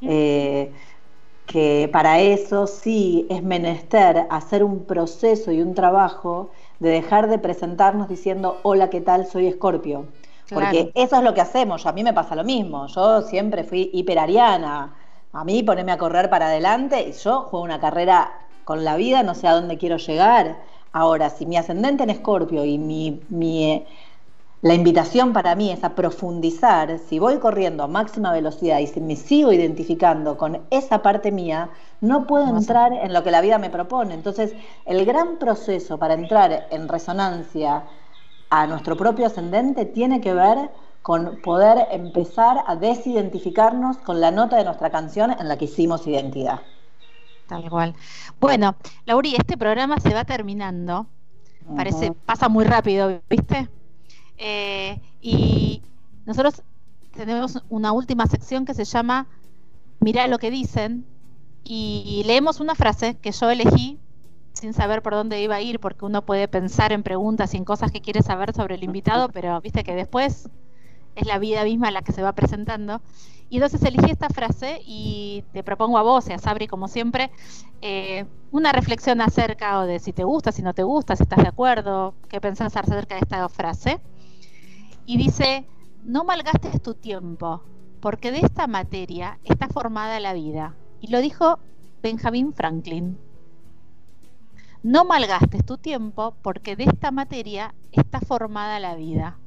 [0.00, 0.72] eh,
[1.46, 7.38] que para eso sí es menester hacer un proceso y un trabajo de dejar de
[7.38, 9.26] presentarnos diciendo, hola, ¿qué tal?
[9.26, 10.06] Soy Escorpio.
[10.48, 13.90] Porque eso es lo que hacemos, a mí me pasa lo mismo, yo siempre fui
[13.92, 14.94] hiperariana,
[15.32, 19.22] a mí ponerme a correr para adelante y yo juego una carrera con la vida,
[19.22, 20.56] no sé a dónde quiero llegar.
[20.92, 23.86] Ahora, si mi ascendente en Escorpio y mi, mi,
[24.60, 29.00] la invitación para mí es a profundizar, si voy corriendo a máxima velocidad y si
[29.00, 33.58] me sigo identificando con esa parte mía, no puedo entrar en lo que la vida
[33.58, 34.14] me propone.
[34.14, 37.84] Entonces, el gran proceso para entrar en resonancia
[38.50, 44.56] a nuestro propio ascendente tiene que ver con poder empezar a desidentificarnos con la nota
[44.56, 46.62] de nuestra canción en la que hicimos identidad.
[47.46, 47.94] Tal igual.
[48.40, 51.06] Bueno, Lauri, este programa se va terminando.
[51.74, 53.68] Parece, pasa muy rápido, ¿viste?
[54.36, 55.82] Eh, y
[56.24, 56.62] nosotros
[57.12, 59.26] tenemos una última sección que se llama
[60.00, 61.04] Mirá lo que dicen.
[61.64, 63.98] Y leemos una frase que yo elegí
[64.52, 67.64] sin saber por dónde iba a ir, porque uno puede pensar en preguntas y en
[67.64, 70.48] cosas que quiere saber sobre el invitado, pero viste que después
[71.14, 73.02] es la vida misma la que se va presentando.
[73.48, 77.30] Y entonces elegí esta frase y te propongo a vos y a Sabri, como siempre,
[77.80, 81.48] eh, una reflexión acerca de si te gusta, si no te gusta, si estás de
[81.48, 84.00] acuerdo, qué pensás acerca de esta frase.
[85.06, 85.66] Y dice,
[86.02, 87.62] no malgastes tu tiempo,
[88.00, 90.76] porque de esta materia está formada la vida.
[91.00, 91.60] Y lo dijo
[92.02, 93.18] Benjamin Franklin.
[94.82, 99.42] No malgastes tu tiempo, porque de esta materia está formada la vida.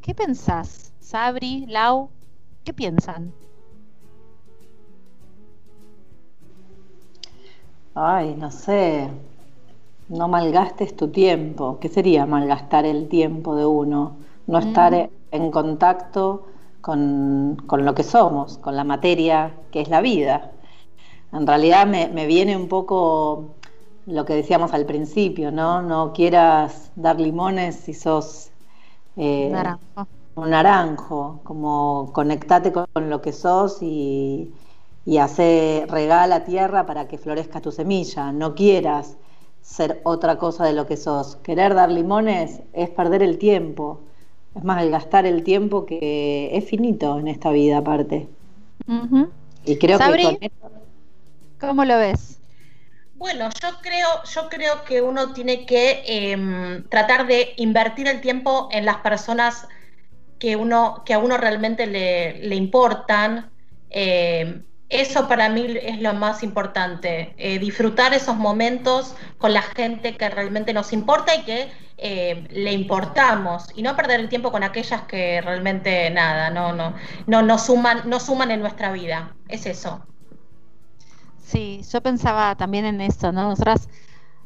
[0.00, 2.13] ¿Qué pensás, Sabri, Lau?
[2.64, 3.32] ¿Qué piensan?
[7.94, 9.08] Ay, no sé.
[10.08, 11.78] No malgastes tu tiempo.
[11.78, 14.16] ¿Qué sería malgastar el tiempo de uno?
[14.46, 15.08] No estar mm.
[15.30, 16.46] en contacto
[16.80, 20.50] con, lo que somos, con la materia que es la vida.
[21.32, 23.54] En realidad me, viene un poco
[24.06, 25.82] lo que decíamos al principio, ¿no?
[25.82, 28.50] No quieras dar limones si sos
[29.16, 29.52] eh,
[30.36, 34.52] un naranjo, como conectate con lo que sos y,
[35.06, 38.32] y hace regala tierra para que florezca tu semilla.
[38.32, 39.16] No quieras
[39.62, 41.36] ser otra cosa de lo que sos.
[41.36, 44.00] Querer dar limones es perder el tiempo.
[44.54, 48.28] Es más, el gastar el tiempo que es finito en esta vida aparte.
[49.64, 50.50] Y creo que
[51.60, 52.38] ¿Cómo lo ves?
[53.14, 58.68] Bueno, yo creo, yo creo que uno tiene que em, tratar de invertir el tiempo
[58.70, 59.66] en las personas
[61.04, 63.50] que, a uno realmente le, importan.
[63.90, 70.16] Eh, eso para mí es lo más importante, eh, disfrutar esos momentos con la gente
[70.16, 74.62] que realmente nos importa y que eh, le importamos y no perder el tiempo con
[74.62, 76.94] aquellas que realmente nada, no, no,
[77.26, 79.34] no, no suman, no suman en nuestra vida.
[79.48, 80.04] Es eso.
[81.42, 83.48] Sí, yo pensaba también en eso, ¿no?
[83.48, 83.88] Nosotras,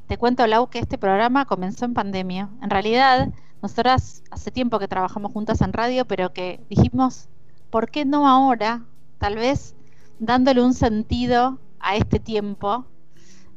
[0.06, 2.48] te cuento, Lau, que este programa comenzó en pandemia.
[2.62, 3.28] En realidad,
[3.62, 7.28] nosotras hace tiempo que trabajamos juntas en radio, pero que dijimos,
[7.70, 8.84] ¿por qué no ahora?
[9.18, 9.74] Tal vez
[10.18, 12.86] dándole un sentido a este tiempo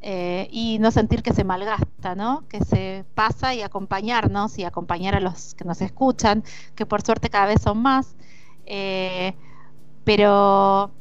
[0.02, 2.48] eh, y no sentir que se malgasta, ¿no?
[2.48, 6.44] Que se pasa y acompañarnos y acompañar a los que nos escuchan,
[6.76, 8.16] que por suerte cada vez son más.
[8.66, 9.36] Eh,
[10.04, 10.92] pero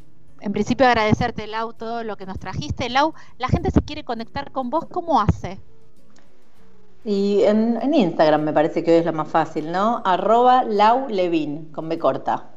[0.41, 2.91] en principio agradecerte, Lau, todo lo que nos trajiste.
[2.91, 5.61] Lau, la gente se quiere conectar con vos, ¿cómo hace?
[7.05, 10.03] Y en, Instagram me parece que hoy es lo más fácil, ¿no?
[10.05, 12.51] Arroba Lau Levin, con B corta.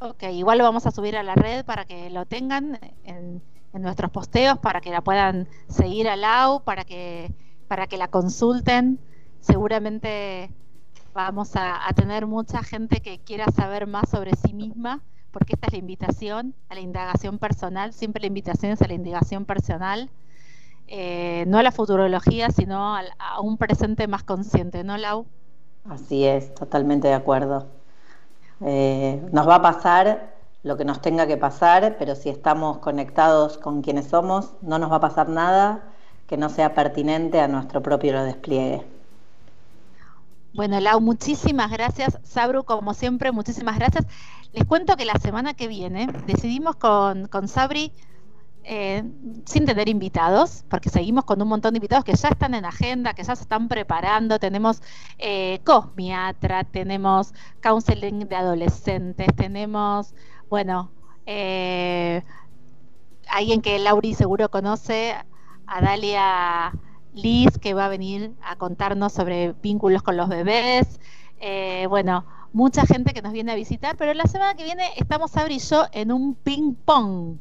[0.00, 4.10] Ok, igual lo vamos a subir a la red para que lo tengan en, nuestros
[4.10, 7.32] posteos, para que la puedan seguir a Lau, para que,
[7.68, 8.98] para que la consulten.
[9.40, 10.50] Seguramente
[11.14, 15.72] vamos a, tener mucha gente que quiera saber más sobre sí misma, porque esta es
[15.72, 20.10] la invitación a la indagación personal, siempre la invitación es a la indagación personal.
[20.90, 23.02] Eh, no a la futurología, sino a,
[23.42, 25.26] un presente más consciente, ¿no, Lau?
[25.88, 27.66] Así es, totalmente de acuerdo.
[28.62, 33.58] Eh, nos va a pasar lo que nos tenga que pasar, pero si estamos conectados
[33.58, 35.82] con quienes somos, no nos va a pasar nada
[36.26, 38.84] que no sea pertinente a nuestro propio despliegue.
[40.54, 42.18] Bueno, Lau, muchísimas gracias.
[42.22, 44.06] Sabru, como siempre, muchísimas gracias.
[44.52, 47.92] Les cuento que la semana que viene decidimos con, con Sabri
[48.70, 49.02] eh,
[49.46, 53.14] sin tener invitados, porque seguimos con un montón de invitados que ya están en agenda,
[53.14, 54.38] que ya se están preparando.
[54.38, 54.82] Tenemos
[55.16, 60.14] eh, Cosmiatra, tenemos counseling de adolescentes, tenemos,
[60.50, 60.90] bueno,
[61.24, 62.22] eh,
[63.30, 65.14] alguien que Lauri seguro conoce,
[65.66, 66.72] a Dalia
[67.14, 71.00] Liz, que va a venir a contarnos sobre vínculos con los bebés.
[71.88, 75.54] bueno, mucha gente que nos viene a visitar, pero la semana que viene estamos Sabri
[75.54, 77.38] y yo en un ping pong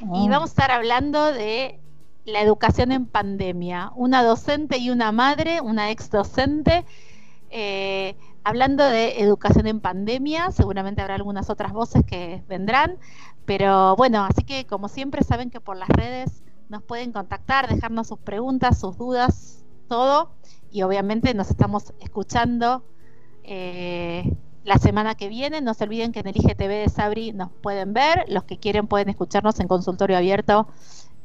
[0.00, 0.30] y ah.
[0.30, 1.80] vamos a estar hablando de
[2.24, 3.92] la educación en pandemia.
[3.96, 6.84] Una docente y una madre, una ex docente,
[7.50, 10.50] eh, hablando de educación en pandemia.
[10.50, 12.98] Seguramente habrá algunas otras voces que vendrán.
[13.44, 18.08] Pero bueno, así que como siempre saben que por las redes nos pueden contactar, dejarnos
[18.08, 20.32] sus preguntas, sus dudas, todo.
[20.70, 22.84] Y obviamente nos estamos escuchando.
[23.42, 24.36] Eh,
[24.68, 25.60] la semana que viene.
[25.60, 28.24] No se olviden que en el IGTV de Sabri nos pueden ver.
[28.28, 30.68] Los que quieren pueden escucharnos en consultorio abierto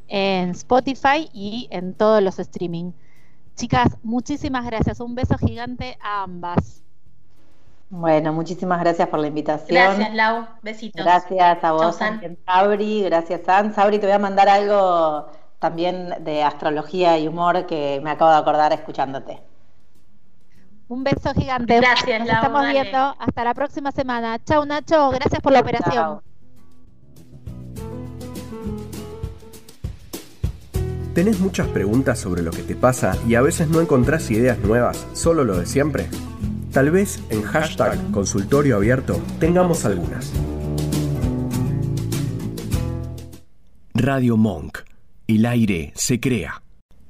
[0.07, 2.91] en Spotify y en todos los streaming.
[3.55, 4.99] Chicas, muchísimas gracias.
[4.99, 6.83] Un beso gigante a ambas.
[7.89, 9.75] Bueno, muchísimas gracias por la invitación.
[9.75, 10.47] Gracias, Lau.
[10.63, 11.03] Besitos.
[11.03, 11.99] Gracias a vos,
[12.45, 13.03] Sabri.
[13.03, 13.73] Gracias, San.
[13.75, 15.27] Sabri, te voy a mandar algo
[15.59, 19.41] también de astrología y humor que me acabo de acordar escuchándote.
[20.93, 21.77] Un beso gigante.
[21.77, 23.15] Gracias, Nos estamos viendo.
[23.17, 24.37] Hasta la próxima semana.
[24.45, 25.09] Chau, Nacho.
[25.09, 26.21] Gracias por la operación.
[31.15, 35.07] ¿Tenés muchas preguntas sobre lo que te pasa y a veces no encontrás ideas nuevas,
[35.13, 36.09] solo lo de siempre?
[36.71, 40.31] Tal vez en hashtag consultorio abierto tengamos algunas.
[43.95, 44.77] Radio Monk.
[45.25, 46.61] El aire se crea.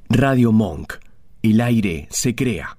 [0.07, 0.93] Radio Monk.
[1.41, 2.77] El aire se crea.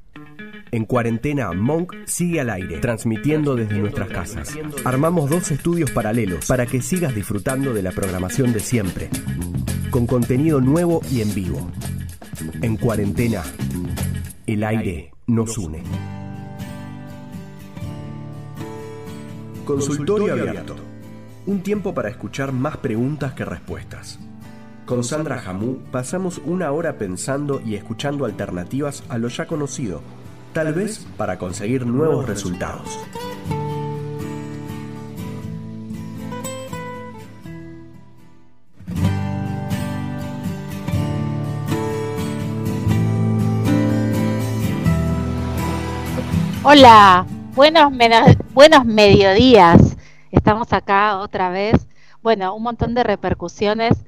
[0.75, 4.59] En cuarentena, Monk sigue al aire, transmitiendo desde nuestras casas.
[4.85, 9.09] Armamos dos estudios paralelos para que sigas disfrutando de la programación de siempre,
[9.93, 11.71] con contenido nuevo y en vivo.
[12.61, 13.45] En cuarentena,
[14.49, 15.85] el aire nos une.
[19.65, 20.75] Consultorio abierto.
[21.47, 24.19] Un tiempo para escuchar más preguntas que respuestas.
[24.87, 30.03] Con Sandra Jamú pasamos una hora pensando y escuchando alternativas a lo ya conocido,
[30.55, 32.97] tal vez para conseguir nuevos resultados.
[46.63, 47.93] Hola, buenos,
[48.55, 49.97] buenos mediodías.
[50.31, 51.89] Estamos acá otra vez.
[52.23, 54.05] Bueno, un montón de repercusiones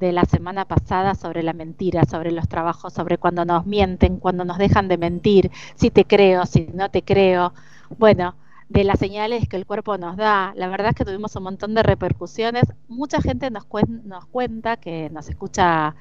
[0.00, 4.44] de la semana pasada sobre la mentira, sobre los trabajos, sobre cuando nos mienten, cuando
[4.44, 7.52] nos dejan de mentir, si te creo, si no te creo.
[7.98, 8.34] Bueno,
[8.68, 10.52] de las señales que el cuerpo nos da.
[10.56, 12.64] La verdad es que tuvimos un montón de repercusiones.
[12.88, 13.66] Mucha gente nos,
[14.04, 15.96] nos cuenta que nos escucha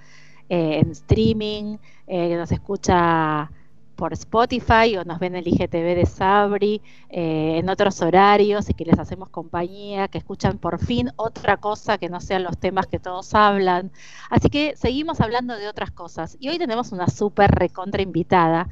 [0.50, 1.78] eh, en streaming,
[2.08, 3.52] eh, que nos escucha
[3.98, 8.74] por Spotify o nos ven en el IGTV de Sabri eh, en otros horarios y
[8.74, 12.88] que les hacemos compañía, que escuchan por fin otra cosa que no sean los temas
[12.88, 13.92] que todos hablan.
[14.30, 16.38] Así que seguimos hablando de otras cosas.
[16.40, 18.70] Y hoy tenemos una súper recontra invitada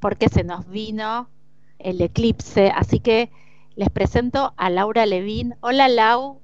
[0.00, 1.28] porque se nos vino
[1.78, 2.72] el eclipse.
[2.74, 3.30] Así que
[3.76, 5.54] les presento a Laura Levín.
[5.60, 6.40] Hola Lau.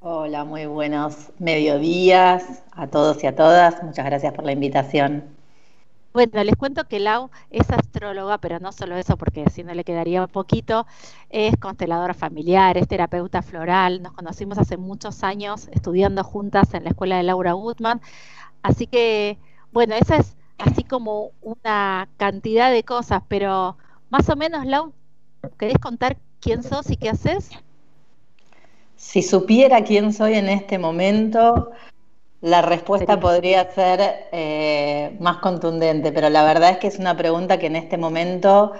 [0.00, 3.82] Hola, muy buenos mediodías a todos y a todas.
[3.82, 5.31] Muchas gracias por la invitación.
[6.12, 9.82] Bueno, les cuento que Lau es astróloga, pero no solo eso, porque si no le
[9.82, 10.86] quedaría poquito,
[11.30, 16.90] es consteladora familiar, es terapeuta floral, nos conocimos hace muchos años estudiando juntas en la
[16.90, 18.02] escuela de Laura Woodman,
[18.62, 19.38] así que,
[19.72, 23.78] bueno, esa es así como una cantidad de cosas, pero
[24.10, 24.92] más o menos, Lau,
[25.58, 27.50] ¿querés contar quién sos y qué haces?
[28.96, 31.72] Si supiera quién soy en este momento,
[32.42, 37.58] la respuesta podría ser eh, más contundente, pero la verdad es que es una pregunta
[37.58, 38.72] que en este momento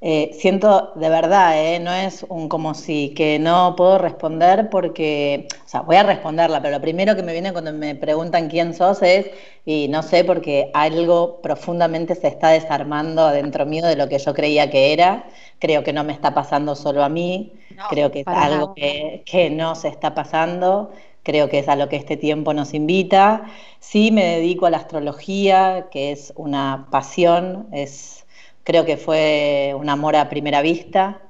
[0.00, 5.48] eh, siento de verdad, eh, no es un como si que no puedo responder porque,
[5.64, 8.74] o sea, voy a responderla, pero lo primero que me viene cuando me preguntan quién
[8.74, 9.30] sos es,
[9.64, 14.34] y no sé, porque algo profundamente se está desarmando adentro mío de lo que yo
[14.34, 15.28] creía que era.
[15.58, 17.54] Creo que no me está pasando solo a mí,
[17.90, 20.90] creo que es algo que, que no se está pasando
[21.22, 23.44] creo que es a lo que este tiempo nos invita.
[23.80, 28.26] Sí me dedico a la astrología, que es una pasión, es,
[28.64, 31.20] creo que fue un amor a primera vista.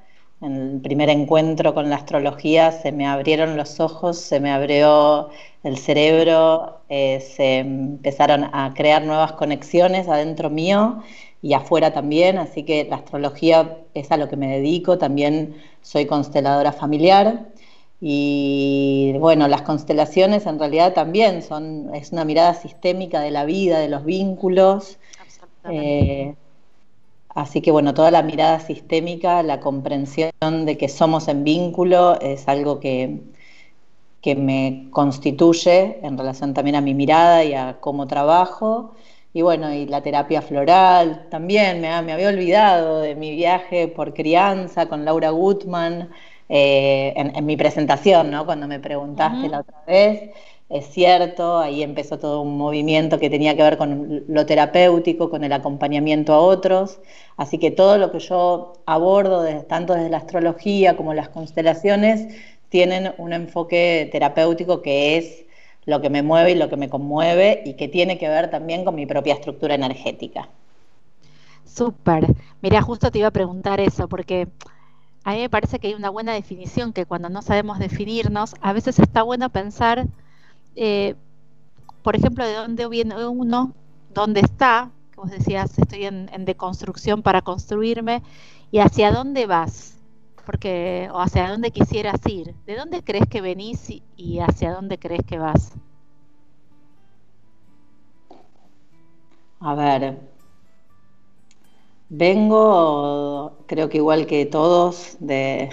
[0.41, 5.29] En el primer encuentro con la astrología se me abrieron los ojos, se me abrió
[5.63, 11.03] el cerebro, eh, se empezaron a crear nuevas conexiones adentro mío
[11.41, 16.05] y afuera también, así que la astrología es a lo que me dedico, también soy
[16.05, 17.47] consteladora familiar
[18.01, 23.79] y bueno, las constelaciones en realidad también son, es una mirada sistémica de la vida,
[23.79, 24.99] de los vínculos.
[25.65, 26.35] Eh,
[27.29, 30.31] así que bueno, toda la mirada sistémica, la comprensión
[30.65, 33.19] de que somos en vínculo es algo que,
[34.21, 38.95] que me constituye en relación también a mi mirada y a cómo trabajo.
[39.33, 44.13] Y bueno, y la terapia floral también, me, me había olvidado de mi viaje por
[44.13, 46.09] crianza con Laura Gutman.
[46.51, 48.43] Eh, en, mi presentación, ¿no?
[48.43, 50.31] Cuando me preguntaste la otra vez,
[50.67, 55.43] es cierto, ahí empezó todo un movimiento que tenía que ver con lo terapéutico, con
[55.43, 56.99] el acompañamiento a otros,
[57.37, 62.35] así que todo lo que yo abordo, tanto desde la astrología como las constelaciones,
[62.69, 65.45] tienen un enfoque terapéutico que es
[65.85, 68.85] lo que me mueve y lo que me conmueve y que tiene que ver también
[68.85, 70.49] con mi propia estructura energética.
[71.65, 72.25] Súper.
[72.61, 74.47] Mira, justo te iba a preguntar eso, porque
[75.29, 78.73] a mí me parece que hay una buena definición que cuando no sabemos definirnos, a
[78.73, 80.07] veces está bueno pensar,
[80.75, 81.15] eh,
[82.01, 83.73] por ejemplo, de dónde viene uno,
[84.11, 88.23] dónde está, como decías, estoy en, deconstrucción para construirme,
[88.71, 89.99] y hacia dónde vas,
[90.47, 95.23] porque, o hacia dónde quisieras ir, de dónde crees que venís y hacia dónde crees
[95.27, 95.73] que vas.
[99.59, 100.17] A ver,
[102.09, 105.69] Vengo, creo que igual que todos, de,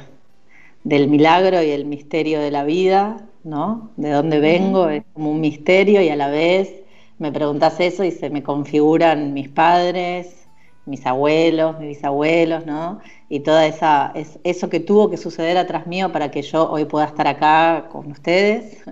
[0.85, 3.91] del milagro y el misterio de la vida, ¿no?
[3.97, 6.73] De dónde vengo es como un misterio y a la vez
[7.19, 10.47] me preguntas eso y se me configuran mis padres,
[10.85, 13.01] mis abuelos, mis bisabuelos, ¿no?
[13.31, 16.85] Y toda esa, es, eso que tuvo que suceder atrás mío para que yo hoy
[16.85, 18.85] pueda estar acá con ustedes.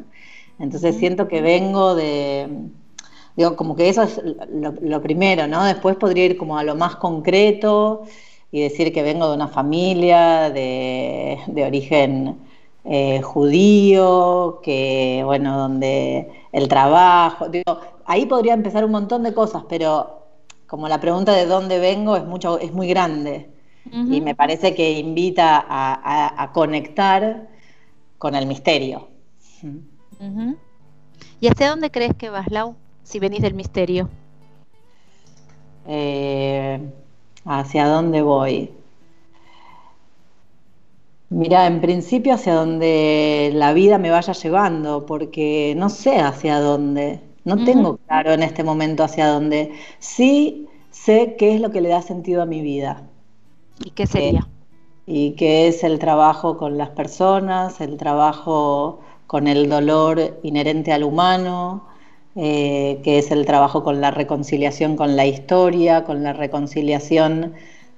[0.59, 2.49] Entonces siento que vengo de,
[3.37, 4.21] digo, como que eso es
[4.81, 5.65] lo, primero, ¿no?
[5.65, 8.05] Después podría ir como a lo más concreto
[8.51, 12.39] y decir que vengo de una familia de, origen
[12.85, 19.65] eh, judío, que, bueno, donde el trabajo, digo, ahí podría empezar un montón de cosas,
[19.69, 20.23] pero
[20.67, 23.55] como la pregunta de dónde vengo es, mucho, es muy grande
[23.91, 27.49] y me parece que invita a, conectar
[28.19, 29.09] con el misterio.
[31.41, 34.09] ¿Y hacia dónde crees que vas, Lau, si venís del misterio?
[35.87, 36.81] Eh,
[37.45, 38.71] ¿Hacia dónde voy?
[41.29, 47.21] Mira, en principio hacia donde la vida me vaya llevando, porque no sé hacia dónde.
[47.45, 49.73] No tengo claro en este momento hacia dónde.
[49.99, 53.03] Sí sé qué es lo que le da sentido a mi vida.
[53.85, 54.49] ¿Y qué sería?
[55.07, 61.05] y qué es el trabajo con las personas, el trabajo con el dolor inherente al
[61.05, 61.85] humano,
[62.37, 67.55] eh, que es el trabajo con la reconciliación con la historia, con la reconciliación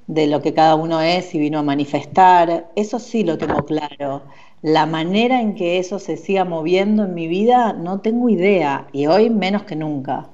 [0.06, 2.70] de lo que cada uno es y vino a manifestar.
[2.76, 4.22] Eso sí lo tengo claro.
[4.62, 9.06] La manera en que eso se siga moviendo en mi vida no tengo idea y
[9.06, 10.28] hoy menos que nunca.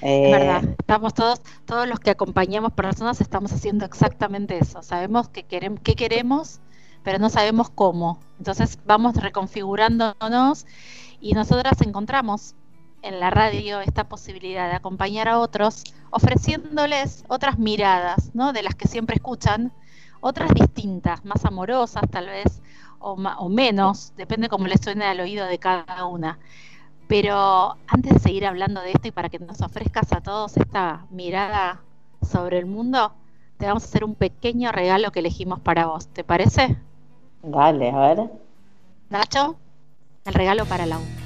[0.00, 4.82] Es verdad, eh, estamos todos, todos los que acompañamos personas estamos haciendo exactamente eso.
[4.82, 6.60] Sabemos que queremos, qué queremos,
[7.02, 8.18] pero no sabemos cómo.
[8.38, 10.66] Entonces vamos reconfigurándonos
[11.20, 12.56] y nosotras encontramos
[13.04, 18.52] en la radio esta posibilidad de acompañar a otros, ofreciéndoles otras miradas, ¿no?
[18.52, 19.72] De las que siempre escuchan,
[20.20, 22.62] otras distintas, más amorosas tal vez,
[22.98, 26.38] o, menos, depende cómo les suene al oído de cada una.
[27.06, 31.04] Pero antes de seguir hablando de esto y para que nos ofrezcas a todos esta
[31.10, 31.82] mirada
[32.22, 33.12] sobre el mundo,
[33.58, 36.08] te vamos a hacer un pequeño regalo que elegimos para vos.
[36.08, 36.78] ¿Te parece?
[37.42, 38.30] Dale, a ver.
[39.10, 39.56] Nacho,
[40.24, 41.23] el regalo para la U.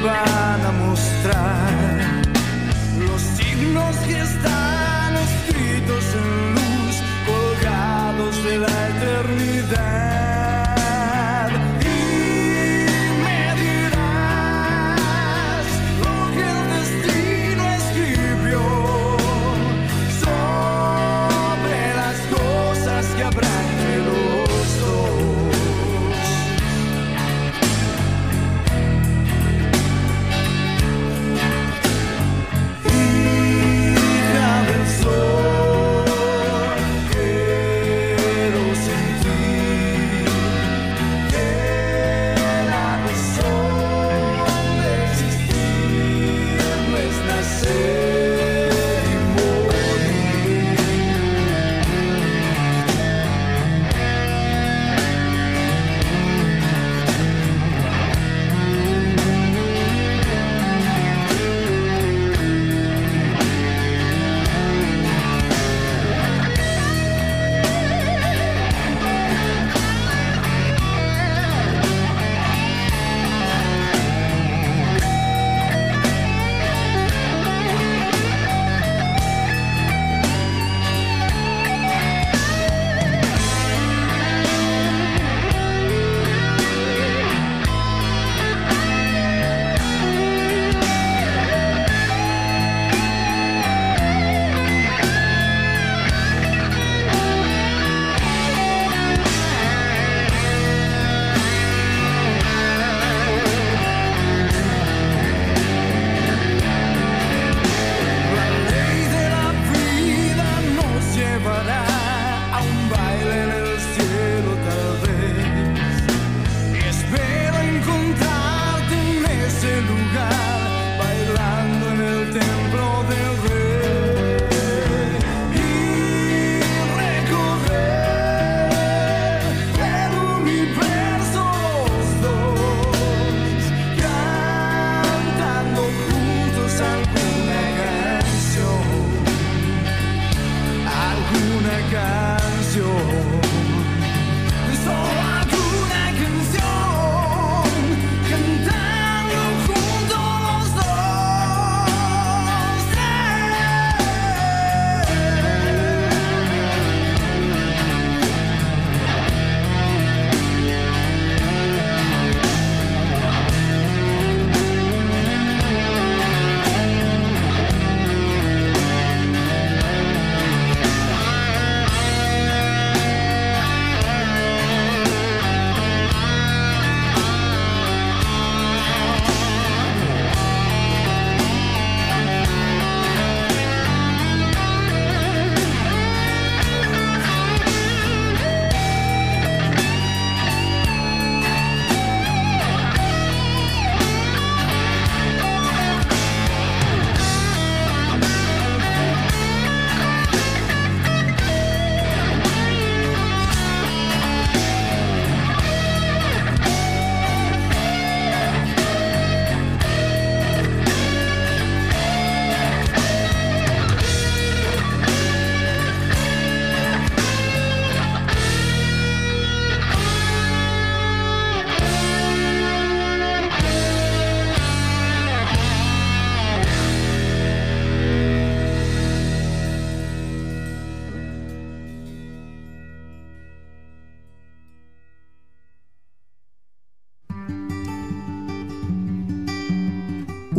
[0.00, 0.39] goodbye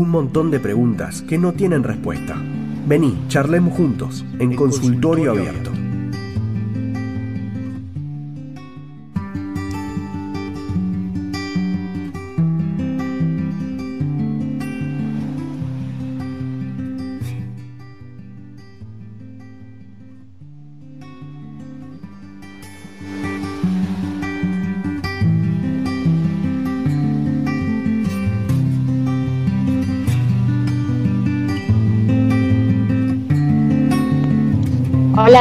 [0.01, 2.35] Un montón de preguntas que no tienen respuesta.
[2.87, 5.69] Vení, charlemos juntos en consultorio abierto.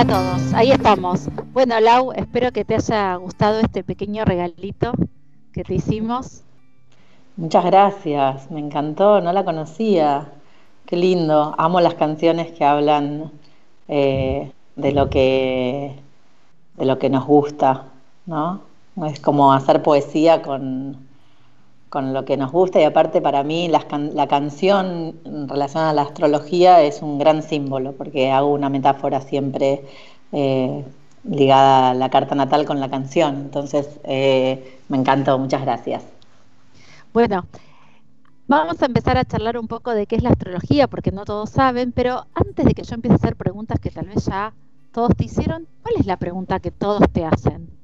[0.01, 1.28] Hola a todos, ahí estamos.
[1.52, 4.93] Bueno, Lau, espero que te haya gustado este pequeño regalito
[5.52, 6.43] que te hicimos.
[7.36, 10.32] Muchas gracias, me encantó, no la conocía.
[10.86, 13.31] Qué lindo, amo las canciones que hablan
[13.89, 15.94] eh, de lo que
[16.78, 17.85] de lo que nos gusta,
[18.24, 18.62] ¿no?
[19.05, 21.10] Es como hacer poesía con,
[21.91, 23.87] con lo que nos gusta y aparte para mí la,
[24.29, 25.17] canción
[25.49, 29.85] relacionada a la astrología es un gran símbolo porque hago una metáfora siempre
[30.31, 30.85] eh,
[31.25, 33.35] ligada a la carta natal con la canción.
[33.35, 36.05] Entonces eh, me encantó, muchas gracias.
[37.12, 37.45] Bueno,
[38.47, 41.51] vamos a empezar a charlar un poco de qué es la astrología porque no todos
[41.51, 44.55] saben, pero antes de que yo empiece a hacer preguntas que tal vez ya
[44.93, 47.80] todos te hicieron, ¿cuál es la pregunta que todos te hacen?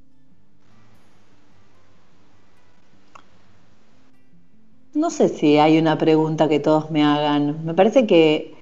[4.96, 7.66] No sé si hay una pregunta que todos me hagan.
[7.66, 8.54] Me parece que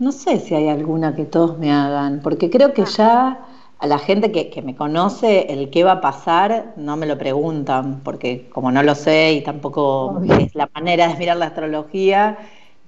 [0.00, 3.46] no sé si hay alguna que todos me hagan, porque creo que ya
[3.78, 8.00] a la gente que, me conoce el qué va a pasar no me lo preguntan,
[8.02, 12.36] porque como no lo sé y tampoco es la manera de mirar la astrología.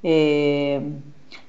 [0.03, 0.81] Eh,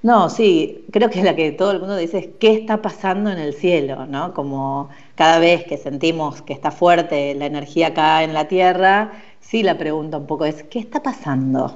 [0.04, 3.40] no, sí, creo que la que todo el mundo dice es qué está pasando en
[3.40, 4.34] el cielo, ¿no?
[4.36, 9.12] Como cada vez que sentimos que está fuerte la energía acá en la Tierra,
[9.44, 11.76] sí la pregunta un poco es, ¿qué está pasando?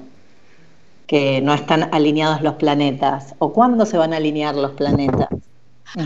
[1.06, 3.36] Que no están alineados los planetas.
[3.40, 5.30] ¿O cuándo se van a alinear los planetas?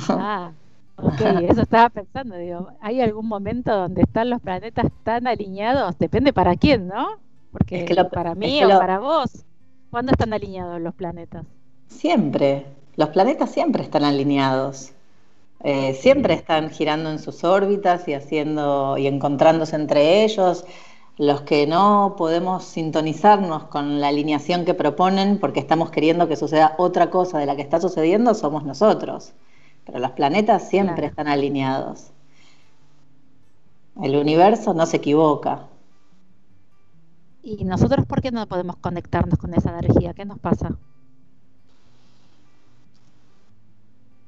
[0.10, 0.52] Ah,
[0.98, 5.98] ok, eso estaba pensando, digo, ¿hay algún momento donde están los planetas tan alineados?
[5.98, 7.18] Depende para quién, ¿no?
[7.52, 9.44] Porque para mí o para vos,
[9.90, 11.46] ¿cuándo están alineados los planetas?
[11.88, 12.66] Siempre,
[12.96, 14.92] los planetas siempre están alineados.
[15.64, 20.66] Eh, siempre están girando en sus órbitas y haciendo y encontrándose entre ellos
[21.18, 26.76] los que no podemos sintonizarnos con la alineación que proponen porque estamos queriendo que suceda
[26.78, 29.34] otra cosa de la que está sucediendo somos nosotros.
[29.86, 32.12] Pero los planetas siempre están alineados.
[34.02, 35.68] El universo no se equivoca.
[37.44, 40.14] ¿Y nosotros por qué no podemos conectarnos con esa energía?
[40.14, 40.78] ¿Qué nos pasa?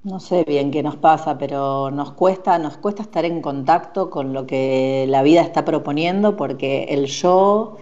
[0.03, 4.33] No sé bien qué nos pasa, pero nos cuesta, nos cuesta estar en contacto con
[4.33, 7.77] lo que la vida está proponiendo porque el yo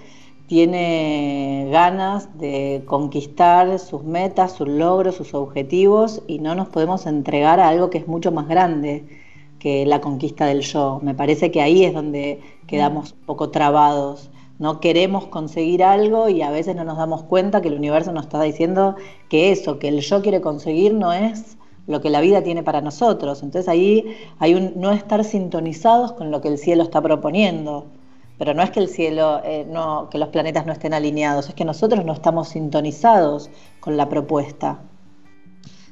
[0.45, 7.59] tiene ganas de conquistar sus metas, sus logros, sus objetivos y no nos podemos entregar
[7.59, 9.05] a algo que es mucho más grande
[9.57, 10.99] que la conquista del yo.
[11.01, 14.29] Me parece que ahí es donde quedamos un poco trabados.
[14.59, 18.25] No queremos conseguir algo y a veces no nos damos cuenta que el universo nos
[18.25, 18.95] está diciendo
[19.29, 22.81] que eso, que el yo quiere conseguir no es lo que la vida tiene para
[22.81, 23.43] nosotros.
[23.43, 27.87] Entonces ahí hay un no estar sintonizados con lo que el cielo está proponiendo.
[28.37, 31.55] Pero no es que el cielo, eh, no, que los planetas no estén alineados, es
[31.55, 33.49] que nosotros no estamos sintonizados
[33.79, 34.79] con la propuesta.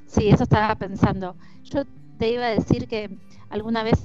[0.08, 1.36] Sí, eso estaba pensando.
[1.64, 1.84] Yo
[2.18, 3.16] te iba a decir que
[3.50, 4.00] alguna vez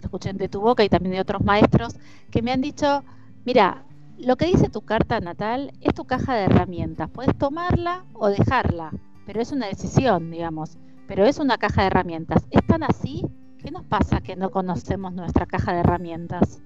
[0.00, 1.96] escuché de tu boca y también de otros maestros
[2.30, 3.02] que me han dicho,
[3.44, 3.84] mira,
[4.16, 8.92] lo que dice tu carta natal es tu caja de herramientas, puedes tomarla o dejarla,
[9.26, 10.78] pero es una decisión, digamos
[11.08, 12.46] pero es una caja de herramientas.
[12.50, 13.24] ¿Es tan así?
[13.58, 16.60] ¿Qué nos pasa que no conocemos nuestra caja de herramientas?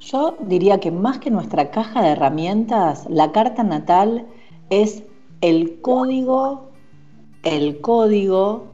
[0.00, 4.26] Yo diría que más que nuestra caja de herramientas, la carta natal
[4.70, 5.04] es
[5.42, 6.70] el código,
[7.42, 8.72] el código.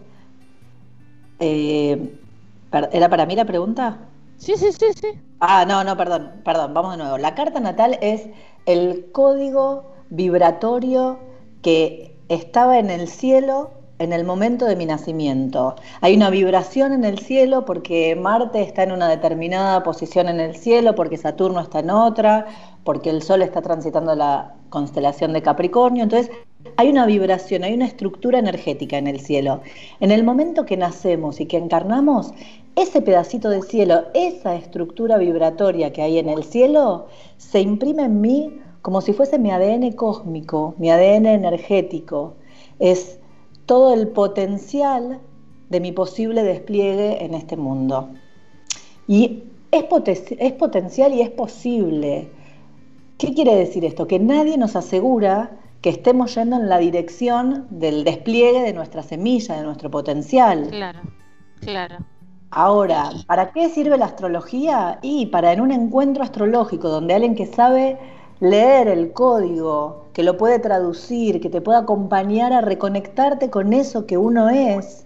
[1.41, 2.17] Eh,
[2.93, 3.99] ¿Era para mí la pregunta?
[4.37, 5.09] Sí, sí, sí, sí.
[5.41, 7.19] Ah, no, no, perdón, perdón, vamos de nuevo.
[7.19, 8.29] La carta natal es
[8.67, 11.19] el código vibratorio
[11.63, 15.77] que estaba en el cielo en el momento de mi nacimiento.
[16.01, 20.57] Hay una vibración en el cielo porque Marte está en una determinada posición en el
[20.57, 22.47] cielo, porque Saturno está en otra,
[22.83, 26.03] porque el Sol está transitando la constelación de Capricornio.
[26.03, 26.31] Entonces,
[26.79, 29.61] hay una vibración, hay una estructura energética en el cielo.
[30.01, 32.33] En el momento que nacemos y que encarnamos,
[32.77, 38.23] ese pedacito de cielo, esa estructura vibratoria que hay en el cielo, se imprime en
[38.23, 42.37] mí como si fuese mi ADN cósmico, mi ADN energético.
[42.79, 43.20] Es
[43.71, 45.21] todo el potencial
[45.69, 48.09] de mi posible despliegue en este mundo.
[49.07, 52.29] Y es, potencial y es posible.
[53.17, 54.09] ¿Qué quiere decir esto?
[54.09, 55.53] Que nadie nos asegura
[55.83, 60.67] que estemos yendo en la dirección del despliegue de nuestra semilla, de nuestro potencial.
[60.71, 61.03] Claro,
[61.61, 61.99] claro.
[62.51, 64.99] Ahora, ¿para qué sirve la astrología?
[65.01, 67.99] Y para en un encuentro astrológico donde alguien que sabe
[68.41, 74.07] leer el código, que lo puede traducir, que te pueda acompañar a reconectarte con eso
[74.07, 75.05] que uno es,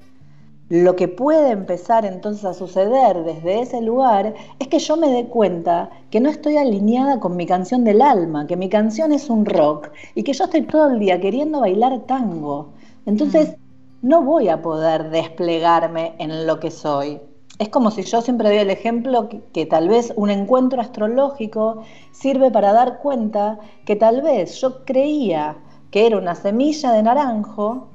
[0.71, 5.27] lo que puede empezar entonces a suceder desde ese lugar es que yo me dé
[5.27, 9.45] cuenta que no estoy alineada con mi canción del alma, que mi canción es un
[9.45, 12.71] rock y que yo estoy todo el día queriendo bailar tango.
[13.05, 14.09] Entonces mm.
[14.09, 17.21] no voy a poder desplegarme en lo que soy.
[17.59, 22.51] Es como si yo siempre doy el ejemplo que, tal vez un encuentro astrológico sirve
[22.51, 25.59] para dar cuenta que tal vez yo creía
[25.93, 27.91] que era una semilla de naranjo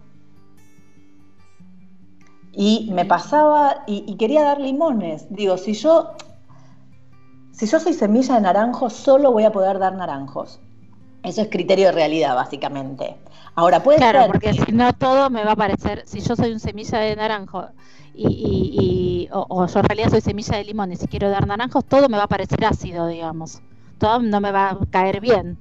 [2.53, 5.27] y me pasaba y, quería dar limones.
[5.29, 6.11] Digo, si yo,
[7.51, 10.61] si yo soy semilla de naranjo, solo voy a poder dar naranjos.
[11.23, 13.17] Eso es criterio de realidad, básicamente.
[13.55, 16.59] Ahora puede claro, porque si no todo me va a parecer, si yo soy un
[16.59, 17.67] semilla de naranjo
[18.13, 22.09] y, o, yo en realidad soy semilla de limón y si quiero dar naranjos, todo
[22.09, 23.61] me va a parecer ácido, digamos.
[23.97, 25.57] Todo no me va a caer bien.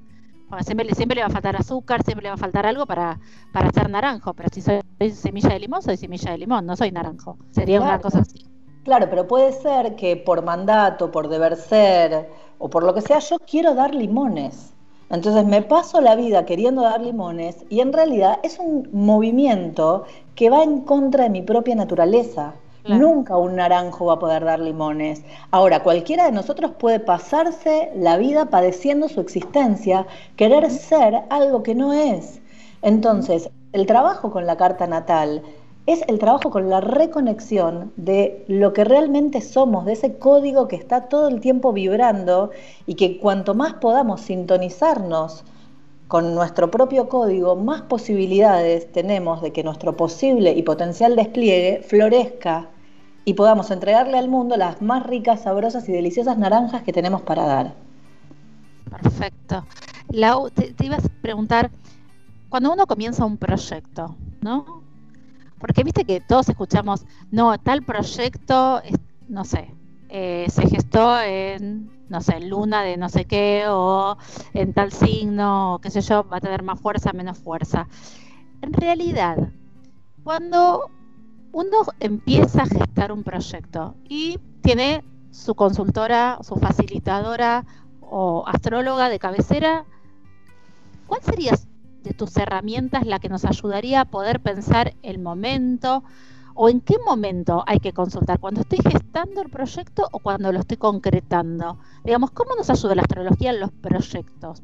[0.61, 3.19] siempre, siempre le va a faltar azúcar, siempre le va a faltar algo para,
[3.53, 4.35] para hacer naranjo.
[4.35, 4.81] Pero si soy
[5.13, 7.37] semilla de limón, soy semilla de limón, no soy naranjo.
[7.51, 8.47] Sería una cosa así.
[8.85, 13.19] Claro, pero puede ser que por mandato, por deber ser o por lo que sea,
[13.19, 14.73] yo quiero dar limones.
[15.11, 20.05] Entonces me paso la vida queriendo dar limones y en realidad es un movimiento
[20.35, 22.55] que va en contra de mi propia naturaleza.
[22.85, 25.23] Nunca un naranjo va a poder dar limones.
[25.51, 30.07] Ahora, cualquiera de nosotros puede pasarse la vida padeciendo su existencia,
[30.37, 32.41] querer ser algo que no es.
[32.81, 35.43] Entonces, el trabajo con la carta natal
[35.89, 40.77] es el trabajo con la reconexión de lo que realmente somos, de ese código que
[40.77, 42.51] está todo el tiempo vibrando
[42.87, 45.45] y que cuanto más podamos sintonizarnos
[46.07, 52.69] con nuestro propio código, más posibilidades tenemos de que nuestro posible y potencial despliegue florezca
[53.25, 57.47] y podamos entregarle al mundo las más ricas, sabrosas y deliciosas naranjas que tenemos para
[57.47, 57.75] dar.
[58.91, 59.65] Perfecto.
[60.11, 61.71] Lau, te, te ibas a preguntar,
[62.51, 64.87] cuando uno comienza un proyecto, ¿no?
[65.59, 68.81] Porque viste que todos escuchamos, no, tal proyecto,
[69.29, 69.75] no sé,
[70.09, 74.17] eh, se gestó en, no sé, luna de no sé qué, o
[74.55, 77.89] en tal signo, o qué sé yo, va a tener más fuerza, menos fuerza.
[78.63, 79.37] En realidad,
[80.25, 80.91] cuando
[81.53, 87.65] uno empieza a gestar un proyecto y tiene su consultora, su facilitadora
[88.01, 89.85] o astróloga de cabecera,
[91.07, 91.55] ¿cuál sería
[92.09, 96.03] de tus herramientas la que nos ayudaría a poder pensar el momento
[96.55, 100.59] o en qué momento hay que consultar, cuando estoy gestando el proyecto o cuando lo
[100.59, 101.79] estoy concretando.
[102.05, 104.63] Digamos, ¿cómo nos ayuda la astrología en los proyectos?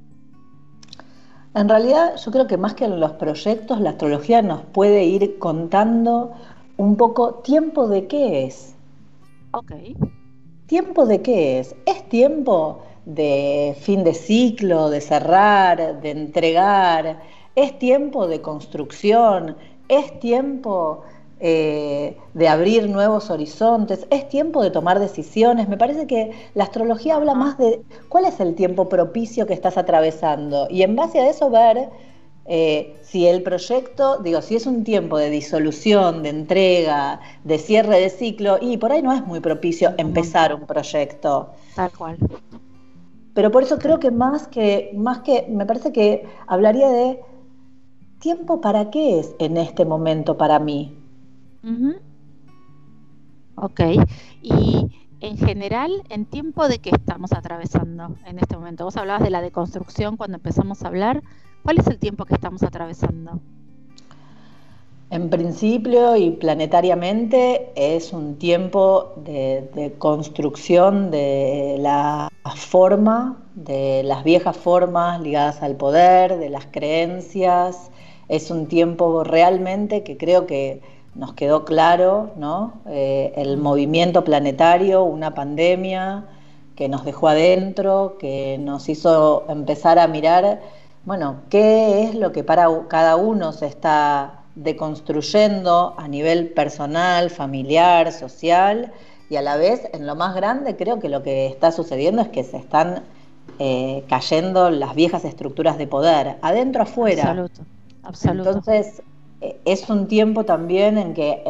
[1.54, 5.38] En realidad, yo creo que más que en los proyectos, la astrología nos puede ir
[5.38, 6.32] contando
[6.78, 8.74] un poco tiempo de qué es.
[9.52, 9.72] Ok.
[10.66, 11.76] ¿Tiempo de qué es?
[11.86, 17.20] ¿Es tiempo de fin de ciclo, de cerrar, de entregar,
[17.56, 19.56] es tiempo de construcción,
[19.88, 21.02] es tiempo
[21.40, 25.68] eh, de abrir nuevos horizontes, es tiempo de tomar decisiones.
[25.68, 29.76] Me parece que la astrología habla más de cuál es el tiempo propicio que estás
[29.76, 31.90] atravesando y en base a eso ver
[32.46, 38.00] eh, si el proyecto, digo, si es un tiempo de disolución, de entrega, de cierre
[38.00, 41.50] de ciclo, y por ahí no es muy propicio empezar un proyecto.
[41.74, 42.18] Tal cual.
[43.32, 47.20] Pero por eso creo que más que, más que, me parece que hablaría de
[48.24, 50.96] tiempo para qué es en este momento para mí.
[53.56, 53.80] Ok,
[54.40, 54.90] y
[55.20, 58.86] en general, ¿en tiempo de qué estamos atravesando en este momento?
[58.86, 61.22] Vos hablabas de la deconstrucción cuando empezamos a hablar.
[61.64, 63.40] ¿Cuál es el tiempo que estamos atravesando?
[65.10, 74.56] En principio y planetariamente es un tiempo de, construcción de la forma, de las viejas
[74.56, 77.90] formas ligadas al poder, de las creencias.
[78.28, 80.80] Es un tiempo realmente que creo que
[81.14, 82.74] nos quedó claro, ¿no?
[82.86, 86.24] Eh, el movimiento planetario, una pandemia
[86.76, 90.60] que nos dejó adentro, que nos hizo empezar a mirar,
[91.04, 98.12] bueno, qué es lo que para cada uno se está deconstruyendo a nivel personal, familiar,
[98.12, 98.92] social,
[99.30, 102.28] y a la vez, en lo más grande, creo que lo que está sucediendo es
[102.28, 103.02] que se están
[103.58, 107.48] eh, cayendo las viejas estructuras de poder, adentro afuera.
[108.04, 108.50] Absoluto.
[108.50, 109.02] Entonces,
[109.40, 111.42] eh, es un tiempo también en que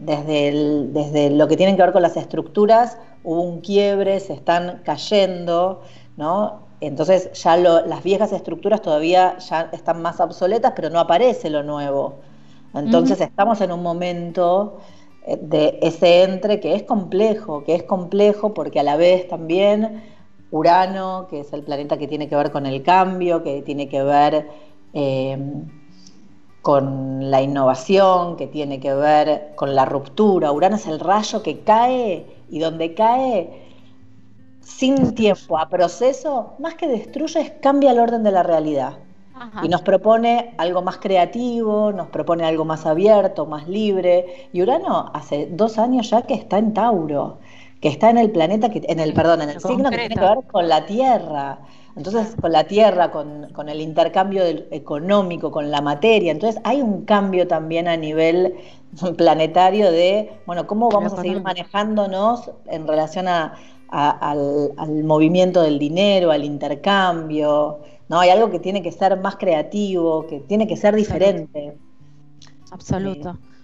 [0.00, 4.82] desde, desde lo que tiene que ver con las estructuras hubo un quiebre, se están
[4.84, 5.82] cayendo,
[6.16, 6.64] ¿no?
[6.86, 12.16] entonces ya las viejas estructuras todavía ya están más obsoletas, pero no aparece lo nuevo.
[12.74, 14.78] Entonces estamos en un momento
[15.26, 20.02] eh, de ese entre que es complejo, que es complejo porque a la vez también
[20.50, 24.02] Urano, que es el planeta que tiene que ver con el cambio, que tiene que
[24.02, 24.48] ver
[24.94, 25.38] eh,
[26.62, 30.50] con la innovación, que tiene que ver con la ruptura.
[30.50, 33.64] Urano es el rayo que cae y donde cae
[34.60, 38.94] sin tiempo a proceso, más que destruye, es cambia el orden de la realidad.
[39.64, 44.48] Y nos propone algo más creativo, nos propone algo más abierto, más libre.
[44.52, 47.38] Y Urano hace dos años ya que está en Tauro,
[47.80, 50.20] que está en el planeta, que, en el, perdón, en el signo que tiene que
[50.20, 51.58] ver con la Tierra.
[51.96, 56.32] Entonces, con la tierra, con, el intercambio económico, con la materia.
[56.32, 58.54] Entonces, hay un cambio también a nivel
[59.16, 63.54] planetario de, bueno, cómo vamos a seguir manejándonos en relación a,
[63.90, 67.78] al, movimiento del dinero, al intercambio.
[68.08, 68.18] ¿no?
[68.18, 71.76] Hay algo que tiene que ser más creativo, que tiene que ser diferente.
[72.72, 73.30] Absoluto.
[73.30, 73.54] Eh,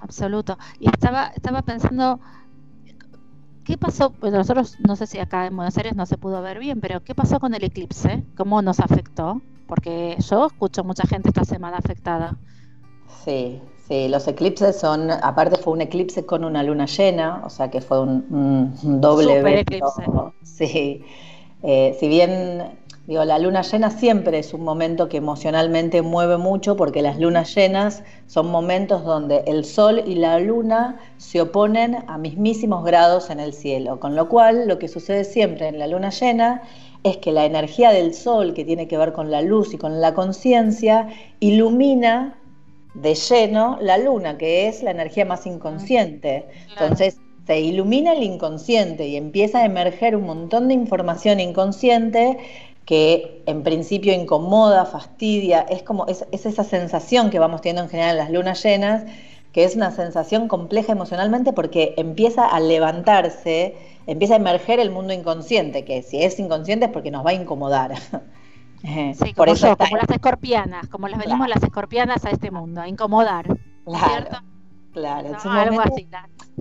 [0.00, 0.58] Absoluto.
[0.78, 2.20] Y estaba, estaba pensando
[3.68, 4.14] ¿Qué pasó?
[4.18, 7.04] Pues nosotros, no sé si acá en Buenos Aires no se pudo ver bien, pero
[7.04, 8.24] ¿qué pasó con el eclipse?
[8.34, 9.42] ¿Cómo nos afectó?
[9.66, 12.38] Porque yo escucho mucha gente esta semana afectada.
[13.26, 17.70] Sí, sí, los eclipses son, aparte fue un eclipse con una luna llena, o sea
[17.70, 20.02] que fue un, doble Super eclipse.
[20.42, 21.04] Sí,
[21.62, 22.78] eh, si bien
[23.08, 27.54] Digo, la luna llena siempre es un momento que emocionalmente mueve mucho porque las lunas
[27.54, 33.40] llenas son momentos donde el sol y la luna se oponen a mismísimos grados en
[33.40, 36.60] el cielo, con lo cual lo que sucede siempre en la luna llena
[37.02, 40.02] es que la energía del sol, que tiene que ver con la luz y con
[40.02, 41.08] la conciencia,
[41.40, 42.36] ilumina
[42.92, 46.46] de lleno la luna, que es la energía más inconsciente.
[46.68, 47.18] Entonces,
[47.48, 52.36] se ilumina el inconsciente y empieza a emerger un montón de información inconsciente
[52.88, 58.12] que en principio incomoda, fastidia, es como es, esa sensación que vamos teniendo en general
[58.12, 59.04] en las lunas llenas,
[59.52, 65.12] que es una sensación compleja emocionalmente porque empieza a levantarse, empieza a emerger el mundo
[65.12, 67.92] inconsciente, que si es inconsciente es porque nos va a incomodar.
[68.80, 72.88] Sí, como eso como las escorpianas, como las venimos las escorpianas a este mundo, a
[72.88, 73.44] incomodar.
[73.84, 74.38] Claro, ¿cierto?
[74.92, 76.08] Claro, algo así.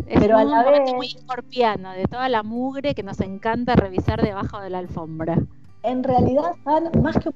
[0.07, 0.93] Es pero un a la vez...
[0.95, 5.37] muy escorpiano, de toda la mugre que nos encanta revisar debajo de la alfombra
[5.87, 6.51] en realidad,
[7.01, 7.31] más que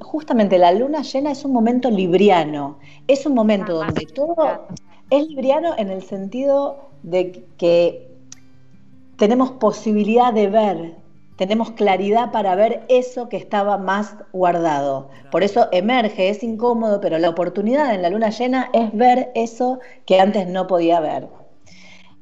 [0.00, 2.78] justamente la luna llena es un momento libriano,
[3.08, 4.66] es un momento ah, donde todo
[5.08, 8.14] es libriano en el sentido de que
[9.16, 10.94] tenemos posibilidad de ver,
[11.36, 15.08] tenemos claridad para ver eso que estaba más guardado.
[15.30, 19.80] Por eso emerge, es incómodo, pero la oportunidad en la luna llena es ver eso
[20.04, 21.28] que antes no podía ver.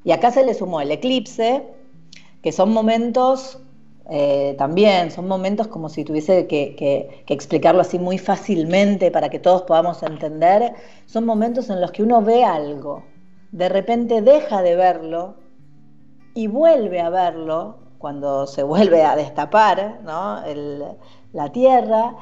[0.05, 1.63] Y acá se le sumó el eclipse,
[2.43, 3.59] que son momentos
[4.11, 5.11] eh, también.
[5.11, 10.75] Son momentos como si tuviese que, explicarlo así muy fácilmente para que todos podamos entender,
[11.07, 13.05] son momentos en los que uno ve algo,
[13.53, 15.37] de repente deja de verlo
[16.35, 22.17] y vuelve a verlo cuando se vuelve a destapar la tierra.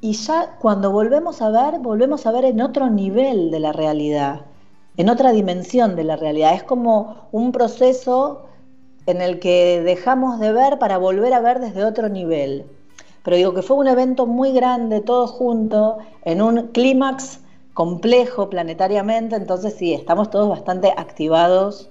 [0.00, 4.46] Y ya cuando volvemos a ver, volvemos a ver en otro nivel de la realidad,
[4.96, 6.54] en otra dimensión de la realidad.
[6.54, 8.46] Es como un proceso
[9.10, 12.66] en el que dejamos de ver para volver a ver desde otro nivel.
[13.22, 17.40] Pero digo que fue un evento muy grande, todo junto, en un clímax
[17.74, 21.90] complejo planetariamente, entonces sí, estamos todos bastante activados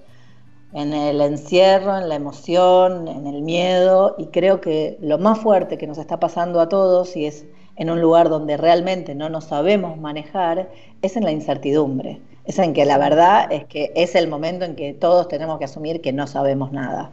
[0.74, 5.78] en el encierro, en la emoción, en el miedo, y creo que lo más fuerte
[5.78, 9.46] que nos está pasando a todos, y es en un lugar donde realmente no nos
[9.46, 10.70] sabemos manejar,
[11.02, 14.76] es en la incertidumbre es en que la verdad es que es el momento en
[14.76, 17.12] que todos tenemos que asumir que no sabemos nada.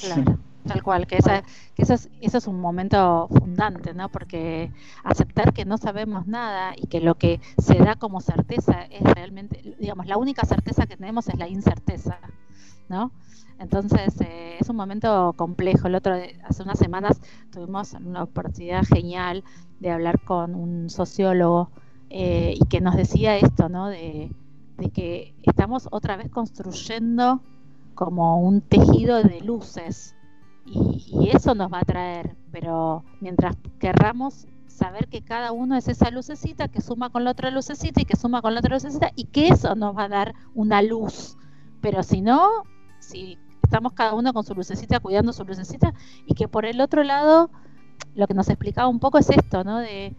[0.00, 1.42] Claro, tal cual, que, esa,
[1.74, 4.08] que eso, es, eso es un momento fundante, ¿no?
[4.08, 4.72] Porque
[5.04, 9.76] aceptar que no sabemos nada y que lo que se da como certeza es realmente,
[9.78, 12.18] digamos, la única certeza que tenemos es la incerteza,
[12.88, 13.12] ¿no?
[13.58, 15.88] Entonces eh, es un momento complejo.
[15.88, 17.20] El otro, hace unas semanas
[17.50, 19.44] tuvimos una oportunidad genial
[19.80, 21.68] de hablar con un sociólogo
[22.08, 23.88] eh, y que nos decía esto, ¿no?
[23.88, 24.30] De,
[24.78, 27.40] de que estamos otra vez construyendo
[27.94, 30.14] como un tejido de luces
[30.64, 36.10] y, eso nos va a traer, pero mientras querramos saber que cada uno es esa
[36.10, 39.24] lucecita que suma con la otra lucecita y que suma con la otra lucecita y
[39.24, 41.36] que eso nos va a dar una luz,
[41.80, 42.48] pero si no,
[43.00, 45.94] si estamos cada uno con su lucecita cuidando su lucecita
[46.26, 47.50] y que por el otro lado
[48.14, 49.78] lo que nos explicaba un poco es esto, ¿no?
[49.78, 50.14] De,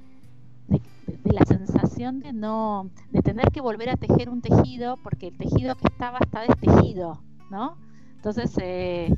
[1.07, 5.37] de, la sensación de no, de tener que volver a tejer un tejido porque el
[5.37, 7.77] tejido que estaba está destejido, ¿no?
[8.15, 9.13] Entonces, eh,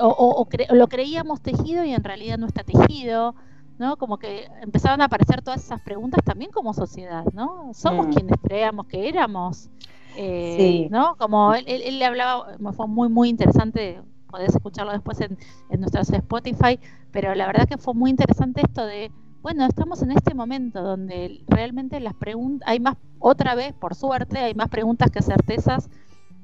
[0.00, 3.34] o, lo creíamos tejido y en realidad no está tejido,
[3.78, 3.96] ¿no?
[3.96, 7.72] Como que empezaron a aparecer todas esas preguntas también como sociedad, ¿no?
[7.74, 8.10] ¿Somos mm.
[8.10, 9.70] quienes creíamos que éramos?
[10.16, 10.88] Eh, sí.
[10.90, 11.16] ¿No?
[11.16, 15.38] Como él, él, le hablaba, fue muy, muy interesante, podés escucharlo después en,
[15.70, 16.78] en nuestros Spotify,
[17.10, 19.10] pero la verdad que fue muy interesante esto de,
[19.42, 24.38] bueno, estamos en este momento donde realmente las preguntas, hay más, otra vez, por suerte,
[24.38, 25.90] hay más preguntas que certezas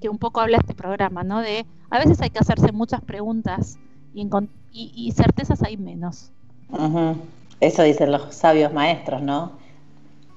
[0.01, 1.41] que un poco habla este programa, ¿no?
[1.41, 3.79] De a veces hay que hacerse muchas preguntas
[4.15, 4.29] y,
[4.73, 6.31] y, certezas hay menos.
[7.61, 9.53] Eso dicen los sabios maestros, ¿no?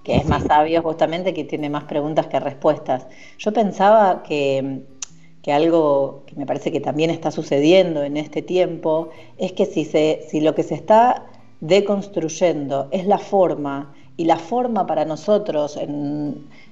[0.04, 3.08] Que es más sabio justamente que tiene más preguntas que respuestas.
[3.38, 4.84] Yo pensaba que,
[5.42, 9.86] que, algo que me parece que también está sucediendo en este tiempo es que si,
[9.86, 11.31] se, si lo que se está
[11.62, 15.80] deconstruyendo es la forma y la forma para nosotros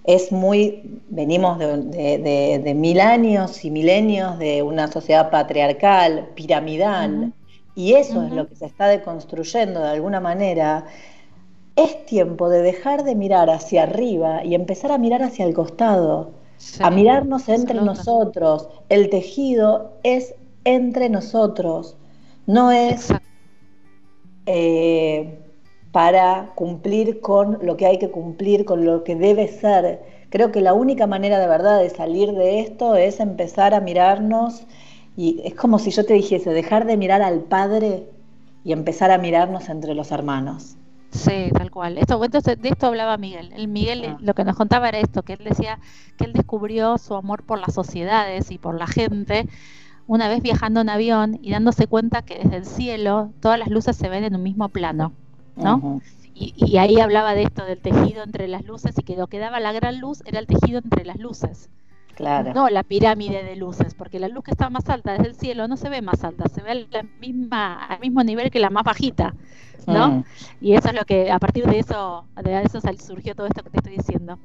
[0.03, 7.33] es muy, venimos de, mil años y milenios de una sociedad patriarcal, piramidal,
[7.75, 10.85] y eso es lo que se está deconstruyendo de alguna manera.
[11.75, 16.31] Es tiempo de dejar de mirar hacia arriba y empezar a mirar hacia el costado,
[16.81, 18.67] a mirarnos entre nosotros.
[18.89, 20.35] El tejido es
[20.65, 21.95] entre nosotros,
[22.45, 23.13] no es
[25.91, 30.01] para cumplir con lo que hay que cumplir, con lo que debe ser.
[30.29, 34.63] Creo que la única manera de verdad de salir de esto es empezar a mirarnos
[35.17, 38.07] y es como si yo te dijese, dejar de mirar al Padre
[38.63, 40.77] y empezar a mirarnos entre los hermanos.
[41.11, 41.97] Sí, tal cual.
[41.97, 43.51] Esto, de esto hablaba Miguel.
[43.55, 44.17] El Miguel ah.
[44.21, 45.79] lo que nos contaba era esto, que él decía
[46.17, 49.47] que él descubrió su amor por las sociedades y por la gente
[50.09, 53.95] una vez viajando en avión y dándose cuenta que desde el cielo todas las luces
[53.95, 55.13] se ven en un mismo plano.
[55.55, 56.01] ¿no?
[56.33, 59.59] y, ahí hablaba de esto, del tejido entre las luces, y que lo que daba
[59.59, 61.69] la gran luz era el tejido entre las luces.
[62.15, 62.53] Claro.
[62.55, 65.67] No la pirámide de luces, porque la luz que está más alta desde el cielo
[65.67, 68.83] no se ve más alta, se ve la misma, al mismo nivel que la más
[68.83, 69.35] bajita,
[69.85, 70.07] ¿no?
[70.07, 70.23] Mm.
[70.59, 73.69] Y eso es lo que, a partir de eso, de eso surgió todo esto que
[73.69, 74.39] te estoy diciendo.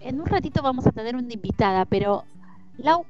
[0.00, 2.24] En un ratito vamos a tener una invitada, pero
[2.78, 3.06] Lau,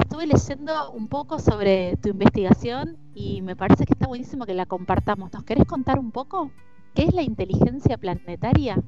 [0.00, 4.66] estuve leyendo un poco sobre tu investigación y me parece que está buenísimo que la
[4.66, 5.32] compartamos.
[5.32, 6.50] ¿Nos querés contar un poco
[6.94, 8.82] qué es la inteligencia planetaria?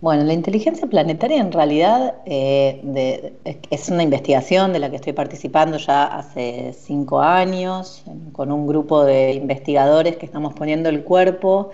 [0.00, 3.32] Bueno, la inteligencia planetaria en realidad eh,
[3.70, 9.04] es una investigación de la que estoy participando ya hace cinco años con un grupo
[9.04, 11.70] de investigadores que estamos poniendo el cuerpo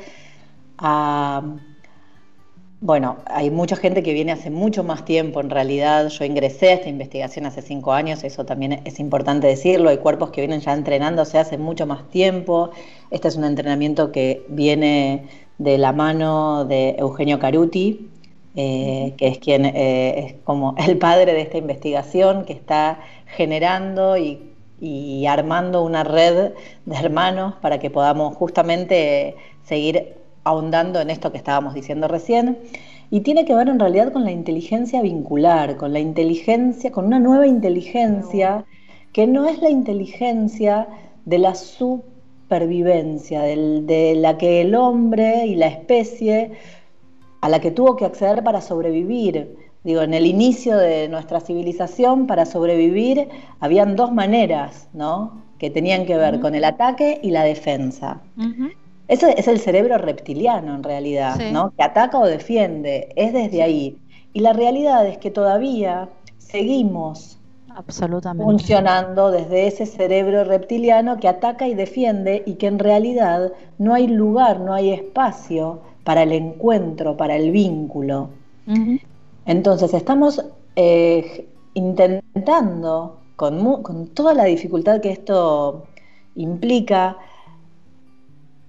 [0.78, 1.42] a
[2.82, 6.08] bueno, hay mucha gente que viene hace mucho más tiempo en realidad.
[6.08, 9.88] Yo ingresé a esta investigación hace cinco años, eso también es importante decirlo.
[9.88, 12.70] Hay cuerpos que vienen ya entrenándose hace mucho más tiempo.
[13.12, 15.28] Este es un entrenamiento que viene
[15.58, 18.10] de la mano de Eugenio Caruti,
[18.56, 24.16] eh, que es quien eh, es como el padre de esta investigación, que está generando
[24.16, 24.40] y,
[24.80, 26.52] y armando una red
[26.84, 32.58] de hermanos para que podamos justamente seguir ahondando en esto que estábamos diciendo recién,
[33.10, 37.18] y tiene que ver en realidad con la inteligencia vincular, con la inteligencia, con una
[37.18, 38.64] nueva inteligencia
[39.12, 40.88] que no es la inteligencia
[41.26, 46.52] de la supervivencia, de la que el hombre y la especie
[47.42, 49.56] a la que tuvo que acceder para sobrevivir.
[49.84, 53.28] Digo, en el inicio de nuestra civilización, para sobrevivir,
[53.60, 55.42] habían dos maneras, ¿no?
[55.58, 58.22] Que tenían que ver con el ataque y la defensa.
[59.08, 61.72] Eso es el cerebro reptiliano en realidad, ¿no?
[61.76, 63.98] Que ataca o defiende, es desde ahí.
[64.32, 66.08] Y la realidad es que todavía
[66.38, 67.38] seguimos
[67.74, 68.44] Absolutamente.
[68.44, 74.06] funcionando desde ese cerebro reptiliano que ataca y defiende y que en realidad no hay
[74.06, 78.30] lugar, no hay espacio para el encuentro, para el vínculo.
[79.44, 80.44] Entonces estamos
[80.76, 85.84] eh, intentando, con, con toda la dificultad que esto
[86.36, 87.16] implica,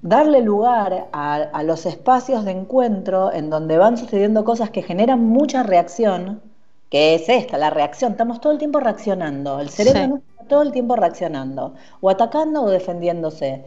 [0.04, 5.64] darle lugar a, los espacios de encuentro en donde van sucediendo cosas que generan mucha
[5.64, 6.42] reacción,
[6.90, 8.12] que es esta, la reacción.
[8.12, 9.60] Estamos todo el tiempo reaccionando.
[9.60, 13.64] El cerebro no está todo el tiempo reaccionando, o atacando o defendiéndose.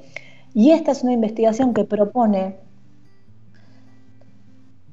[0.54, 2.58] Y esta es una investigación que propone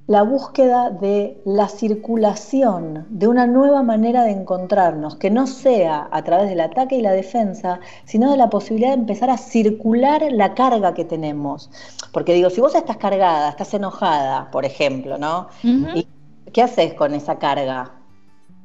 [0.06, 6.24] la búsqueda de la circulación, de una nueva manera de encontrarnos, que no sea a
[6.24, 10.56] través del ataque y la defensa, sino de la posibilidad de empezar a circular la
[10.56, 11.70] carga que tenemos.
[12.12, 15.48] Porque digo, si vos estás cargada, estás enojada, por ejemplo, ¿no?
[15.64, 16.06] ¿Y
[16.52, 17.94] qué haces con esa carga?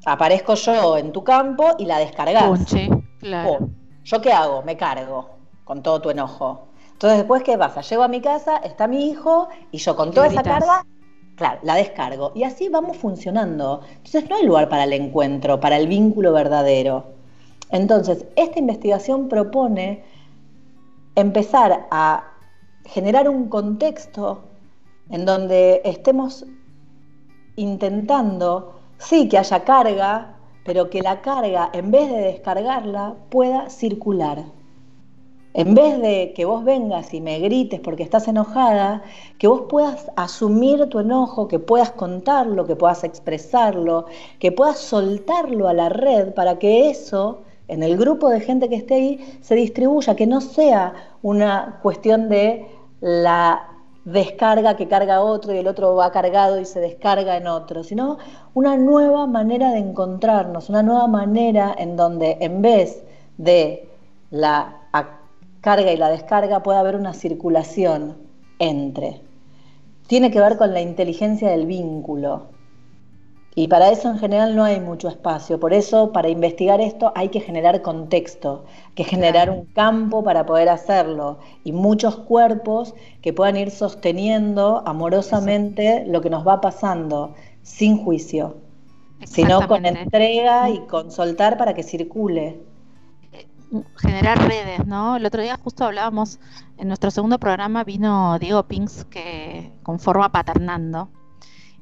[0.06, 2.74] Aparezco yo en tu campo y la descargas.
[3.20, 3.68] claro.
[4.04, 4.62] ¿Yo qué hago?
[4.62, 5.30] Me cargo
[5.64, 6.68] con todo tu enojo.
[6.92, 7.82] Entonces, después, ¿qué pasa?
[7.82, 10.84] Llego a mi casa, está mi hijo y yo con toda esa carga
[11.38, 12.32] Claro, la descargo.
[12.34, 13.82] Y así vamos funcionando.
[13.96, 17.04] Entonces no hay lugar para el encuentro, para el vínculo verdadero.
[17.70, 20.02] Entonces, esta investigación propone
[21.14, 22.24] empezar a
[22.86, 24.40] generar un contexto
[25.10, 26.44] en donde estemos
[27.56, 30.34] intentando, sí, que haya carga,
[30.64, 34.44] pero que la carga, en vez de descargarla, pueda circular.
[35.54, 39.02] En vez de que vos vengas y me grites porque estás enojada,
[39.38, 44.06] que vos puedas asumir tu enojo, que puedas contarlo, que puedas expresarlo,
[44.38, 48.76] que puedas soltarlo a la red para que eso, en el grupo de gente que
[48.76, 50.92] esté ahí, se distribuya, que no sea
[51.22, 52.66] una cuestión de
[53.00, 53.68] la
[54.04, 58.18] descarga que carga otro y el otro va cargado y se descarga en otro, sino
[58.54, 63.02] una nueva manera de encontrarnos, una nueva manera en donde en vez
[63.36, 63.88] de
[64.30, 64.87] la
[65.68, 68.16] carga y la descarga pueda haber una circulación
[68.58, 69.20] entre.
[70.06, 72.46] Tiene que ver con la inteligencia del vínculo,
[73.54, 75.60] y para eso en general no hay mucho espacio.
[75.60, 78.64] Por eso, para investigar esto hay que generar contexto,
[78.94, 86.06] que generar un campo para poder hacerlo y muchos cuerpos que puedan ir sosteniendo amorosamente
[86.06, 88.56] lo que nos va pasando, sin juicio,
[89.26, 92.67] sino con entrega y con soltar para que circule.
[93.96, 95.16] Generar redes, ¿no?
[95.16, 96.40] El otro día justo hablábamos,
[96.78, 101.10] en nuestro segundo programa vino Diego Pinks que conforma Paternando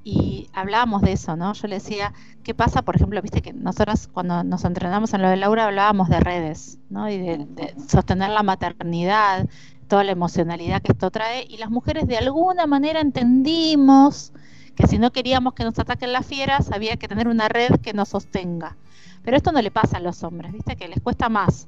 [0.09, 1.53] y hablábamos de eso, ¿no?
[1.53, 2.13] Yo le decía,
[2.45, 2.83] ¿qué pasa?
[2.83, 6.79] Por ejemplo, viste que nosotras cuando nos entrenamos en lo de Laura hablábamos de redes,
[6.91, 7.11] ¿no?
[7.11, 9.49] Y de, sostener la maternidad,
[9.89, 14.33] toda la emocionalidad que esto trae, y las mujeres de alguna manera entendimos
[14.77, 17.93] que si no queríamos que nos ataquen las fieras, había que tener una red que
[17.93, 18.77] nos sostenga.
[19.25, 20.77] Pero esto no le pasa a los hombres, ¿viste?
[20.77, 21.67] Que les cuesta más.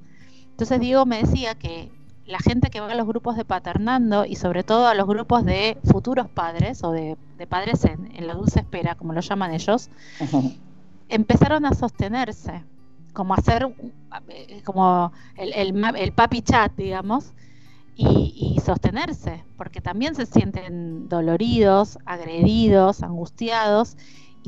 [0.59, 1.89] Entonces Diego me decía que
[2.27, 5.45] la gente que va a los grupos de paternando y sobre todo a los grupos
[5.45, 7.17] de futuros padres o de,
[7.49, 9.89] padres en, la dulce espera, como lo llaman ellos,
[11.09, 12.65] empezaron a sostenerse,
[13.13, 13.73] como hacer
[14.31, 17.35] eh, como el, el, papi chat, digamos,
[17.95, 23.97] y, y, sostenerse, porque también se sienten doloridos, agredidos, angustiados,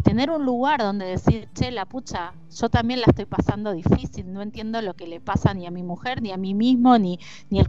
[0.01, 4.33] y tener un lugar donde decir, che, la pucha, yo también la estoy pasando difícil,
[4.33, 7.19] no entiendo lo que le pasa ni a mi mujer, ni a mí mismo, ni,
[7.51, 7.69] ni el...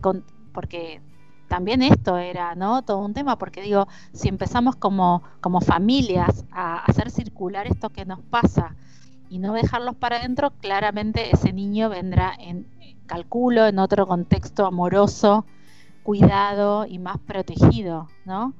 [0.53, 1.01] porque
[1.49, 2.83] también esto era, ¿no?
[2.83, 8.05] Todo un tema, porque digo, si empezamos como, como familias a hacer circular esto que
[8.05, 8.77] nos pasa
[9.27, 12.65] y no dejarlos para adentro, claramente ese niño vendrá en,
[13.07, 15.45] calculo, en otro contexto amoroso,
[16.01, 18.53] cuidado y más protegido, ¿no?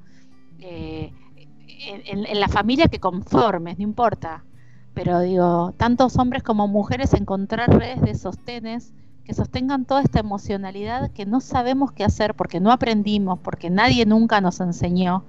[0.58, 1.14] Eh,
[1.86, 4.44] en, la familia que conformes, no importa.
[4.94, 8.92] Pero digo, tantos hombres como mujeres encontrar redes de sostenes
[9.24, 14.04] que sostengan toda esta emocionalidad que no sabemos qué hacer porque no aprendimos, porque nadie
[14.04, 15.24] nunca nos enseñó.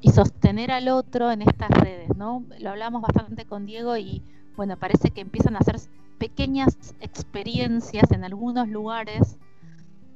[0.00, 2.44] Y sostener al otro en estas redes, ¿no?
[2.60, 4.22] Lo hablamos bastante con Diego y
[4.54, 5.76] bueno, parece que empiezan a hacer
[6.18, 9.38] pequeñas experiencias en algunos lugares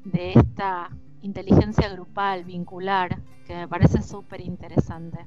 [0.04, 0.90] de esta
[1.22, 5.26] inteligencia grupal, vincular, que me parece súper interesante.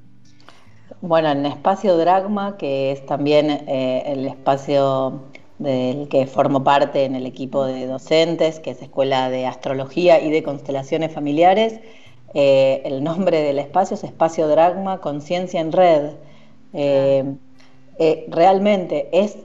[1.02, 5.24] Bueno, en Espacio Dragma, que es también eh, el espacio
[5.58, 10.30] del que formo parte en el equipo de docentes, que es Escuela de Astrología y
[10.32, 11.80] de Constelaciones Familiares,
[12.34, 16.12] eh, el nombre del espacio es Espacio Dragma Conciencia en Red.
[16.74, 17.36] Eh,
[18.30, 19.38] realmente es,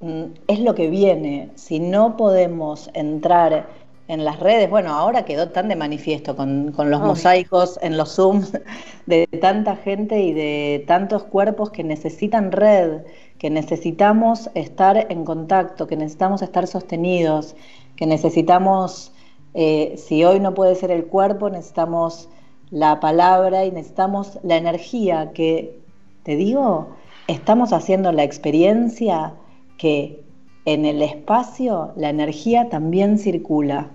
[0.00, 1.50] mm, es lo que viene.
[1.54, 3.68] Si no podemos entrar
[4.10, 8.50] en las redes, bueno, ahora quedó tan de manifiesto con, los mosaicos en los Zooms
[9.06, 13.02] de tanta gente y de tantos cuerpos que necesitan red,
[13.38, 17.54] que necesitamos estar en contacto, que necesitamos estar sostenidos,
[17.94, 19.12] que necesitamos,
[19.54, 22.28] eh, si hoy no puede ser el cuerpo, necesitamos
[22.70, 25.78] la palabra y necesitamos la energía, que,
[26.24, 26.88] te digo,
[27.28, 29.34] estamos haciendo la experiencia
[29.78, 30.24] que
[30.64, 33.90] en el espacio la energía también circula.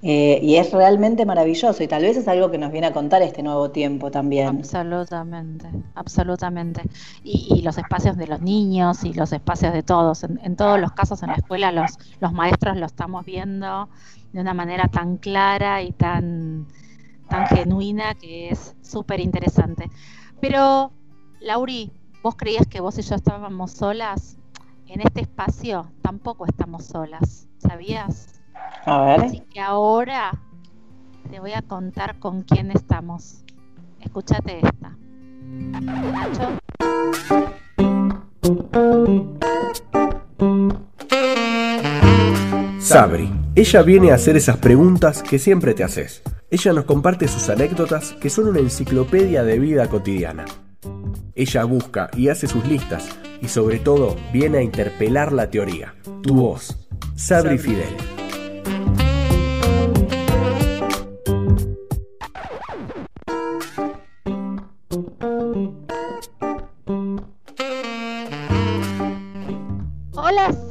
[0.00, 3.20] Eh, y es realmente maravilloso y tal vez es algo que nos viene a contar
[3.22, 4.46] este nuevo tiempo también.
[4.46, 5.66] Absolutamente,
[5.96, 6.82] absolutamente.
[7.24, 10.22] Y, los espacios de los niños y los espacios de todos.
[10.22, 13.88] En, todos los casos en la escuela los, los maestros lo estamos viendo
[14.32, 16.68] de una manera tan clara y tan,
[17.28, 19.90] tan genuina que es súper interesante.
[20.40, 20.92] Pero,
[21.40, 21.90] Lauri,
[22.22, 24.36] ¿vos creías que vos y yo estábamos solas?
[24.86, 28.37] En este espacio tampoco estamos solas, ¿sabías?
[28.84, 30.32] Así que ahora
[31.30, 33.44] te voy a contar con quién estamos.
[34.00, 34.96] Escúchate esta.
[36.12, 36.58] Nacho.
[42.78, 46.22] Sabri, ella viene a hacer esas preguntas que siempre te haces.
[46.50, 50.46] Ella nos comparte sus anécdotas que son una enciclopedia de vida cotidiana.
[51.34, 53.08] Ella busca y hace sus listas
[53.42, 56.88] y sobre todo viene a interpelar la teoría, tu voz
[57.18, 57.96] Sabri Fidel.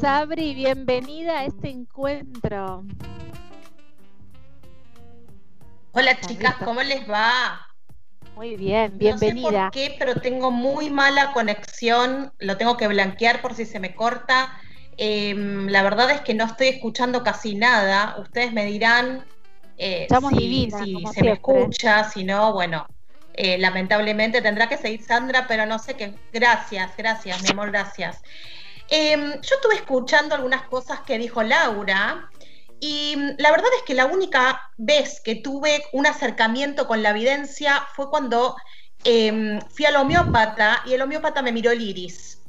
[0.07, 2.85] Sabri, bienvenida a este encuentro.
[5.91, 7.67] Hola chicas, ¿cómo les va?
[8.38, 9.51] Muy bien, bienvenida.
[9.51, 13.65] No sé por qué, pero tengo muy mala conexión, lo tengo que blanquear por si
[13.65, 14.57] se me corta.
[14.95, 18.15] Em, la verdad es que no estoy escuchando casi nada.
[18.17, 19.25] Ustedes me dirán
[19.77, 22.88] eh, si, se me escucha, si no, bueno,
[23.34, 26.13] eh, lamentablemente tendrá que seguir Sandra, pero no sé qué.
[26.31, 28.21] Gracias, gracias, mi amor, gracias.
[28.89, 32.30] Em, yo estuve escuchando algunas cosas que dijo Laura
[32.80, 37.09] y mm, la verdad es que la única vez que tuve un acercamiento con la
[37.09, 38.55] evidencia fue cuando
[39.03, 42.45] em, fui al homeópata y el homeópata me miró el iris.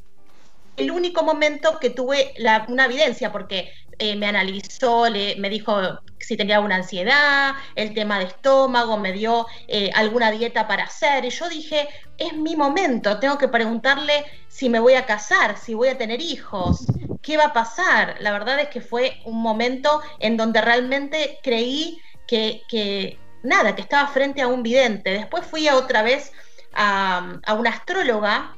[0.77, 2.35] El único momento que tuve
[2.69, 8.19] una evidencia, porque eh, me analizó, le, me dijo si tenía alguna ansiedad, el tema
[8.19, 11.25] de estómago, me dio eh, alguna dieta para hacer.
[11.25, 11.89] Y yo dije,
[12.19, 16.21] es mi momento, tengo que preguntarle si me voy a casar, si voy a tener
[16.21, 16.85] hijos,
[17.23, 18.17] qué va a pasar.
[18.21, 24.07] La verdad es que fue un momento en donde realmente creí que, nada, que estaba
[24.09, 25.13] frente a un vidente.
[25.13, 26.31] Después fui a otra vez
[26.75, 28.55] a, a una astróloga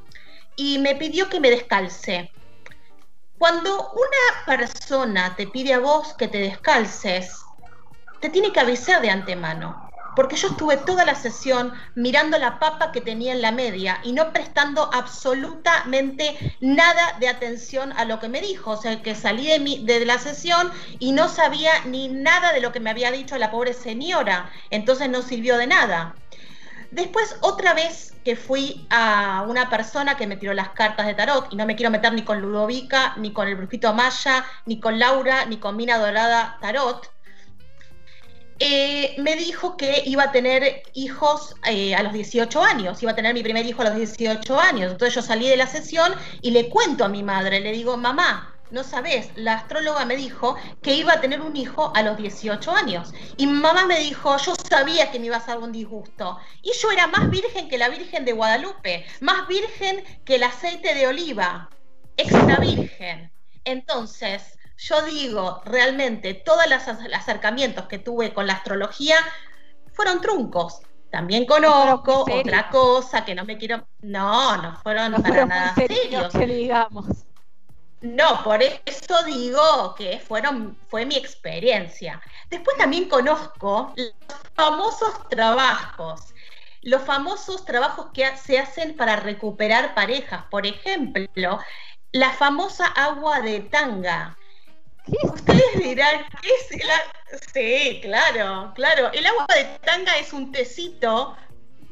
[0.57, 2.33] y me pidió que me descalce.
[3.39, 7.45] Cuando una persona te pide a vos que te descalces,
[8.21, 9.91] te tiene que avisar de antemano.
[10.17, 14.13] Porque yo estuve toda la sesión mirando la papa que tenía en la media y
[14.13, 18.73] no prestando absolutamente nada de atención a lo que me dijo.
[18.73, 22.61] O sea, que salí de, mi, de la sesión y no sabía ni nada de
[22.61, 24.51] lo que me había dicho la pobre señora.
[24.71, 26.17] Entonces no sirvió de nada.
[26.91, 31.47] Después, otra vez que fui a una persona que me tiró las cartas de tarot,
[31.53, 34.99] y no me quiero meter ni con Ludovica, ni con el Brujito Maya, ni con
[34.99, 37.09] Laura, ni con Mina Dorada Tarot,
[38.63, 43.15] eh, me dijo que iba a tener hijos eh, a los 18 años, iba a
[43.15, 44.93] tener mi primer hijo a los 18 años.
[44.93, 46.13] Entonces yo salí de la sesión
[46.43, 50.57] y le cuento a mi madre, le digo, mamá, no sabes, la astróloga me dijo
[50.83, 53.15] que iba a tener un hijo a los 18 años.
[53.39, 56.39] Y mamá me dijo, yo sabía que me iba a hacer un disgusto.
[56.63, 60.95] Y yo era más virgen que la Virgen de Guadalupe, más virgen que el aceite
[60.95, 61.71] de oliva,
[62.19, 63.33] extra virgen.
[63.65, 69.17] Entonces, yo digo, realmente, todos los acercamientos que tuve con la astrología
[69.93, 70.81] fueron truncos.
[71.11, 73.87] También conozco otra cosa que no me quiero.
[74.01, 76.33] No, no fueron para nada serios.
[76.33, 77.07] Que digamos.
[78.01, 82.23] No, por eso digo que fueron, fue mi experiencia.
[82.49, 84.15] Después también conozco los
[84.55, 86.33] famosos trabajos,
[86.81, 90.45] los famosos trabajos que se hacen para recuperar parejas.
[90.51, 91.61] Por ejemplo,
[92.13, 94.39] la famosa agua de tanga.
[95.07, 99.11] Ustedes dirán, ¿qué es el Sí, claro, claro.
[99.13, 101.37] El agua de tanga es un tecito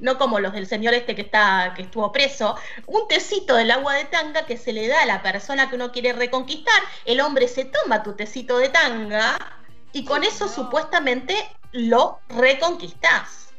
[0.01, 2.57] no como los del señor este que está que estuvo preso,
[2.87, 5.93] un tecito del agua de tanga que se le da a la persona que uno
[5.93, 9.37] quiere reconquistar, el hombre se toma tu tecito de tanga
[9.93, 11.35] y con eso supuestamente
[11.73, 13.53] lo reconquistás.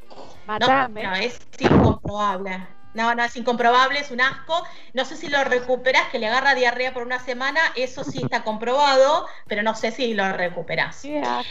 [0.48, 2.68] No, no, es incomprobable.
[2.94, 4.64] No, no, es incomprobable, es un asco.
[4.94, 8.44] No sé si lo recuperas, que le agarra diarrea por una semana, eso sí está
[8.44, 11.02] comprobado, pero no sé si lo recuperas.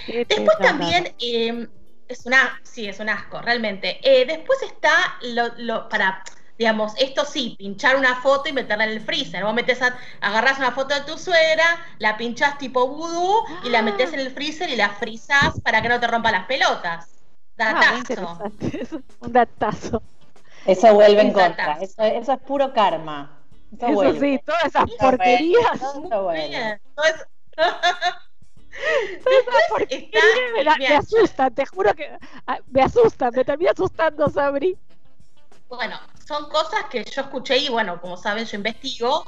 [0.06, 1.69] Después también, eh,
[2.09, 4.01] es una, sí, es un asco, realmente.
[4.02, 4.90] Eh, después está
[5.23, 6.24] lo, para,
[6.59, 9.44] digamos, esto sí, pinchar una foto y meterla en el freezer.
[9.44, 11.65] Vos metes a, agarrás una foto de tu suegra,
[11.98, 15.89] la pinchás tipo vudú y la metes en el freezer y la frizás para que
[15.89, 17.15] no te rompa las pelotas.
[17.59, 18.39] Ah, datazo.
[19.20, 20.02] un datazo.
[20.68, 21.78] Eso vuelve en contra.
[21.80, 23.42] Eso, eso, es puro karma.
[23.72, 25.80] Eso, sí, todas esas porquerías.
[30.78, 32.10] me, asusta, te juro que
[32.46, 34.76] ah, me asusta, me termina asustando, Sabri.
[35.68, 39.24] Bueno, son cosas que yo escuché y bueno, como saben, yo investigo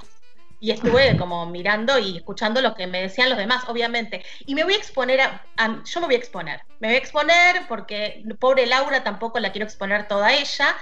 [0.61, 4.25] y estuve como mirando y escuchando lo que me decían los demás, obviamente.
[4.45, 7.67] Y me voy a exponer a, yo me voy a exponer, me voy a exponer
[7.67, 10.77] porque pobre Laura tampoco la quiero exponer toda ella.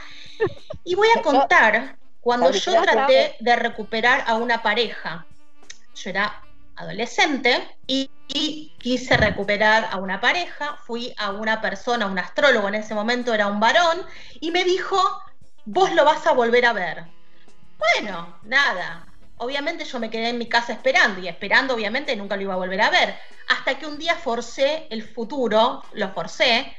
[0.84, 5.24] Y voy a contar cuando yo traté de recuperar a una pareja.
[5.94, 6.42] Yo era
[6.76, 8.10] adolescente y,
[8.78, 13.46] quise recuperar a una pareja, fui a una persona, un astrólogo en ese momento era
[13.46, 14.04] un varón,
[14.38, 14.96] y me dijo,
[15.64, 17.04] vos lo vas a volver a ver.
[17.78, 19.07] Bueno, nada,
[19.38, 22.58] obviamente yo me quedé en mi casa esperando y esperando obviamente nunca lo iba a
[22.58, 23.16] volver a ver,
[23.48, 26.76] hasta que un día forcé el futuro, lo forcé,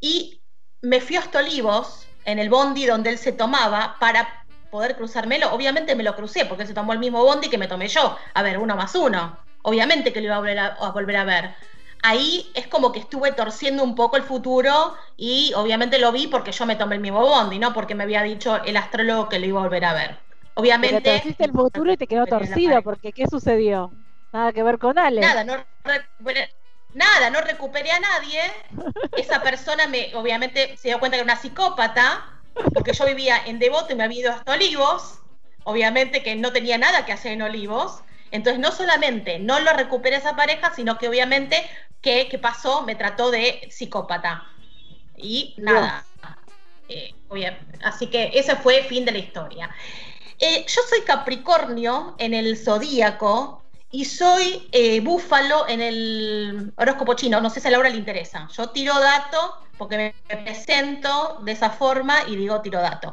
[0.00, 0.42] y
[0.82, 5.52] me fui a Ostolivos, en el bondi donde él se tomaba, para poder cruzármelo.
[5.52, 8.16] Obviamente me lo crucé porque se tomó el mismo bondi que me tomé yo.
[8.34, 9.38] A ver, uno más uno.
[9.62, 11.54] Obviamente que lo iba a volver a, volver a ver.
[12.02, 16.50] Ahí es como que estuve torciendo un poco el futuro y obviamente lo vi porque
[16.50, 17.72] yo me tomé el mismo bondi, ¿no?
[17.72, 20.31] Porque me había dicho el astrólogo que lo iba a volver a ver.
[20.54, 21.00] Obviamente.
[21.00, 23.92] Pero torciste el futuro y te quedó torcido, porque ¿qué sucedió?
[24.32, 25.20] Nada que ver con Ale.
[25.20, 26.54] Nada, no recuperé,
[26.94, 28.40] nada, no recuperé a nadie.
[29.16, 32.40] Esa persona me, obviamente, se dio cuenta que era una psicópata,
[32.74, 35.18] porque yo vivía en Devoto y me había ido hasta Olivos.
[35.64, 38.02] Obviamente que no tenía nada que hacer en Olivos.
[38.30, 41.62] Entonces, no solamente no lo recuperé esa pareja, sino que obviamente,
[42.00, 42.82] ¿qué, pasó?
[42.82, 44.46] Me trató de psicópata.
[45.16, 46.04] Y nada.
[46.88, 47.14] Eh,
[47.82, 49.70] así que ese fue el fin de la historia.
[50.44, 53.62] Eh, yo soy Capricornio en el zodíaco
[53.92, 57.40] y soy eh, búfalo en el horóscopo chino.
[57.40, 58.48] No sé si a Laura le interesa.
[58.52, 59.96] Yo tiro dato porque
[60.28, 63.12] me presento de esa forma y digo tiro dato.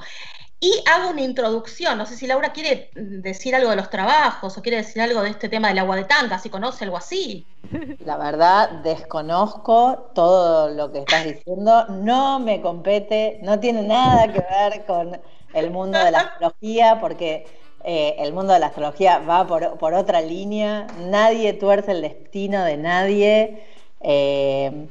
[0.60, 4.62] Y hago una introducción, no sé si Laura quiere decir algo de los trabajos o
[4.64, 7.46] quiere decir algo de este tema del agua de tanga, si conoce algo así.
[8.06, 14.40] La verdad, desconozco todo lo que estás diciendo, no me compete, no tiene nada que
[14.40, 15.22] ver con
[15.54, 17.48] el mundo de la astrología, porque
[17.84, 22.64] eh, el mundo de la astrología va por, por, otra línea, nadie tuerce el destino
[22.64, 23.64] de nadie.
[24.02, 24.88] Eh,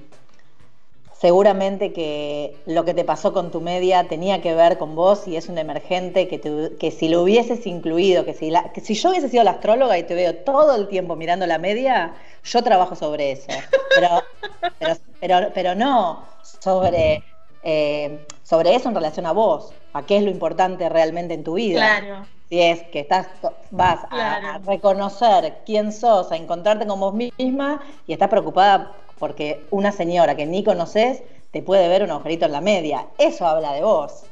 [1.20, 5.36] seguramente que lo que te pasó con tu media tenía que ver con vos y
[5.36, 6.40] es un emergente que,
[6.78, 8.52] que si lo hubieses incluido, que si,
[8.82, 12.14] si yo hubiese sido la astróloga y te veo todo el tiempo mirando la media,
[12.44, 13.48] yo trabajo sobre eso.
[13.94, 17.24] Pero, pero, no sobre,
[17.70, 21.54] eh, sobre eso en relación a vos, a qué es lo importante realmente en tu
[21.54, 22.00] vida.
[22.00, 22.26] Claro.
[22.48, 23.26] Si es que estás,
[23.70, 29.92] vas a reconocer quién sos, a encontrarte con vos misma y estás preocupada porque una
[29.92, 33.06] señora que ni conoces te puede ver un agujerito en la media.
[33.18, 34.24] Eso habla de vos.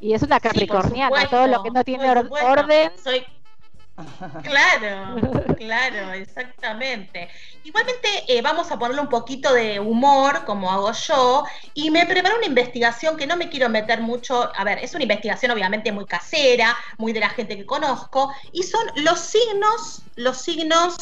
[0.00, 2.92] Y es una capricorniana, todo lo que no tiene orden.
[3.02, 3.24] Soy...
[4.42, 5.16] Claro,
[5.56, 7.28] claro, exactamente.
[7.64, 11.44] Igualmente eh, vamos a ponerle un poquito de humor, como hago yo,
[11.74, 15.04] y me preparo una investigación que no me quiero meter mucho, a ver, es una
[15.04, 20.38] investigación obviamente muy casera, muy de la gente que conozco, y son los signos, los
[20.38, 20.96] signos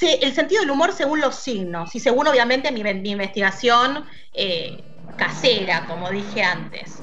[0.00, 2.80] el sentido del humor según los signos y según obviamente mi,
[3.10, 4.82] investigación eh,
[5.16, 7.02] casera, como dije antes.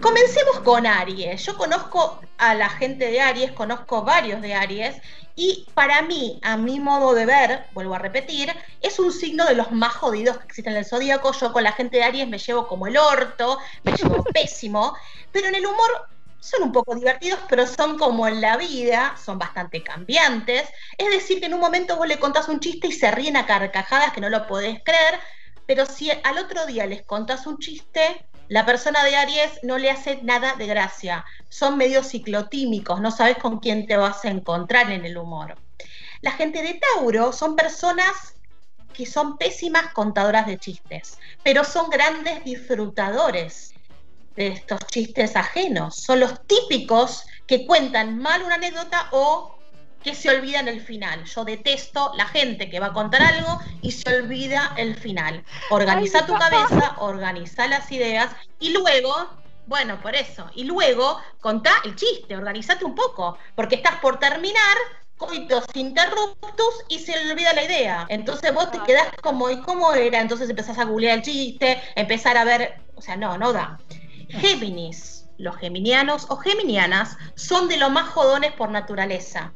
[0.00, 1.44] Comencemos con Aries.
[1.44, 4.96] Yo conozco a la gente de Aries, conozco varios de Aries
[5.36, 8.50] y para mí, a mi modo de ver, vuelvo a repetir,
[8.80, 11.32] es un signo de los más jodidos que existen en el zodíaco.
[11.32, 14.96] Yo con la gente de Aries me llevo como el orto, me llevo pésimo,
[15.32, 16.08] pero en el humor
[16.40, 20.66] son un poco divertidos, pero son como en la vida, son bastante cambiantes.
[20.96, 23.44] Es decir, que en un momento vos le contás un chiste y se ríen a
[23.44, 25.20] carcajadas que no lo podés creer,
[25.66, 29.92] pero si al otro día les contás un chiste, la persona de Aries no le
[29.92, 31.24] hace nada de gracia.
[31.48, 35.56] Son medio ciclotímicos, no sabes con quién te vas a encontrar en el humor.
[36.20, 38.34] La gente de Tauro son personas
[38.92, 43.72] que son pésimas contadoras de chistes, pero son grandes disfrutadores
[44.34, 45.94] de estos chistes ajenos.
[45.94, 49.59] Son los típicos que cuentan mal una anécdota o
[50.02, 51.24] que se olvidan el final.
[51.24, 55.44] Yo detesto la gente que va a contar algo y se olvida el final.
[55.70, 59.14] Organiza tu cabeza, organiza las ideas y luego,
[59.66, 64.76] bueno, por eso, y luego contá el chiste, organizate un poco, porque estás por terminar
[65.16, 68.06] coitos interruptus y se le olvida la idea.
[68.08, 70.18] Entonces vos te quedás como, ¿y cómo era?
[70.18, 73.78] Entonces empezás a googlear el chiste, empezar a ver, o sea, no, no da.
[74.30, 79.52] Géminis, los geminianos o geminianas son de lo más jodones por naturaleza.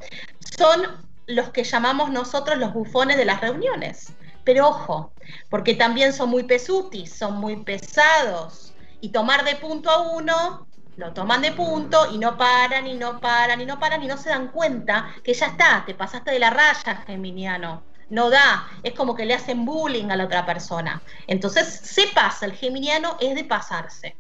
[0.57, 0.83] Son
[1.27, 4.15] los que llamamos nosotros los bufones de las reuniones.
[4.45, 5.13] Pero ojo,
[5.51, 8.75] porque también son muy pesutis, son muy pesados.
[9.01, 10.67] Y tomar de punto a uno,
[10.97, 14.17] lo toman de punto y no paran y no paran y no paran y no
[14.17, 17.83] se dan cuenta que ya está, te pasaste de la raya, geminiano.
[18.09, 21.03] No da, es como que le hacen bullying a la otra persona.
[21.27, 24.17] Entonces se pasa, el geminiano es de pasarse.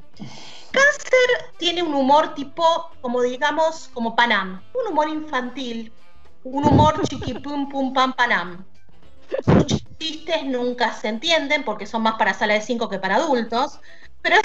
[0.74, 5.92] Cáncer tiene un humor tipo, como digamos, como Panam, un humor infantil,
[6.42, 8.64] un humor chiqui pum pam panam.
[9.44, 13.78] Sus chistes nunca se entienden porque son más para sala de cinco que para adultos,
[14.20, 14.36] pero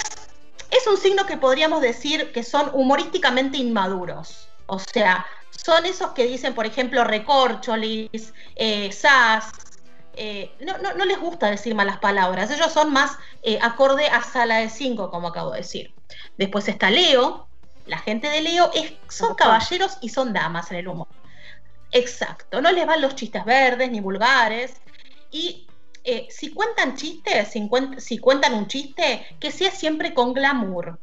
[0.69, 4.47] es, un signo que podríamos decir que son humorísticamente inmaduros.
[4.68, 9.51] O sea, son esos que dicen, por ejemplo, recorcholis, eh, sas,
[10.14, 14.57] eh, no, no, les gusta decir malas palabras, ellos son más eh, acorde a sala
[14.57, 15.99] de cinco, como acabo de decir.
[16.40, 17.49] Después está Leo,
[17.86, 21.10] la gente de Leo es, son caballeros y son damas en el humor.
[21.91, 24.74] Exacto, no les van los chistes verdes ni vulgares.
[25.32, 25.68] Y
[26.06, 30.98] eh, si cuentan chistes, si, si cuentan un chiste, que sea siempre con glamour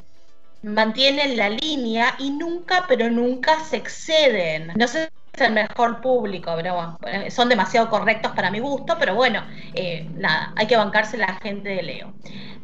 [0.62, 4.72] mantienen la línea y nunca, pero nunca se exceden.
[4.74, 9.14] No sé el mejor público, pero bueno, eh, son demasiado correctos para mi gusto, pero
[9.14, 9.44] bueno,
[9.74, 12.14] eh, nada, hay que bancarse la gente de Leo.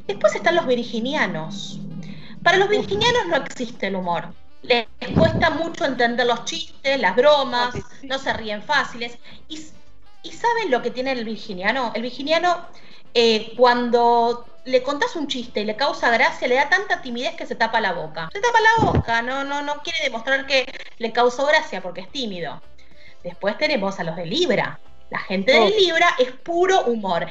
[0.06, 1.81] Después están los virginianos.
[2.42, 4.34] Para los virginianos no existe el humor.
[4.62, 4.86] Les
[5.16, 9.18] cuesta mucho entender los chistes, las bromas, no se ríen fáciles.
[9.48, 11.92] Y, ¿saben lo que tiene el virginiano?
[11.94, 12.66] El virginiano,
[13.14, 17.46] eh, cuando le contás un chiste y le causa gracia, le da tanta timidez que
[17.46, 18.28] se tapa la boca.
[18.32, 22.10] Se tapa la boca, no, no, no quiere demostrar que le causó gracia porque es
[22.10, 22.62] tímido.
[23.24, 24.78] Después tenemos a los de Libra.
[25.10, 25.68] La gente de oh.
[25.68, 27.26] Libra es puro humor.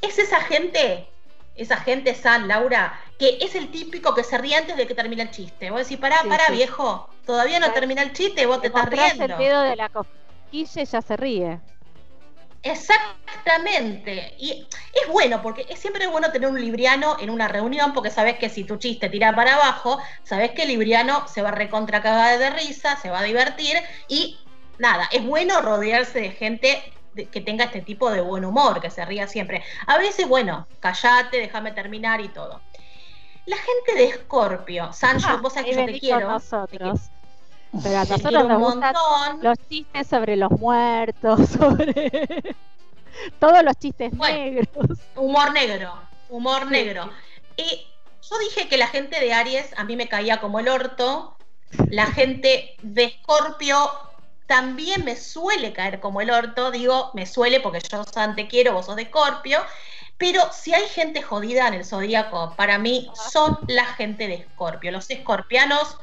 [0.00, 1.06] Es esa gente,
[1.54, 5.22] esa gente San, Laura, que es el típico que se ríe antes de que termine
[5.22, 5.70] el chiste.
[5.70, 9.24] Vos decís, pará, pará, viejo, todavía no termina el chiste, vos te, estás riendo.
[9.24, 11.60] el dedo de la cosquilla ya se ríe.
[12.62, 14.34] Exactamente.
[14.38, 18.38] Y es bueno, porque es siempre bueno tener un libriano en una reunión, porque sabes
[18.38, 22.38] que si tu chiste tira para abajo, sabes que el libriano se va a recontracagar
[22.38, 23.76] de risa, se va a divertir
[24.08, 24.38] y
[24.78, 29.04] nada, es bueno rodearse de gente que tenga este tipo de buen humor, que se
[29.04, 29.62] ría siempre.
[29.86, 32.60] A veces, bueno, callate, déjame terminar y todo.
[33.46, 36.30] La gente de Escorpio, Sancho, ah, vos sabés que yo te quiero.
[36.30, 37.00] Nosotros.
[37.82, 38.94] Pero a nosotros nos gustan
[39.40, 42.54] los chistes sobre los muertos, sobre
[43.38, 44.98] todos los chistes negros.
[45.16, 45.94] Humor negro,
[46.28, 47.10] humor negro.
[47.56, 47.86] Y
[48.22, 51.36] yo dije que la gente de Aries a mí me caía como el orto.
[51.88, 53.76] La gente de Escorpio
[54.52, 56.70] también me suele caer como el orto.
[56.70, 58.04] Digo, me suele porque yo
[58.34, 59.64] te quiero, vos sos de Escorpio.
[60.18, 64.92] Pero si hay gente jodida en el zodíaco, para mí son la gente de Escorpio.
[64.92, 65.96] Los escorpianos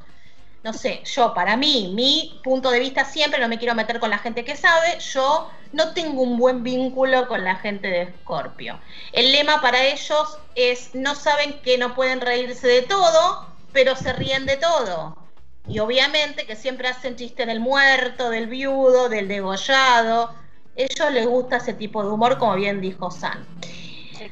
[0.63, 4.09] no sé, yo para mí, mi punto de vista siempre, no me quiero meter con
[4.09, 8.77] la gente que sabe, yo no tengo un buen vínculo con la gente de Escorpio.
[9.13, 14.11] El lema para ellos es, no saben que no pueden reírse de todo, pero se
[14.11, 15.28] ríen de todo.
[15.69, 20.33] Y obviamente que siempre hacen chiste del muerto, del viudo, del degollado.
[20.75, 23.45] Ellos les gusta ese tipo de humor, como bien dijo San.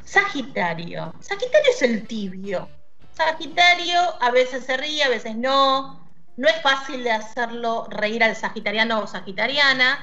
[0.03, 1.13] Sagitario.
[1.19, 2.67] Sagitario es el tibio.
[3.13, 6.07] Sagitario a veces se ríe, a veces no
[6.37, 9.99] no es fácil de hacerlo reír al sagitariano o sagitariana.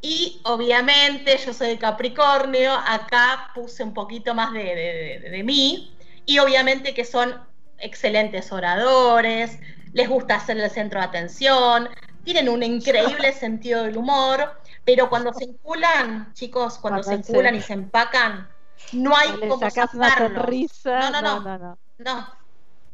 [0.00, 5.96] Y obviamente yo soy de Capricornio, acá puse un poquito más de, mí.
[6.24, 7.40] Y obviamente que son
[7.78, 9.58] excelentes oradores,
[9.96, 11.88] les gusta ser el centro de atención,
[12.22, 17.62] tienen un increíble sentido del humor, pero cuando se enculan, chicos, cuando se enculan y
[17.62, 18.46] se empacan,
[18.92, 20.44] no hay como sacarlo.
[20.84, 22.28] No, no, no, no, no, no.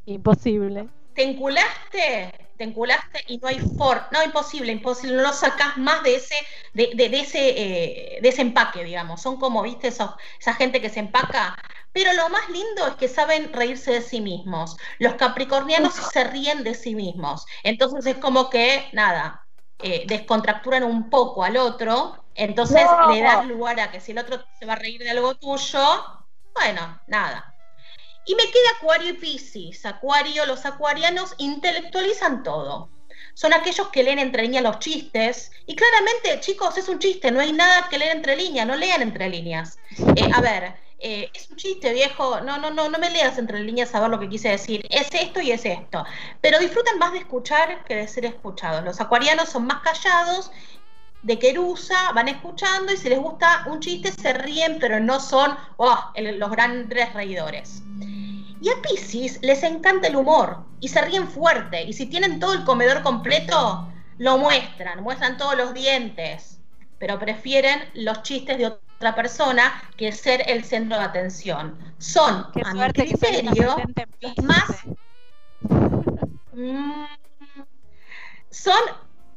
[0.06, 0.88] Imposible.
[1.14, 2.32] ¿Te enculaste?
[2.56, 6.36] te enculaste y no hay for, no, imposible, imposible, no lo sacás más de ese,
[6.74, 9.20] de, de, ese, eh, de ese empaque, digamos.
[9.20, 11.56] Son como, viste, esa gente que se empaca.
[11.92, 14.76] Pero lo más lindo es que saben reírse de sí mismos.
[14.98, 17.44] Los capricornianos se ríen de sí mismos.
[17.62, 19.46] Entonces es como que, nada,
[19.78, 22.24] eh, descontracturan un poco al otro.
[22.34, 25.34] Entonces le das lugar a que si el otro se va a reír de algo
[25.34, 25.80] tuyo,
[26.54, 27.52] bueno, nada,
[28.24, 29.84] y me queda Acuario y Piscis.
[29.84, 32.90] Acuario, los acuarianos intelectualizan todo.
[33.34, 35.50] Son aquellos que leen entre líneas los chistes.
[35.66, 39.02] Y claramente, chicos, es un chiste, no hay nada que leer entre líneas, no lean
[39.02, 39.78] entre líneas.
[40.16, 42.40] Eh, a ver, eh, es un chiste, viejo.
[42.40, 44.86] No, no, no, no me leas entre líneas a ver lo que quise decir.
[44.88, 46.04] Es esto y es esto.
[46.40, 48.84] Pero disfrutan más de escuchar que de ser escuchados.
[48.84, 50.52] Los acuarianos son más callados
[51.22, 55.56] de querusa, van escuchando y si les gusta un chiste se ríen, pero no son
[55.76, 57.82] oh, los grandes reidores.
[58.60, 61.82] Y a Pisces les encanta el humor y se ríen fuerte.
[61.82, 63.88] Y si tienen todo el comedor completo,
[64.18, 66.60] lo muestran, muestran todos los dientes.
[67.00, 68.66] Pero prefieren los chistes de
[69.02, 71.76] otra persona que ser el centro de atención.
[71.98, 73.76] Son, a mi criterio,
[74.44, 74.84] más.
[76.52, 77.04] Mm,
[78.50, 78.80] son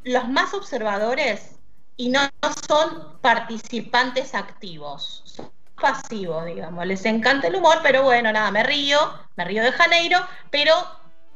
[0.04, 1.58] los más observadores
[1.98, 2.20] y no
[2.68, 5.42] son participantes activos
[5.82, 6.86] pasivo, digamos.
[6.86, 9.00] Les encanta el humor, pero bueno, nada, me río,
[9.36, 10.20] me río de Janeiro,
[10.52, 10.74] pero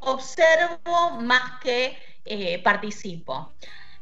[0.02, 3.54] observo más que eh, participo.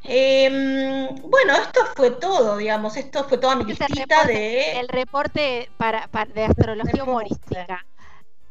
[0.04, 4.80] Em, bueno, esto fue todo, digamos, esto fue toda mi este listita de...
[4.80, 7.86] El reporte para, de astrología humorística.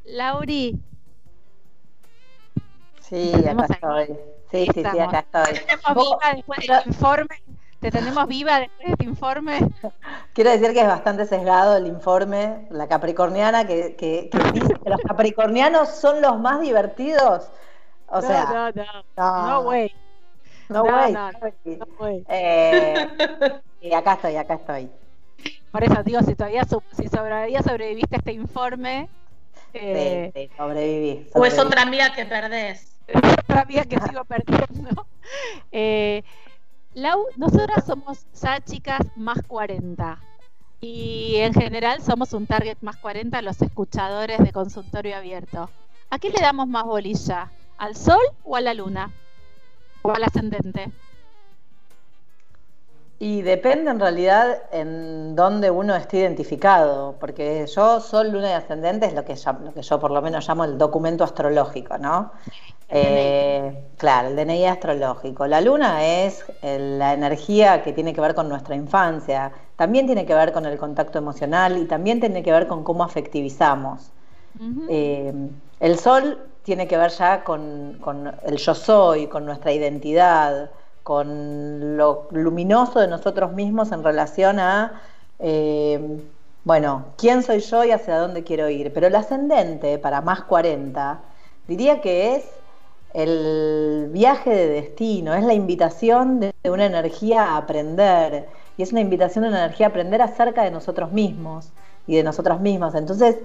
[0.04, 0.78] Lauri.
[3.00, 4.06] Sí, acá estoy.
[4.50, 5.60] Sí, sí, sí, acá estoy.
[6.34, 7.42] después del informe
[7.80, 9.58] te tenemos viva después de este informe.
[10.34, 15.00] Quiero decir que es bastante sesgado el informe, la capricorniana, que, que, dice que los
[15.02, 17.48] capricornianos son los más divertidos.
[18.08, 18.84] O sea, no, no,
[19.16, 19.92] no, no, way.
[19.92, 20.05] No,
[20.68, 21.12] way.
[21.12, 22.24] No, way.
[22.28, 23.08] Eh,
[23.80, 24.90] y acá estoy, acá estoy.
[25.70, 29.08] Por eso digo, si todavía si todavía sobreviviste a este informe.
[29.74, 32.96] Eh, sí, sí, sobreviví, O es otra amiga que perdés.
[33.44, 35.06] otra amiga que sigo perdiendo.
[35.72, 36.22] Eh,
[36.94, 40.18] Lau, nosotras somos ya chicas más 40
[40.80, 45.68] y en general somos un target más 40 los escuchadores de consultorio abierto.
[46.08, 47.50] ¿A qué le damos más bolilla?
[47.76, 49.12] ¿Al sol o a la luna?
[50.06, 50.90] ¿O al ascendente?
[53.18, 59.06] Y depende en realidad en dónde uno esté identificado, porque yo sol, luna y ascendente
[59.06, 59.34] es lo que,
[59.64, 62.30] lo que yo por lo menos llamo el documento astrológico, ¿no?
[62.88, 65.46] Eh, claro, el DNI astrológico.
[65.46, 70.34] La luna es la energía que tiene que ver con nuestra infancia, también tiene que
[70.34, 74.12] ver con el contacto emocional y también tiene que ver con cómo afectivizamos.
[74.88, 75.32] Eh,
[75.80, 78.00] el sol tiene que ver ya con,
[78.42, 80.68] el yo soy, con nuestra identidad
[81.04, 85.00] con lo luminoso de nosotros mismos en relación a,
[85.38, 86.20] eh,
[86.64, 88.92] bueno, quién soy yo y hacia dónde quiero ir.
[88.92, 91.20] Pero el ascendente, para más 40,
[91.68, 92.44] diría que es
[93.14, 99.00] el viaje de destino, es la invitación de una energía a aprender, y es una
[99.00, 101.70] invitación de una energía a aprender acerca de nosotros mismos
[102.08, 102.96] y de nosotras mismas.
[102.96, 103.36] Entonces,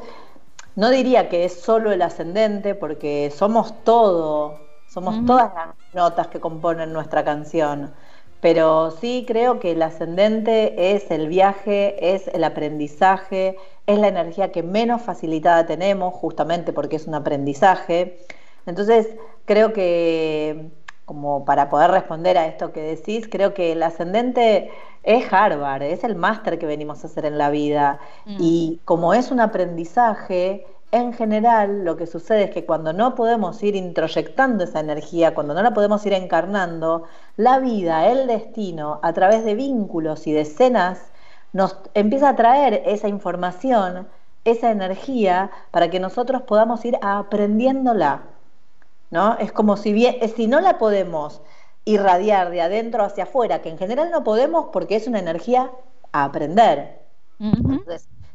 [0.76, 6.40] no diría que es solo el ascendente, porque somos todo, somos todas las notas que
[6.40, 7.94] componen nuestra canción.
[8.40, 14.52] Pero sí creo que el ascendente es el viaje, es el aprendizaje, es la energía
[14.52, 18.18] que menos facilitada tenemos, justamente porque es un aprendizaje.
[18.66, 19.16] Entonces,
[19.46, 20.72] creo que,
[21.12, 24.72] como para poder responder a esto que decís, creo que el ascendente
[25.04, 28.00] es Harvard, es el máster que venimos a hacer en la vida.
[28.26, 28.38] Mm.
[28.40, 33.62] Y como es un aprendizaje, en general lo que sucede es que cuando no podemos
[33.62, 37.04] ir introyectando esa energía, cuando no la podemos ir encarnando,
[37.36, 41.12] la vida, el destino, a través de vínculos y de escenas,
[41.52, 44.08] nos empieza a traer esa información,
[44.46, 48.31] esa energía, para que nosotros podamos ir aprendiéndola.
[49.12, 49.38] ¿No?
[49.38, 51.42] Es como si, bien, si no la podemos
[51.86, 55.72] irradiar de adentro hacia afuera, que en general no podemos porque es una energía
[56.12, 57.02] a aprender.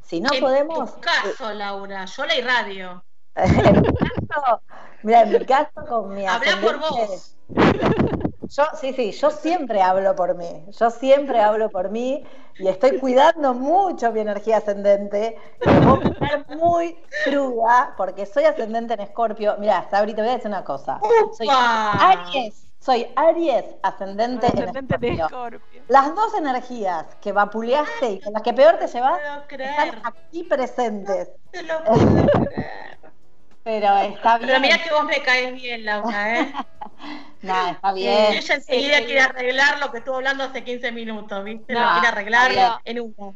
[0.03, 0.91] Si no podemos.
[0.91, 3.05] En tu caso, Laura, yo la irradio.
[3.35, 4.63] en mi caso,
[5.03, 7.37] mira, en mi caso con mi Habla por vos.
[8.49, 10.65] Yo, sí, sí, yo siempre hablo por mí.
[10.79, 12.25] Yo siempre hablo por mí
[12.59, 15.39] y estoy cuidando mucho mi energía ascendente.
[15.65, 19.57] Voy a estar muy cruda porque soy ascendente en Escorpio.
[19.59, 21.01] Mira, hasta ahorita voy a decir una cosa.
[21.37, 25.59] Soy Aries soy Aries, ascendente, ascendente en Escorpio.
[25.89, 29.21] Las dos energías que vapuleaste y con las que peor te llevas
[29.51, 31.33] están aquí presentes.
[31.51, 32.99] te lo puedo creer.
[33.65, 34.51] Pero está bien.
[34.51, 36.53] Pero mira que vos me caes bien, Laura, ¿eh?
[37.47, 38.33] no, está bien.
[38.35, 41.73] ella enseguida quiere arreglar lo que estuvo hablando hace 15 minutos, ¿viste?
[41.73, 43.35] lo quiere arreglar en una.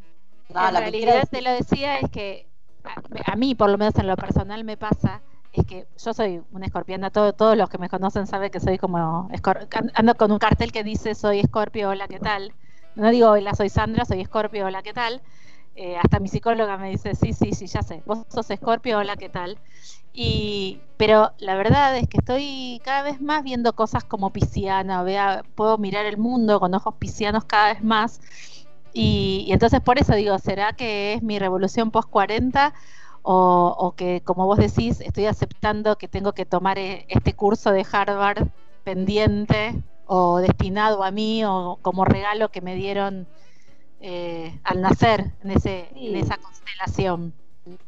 [0.49, 2.49] No, en realidad te lo decía es que
[2.83, 5.23] a, a mí, por lo menos en lo personal, me pasa
[5.53, 8.79] es que yo soy una escorpiana, todo, todos los que me conocen saben que soy
[8.79, 9.29] como,
[9.95, 12.53] ando con un cartel que dice soy escorpio, hola, ¿qué tal?
[12.95, 15.23] No digo hola, soy Sandra, soy escorpio, hola, ¿qué tal?
[15.75, 19.17] Eh, hasta mi psicóloga me dice, sí, sí, sí, ya sé, vos sos escorpio, hola,
[19.17, 19.59] ¿qué tal?
[20.13, 25.45] Y, pero la verdad es que estoy cada vez más viendo cosas como pisciana, vea,
[25.55, 28.21] puedo mirar el mundo con ojos piscianos cada vez más.
[28.93, 32.75] Y, y entonces por eso digo, ¿será que es mi revolución post 40
[33.23, 37.87] o, que, como vos decís, estoy aceptando que tengo que tomar eh, este curso de
[37.91, 38.49] Harvard
[38.83, 43.29] pendiente o destinado a mí o como regalo que me dieron
[44.01, 47.35] eh, al nacer en, ese, en esa constelación.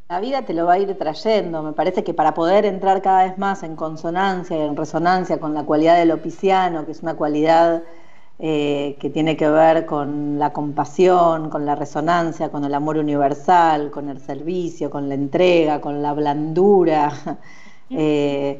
[0.09, 1.63] La vida te lo va a ir trayendo.
[1.63, 5.53] Me parece que para poder entrar cada vez más en consonancia y en resonancia con
[5.53, 7.83] la cualidad del opiciano, que es una cualidad
[8.39, 13.91] eh, que tiene que ver con la compasión, con la resonancia, con el amor universal,
[13.91, 17.11] con el servicio, con la entrega, con la blandura,
[17.89, 18.59] eh,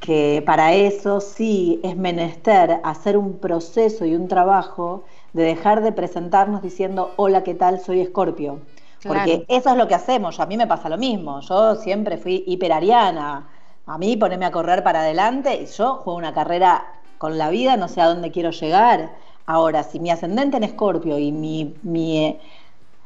[0.00, 5.92] que para eso sí es menester hacer un proceso y un trabajo de dejar de
[5.92, 7.80] presentarnos diciendo, hola, ¿qué tal?
[7.80, 8.60] Soy Escorpio.
[9.06, 12.44] Porque eso es lo que hacemos, a mí me pasa lo mismo, yo siempre fui
[12.46, 13.48] hiperariana,
[13.86, 16.84] a mí ponerme a correr para adelante y yo juego una carrera
[17.18, 19.10] con la vida, no sé a dónde quiero llegar.
[19.46, 22.38] Ahora, si mi ascendente en Escorpio y mi, mi,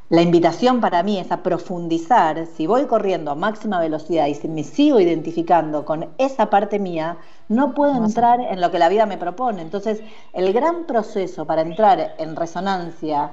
[0.09, 4.49] la invitación para mí es a profundizar, si voy corriendo a máxima velocidad y si
[4.49, 9.07] me sigo identificando con esa parte mía, no puedo entrar en lo que la vida
[9.07, 9.63] me propone.
[9.63, 10.03] Entonces,
[10.33, 13.33] el gran proceso para entrar en resonancia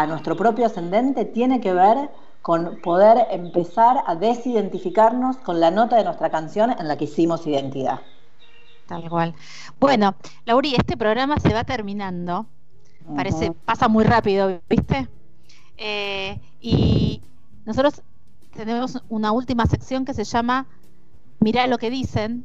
[0.00, 2.10] a nuestro propio ascendente tiene que ver
[2.42, 7.46] con poder empezar a desidentificarnos con la nota de nuestra canción en la que hicimos
[7.46, 8.00] identidad.
[8.88, 9.34] Tal cual.
[9.78, 10.16] Bueno,
[10.46, 12.46] Lauri, este programa se va terminando.
[13.14, 15.08] Parece, pasa muy rápido, ¿viste?
[15.76, 17.22] Eh, y
[17.64, 18.02] nosotros
[18.54, 20.66] tenemos una última sección que se llama
[21.38, 22.44] Mirá lo que dicen.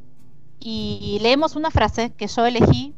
[0.60, 2.94] Y leemos una frase que yo elegí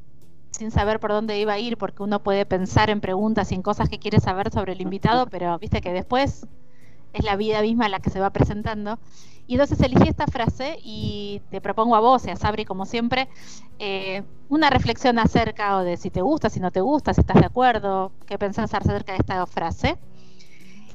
[0.52, 3.62] sin saber por dónde iba a ir, porque uno puede pensar en preguntas y en
[3.62, 6.46] cosas que quiere saber sobre el invitado, pero viste que después
[7.12, 8.98] es la vida misma la que se va presentando.
[9.46, 13.28] Y entonces elegí esta frase y te propongo a vos y a Sabri, como siempre,
[13.78, 17.40] eh, una reflexión acerca o de si te gusta, si no te gusta, si estás
[17.40, 19.98] de acuerdo, qué pensás acerca de esta frase.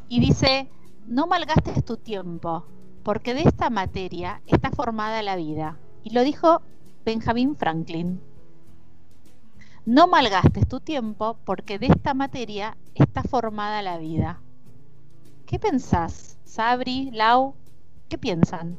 [0.08, 0.70] Y dice,
[1.06, 2.66] no malgastes tu tiempo,
[3.04, 5.78] porque de esta materia está formada la vida.
[6.04, 6.62] Y lo dijo
[7.06, 8.22] Benjamin Franklin.
[9.88, 14.42] No malgastes tu tiempo, porque de esta materia está formada la vida.
[15.46, 17.54] ¿Qué pensás, Sabri, Lau?
[18.10, 18.78] ¿Qué piensan?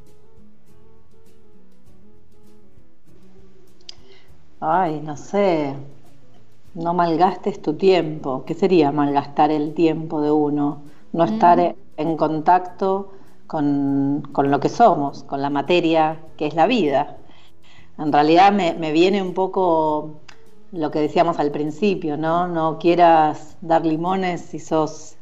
[4.60, 5.74] Ay, no sé.
[6.74, 8.44] No malgastes tu tiempo.
[8.44, 10.82] ¿Qué sería malgastar el tiempo de uno?
[11.14, 11.32] No mm.
[11.32, 13.14] estar en contacto
[13.46, 17.16] con, lo que somos, con la materia que es la vida.
[17.96, 20.20] En realidad me, viene un poco
[20.72, 22.48] lo que decíamos al principio, ¿no?
[22.48, 25.16] No quieras dar limones si sos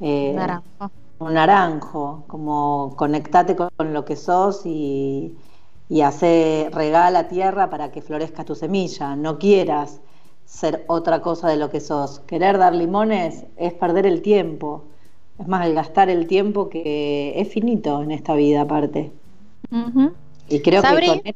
[0.00, 0.90] eh, naranjo.
[1.18, 5.36] un naranjo, como conectate con, lo que sos y,
[5.88, 9.16] y hace regala tierra para que florezca tu semilla.
[9.16, 10.00] No quieras
[10.44, 12.20] ser otra cosa de lo que sos.
[12.20, 14.84] Querer dar limones es perder el tiempo.
[15.38, 19.12] Es más, el gastar el tiempo que es finito en esta vida aparte.
[20.48, 21.34] Y creo que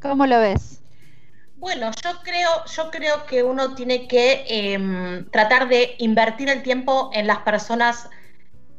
[0.00, 0.83] ¿cómo lo ves?
[1.64, 7.08] Bueno, yo creo, yo creo que uno tiene que em, tratar de invertir el tiempo
[7.14, 8.10] en las personas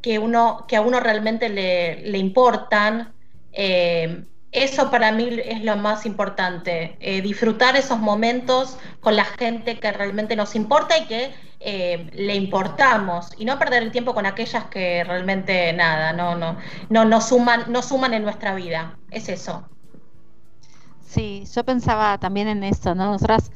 [0.03, 3.15] que, uno, que a uno realmente le, importan.
[3.53, 9.79] Em, eso para mí es lo más importante, eh, disfrutar esos momentos con la gente
[9.79, 14.27] que realmente nos importa y que eh, le importamos y no perder el tiempo con
[14.27, 16.59] aquellas que realmente nada, no, no,
[16.89, 18.99] no, no suman, no suman en nuestra vida.
[19.09, 19.67] Es eso.
[21.15, 23.05] Sí, yo pensaba también en eso, ¿no?
[23.05, 23.49] Nosotras,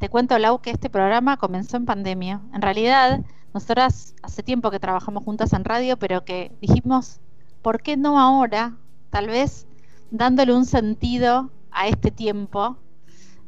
[0.00, 2.40] te cuento, Lau, que este programa comenzó en pandemia.
[2.52, 3.20] En realidad,
[3.54, 7.20] nosotras hace tiempo que trabajamos juntas en radio, pero que dijimos,
[7.62, 8.76] ¿por qué no ahora?
[9.10, 9.68] Tal vez
[10.10, 12.78] dándole un sentido a este tiempo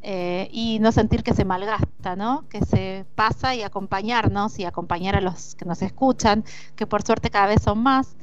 [0.03, 2.49] eh, y no sentir que se malgasta, ¿no?
[2.49, 6.45] Que se pasa y acompañarnos y acompañar a los que nos escuchan,
[6.77, 8.17] que por suerte cada vez son más.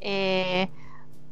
[0.00, 0.68] Eh,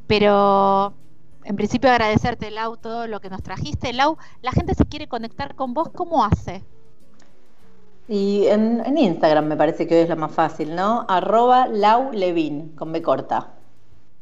[0.06, 0.94] pero
[1.44, 3.92] en principio agradecerte, Lau, todo lo que nos trajiste.
[3.92, 6.64] Lau, la gente se quiere conectar con vos, ¿cómo hace?
[8.08, 11.06] Y en, Instagram me parece que hoy es lo más fácil, ¿no?
[11.08, 13.54] Arroba Lau Levin, con B corta.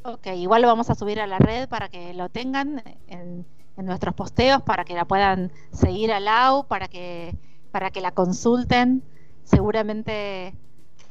[0.05, 3.45] Ok, igual lo vamos a subir a la red para que lo tengan en
[3.81, 7.37] en nuestros posteos para que la puedan seguir a Lau, para que,
[7.71, 9.03] para que la consulten.
[9.45, 10.55] Seguramente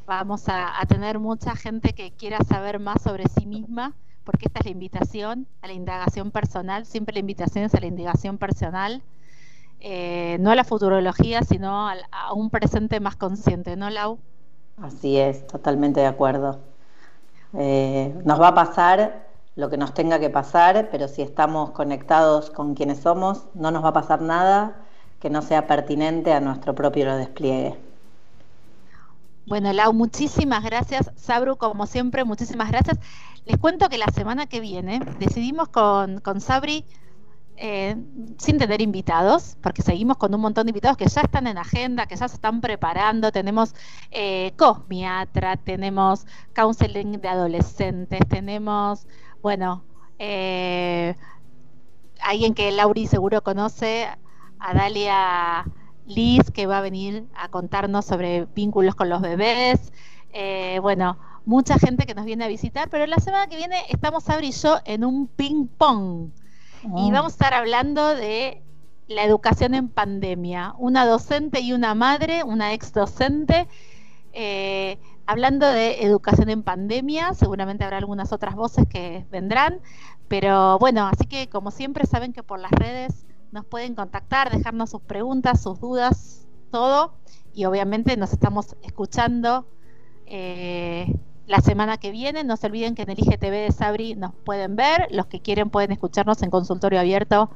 [0.05, 3.95] vamos a, tener mucha gente que quiera saber más sobre sí misma,
[4.29, 7.87] porque esta es la invitación a la indagación personal, siempre la invitación es a la
[7.87, 9.01] indagación personal,
[9.79, 11.95] eh, no a la futurología, sino a,
[12.35, 14.19] un presente más consciente, ¿no, Lau?
[14.77, 16.59] Así es, totalmente de acuerdo.
[17.57, 19.25] Eh, nos va a pasar
[19.55, 23.83] lo que nos tenga que pasar, pero si estamos conectados con quienes somos, no nos
[23.83, 24.75] va a pasar nada
[25.19, 27.75] que no sea pertinente a nuestro propio despliegue.
[29.49, 31.11] Bueno, Lau, muchísimas gracias.
[31.15, 32.99] Sabru, como siempre, muchísimas gracias.
[33.45, 36.85] Les cuento que la semana que viene decidimos con, con Sabri,
[37.57, 37.95] eh,
[38.37, 42.05] sin tener invitados, porque seguimos con un montón de invitados que ya están en agenda,
[42.07, 43.31] que ya se están preparando.
[43.31, 43.75] Tenemos
[44.11, 49.07] eh, Cosmiatra, tenemos counseling de adolescentes, tenemos
[49.41, 49.83] bueno,
[50.19, 51.15] eh,
[52.21, 54.07] alguien que Lauri seguro conoce,
[54.59, 55.65] a Dalia
[56.09, 59.93] Liz, que va a venir a contarnos sobre vínculos con los bebés.
[60.33, 64.25] Eh, bueno, mucha gente que nos viene a visitar, pero la semana que viene estamos
[64.25, 66.31] Sabri y yo en un ping pong
[66.83, 67.11] y ah.
[67.11, 68.61] vamos a estar hablando de
[69.07, 70.75] la educación en pandemia.
[70.77, 73.67] Una docente y una madre, una ex docente,
[74.33, 79.79] eh, hablando de educación en pandemia, seguramente habrá algunas otras voces que vendrán,
[80.27, 84.89] pero bueno, así que como siempre saben que por las redes nos pueden contactar, dejarnos
[84.89, 87.13] sus preguntas, sus dudas, todo,
[87.53, 89.67] y obviamente nos estamos escuchando
[90.25, 91.13] eh,
[91.47, 92.43] la semana que viene.
[92.43, 95.69] No se olviden que en el IGTV de Sabri nos pueden ver, los que quieren
[95.69, 97.49] pueden escucharnos en consultorio abierto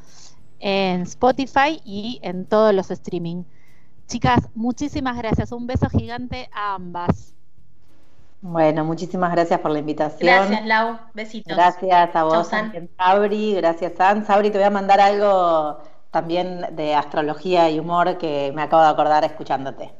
[0.59, 3.43] en Spotify y en todos los streaming.
[4.07, 5.51] Chicas, muchísimas gracias.
[5.51, 7.35] Un beso gigante a ambas.
[8.45, 10.49] Bueno, muchísimas gracias por la invitación.
[10.49, 10.99] Gracias, Lau.
[11.13, 11.55] Besitos.
[11.55, 12.49] Gracias a vos,
[12.97, 13.55] Sabri.
[13.55, 14.25] Gracias, San.
[14.25, 15.79] Sabri, te voy a mandar algo
[16.11, 19.93] también de astrología y humor que me acabo de acordar escuchándote.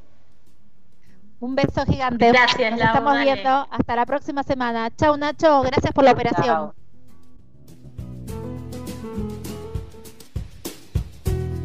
[1.39, 2.27] Un beso gigante.
[2.33, 3.49] Gracias, Nos estamos viendo.
[3.71, 4.93] Hasta la próxima semana.
[4.93, 5.61] Chau, Nacho.
[5.61, 6.73] Gracias por la operación.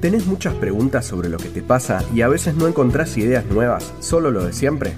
[0.01, 3.93] ¿Tenés muchas preguntas sobre lo que te pasa y a veces no encontrás ideas nuevas,
[3.99, 4.95] solo lo de siempre?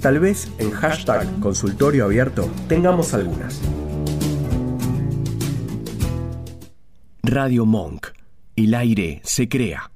[0.00, 3.60] Tal vez en hashtag consultorio abierto tengamos algunas.
[7.22, 8.06] Radio Monk.
[8.56, 9.90] El aire se crea.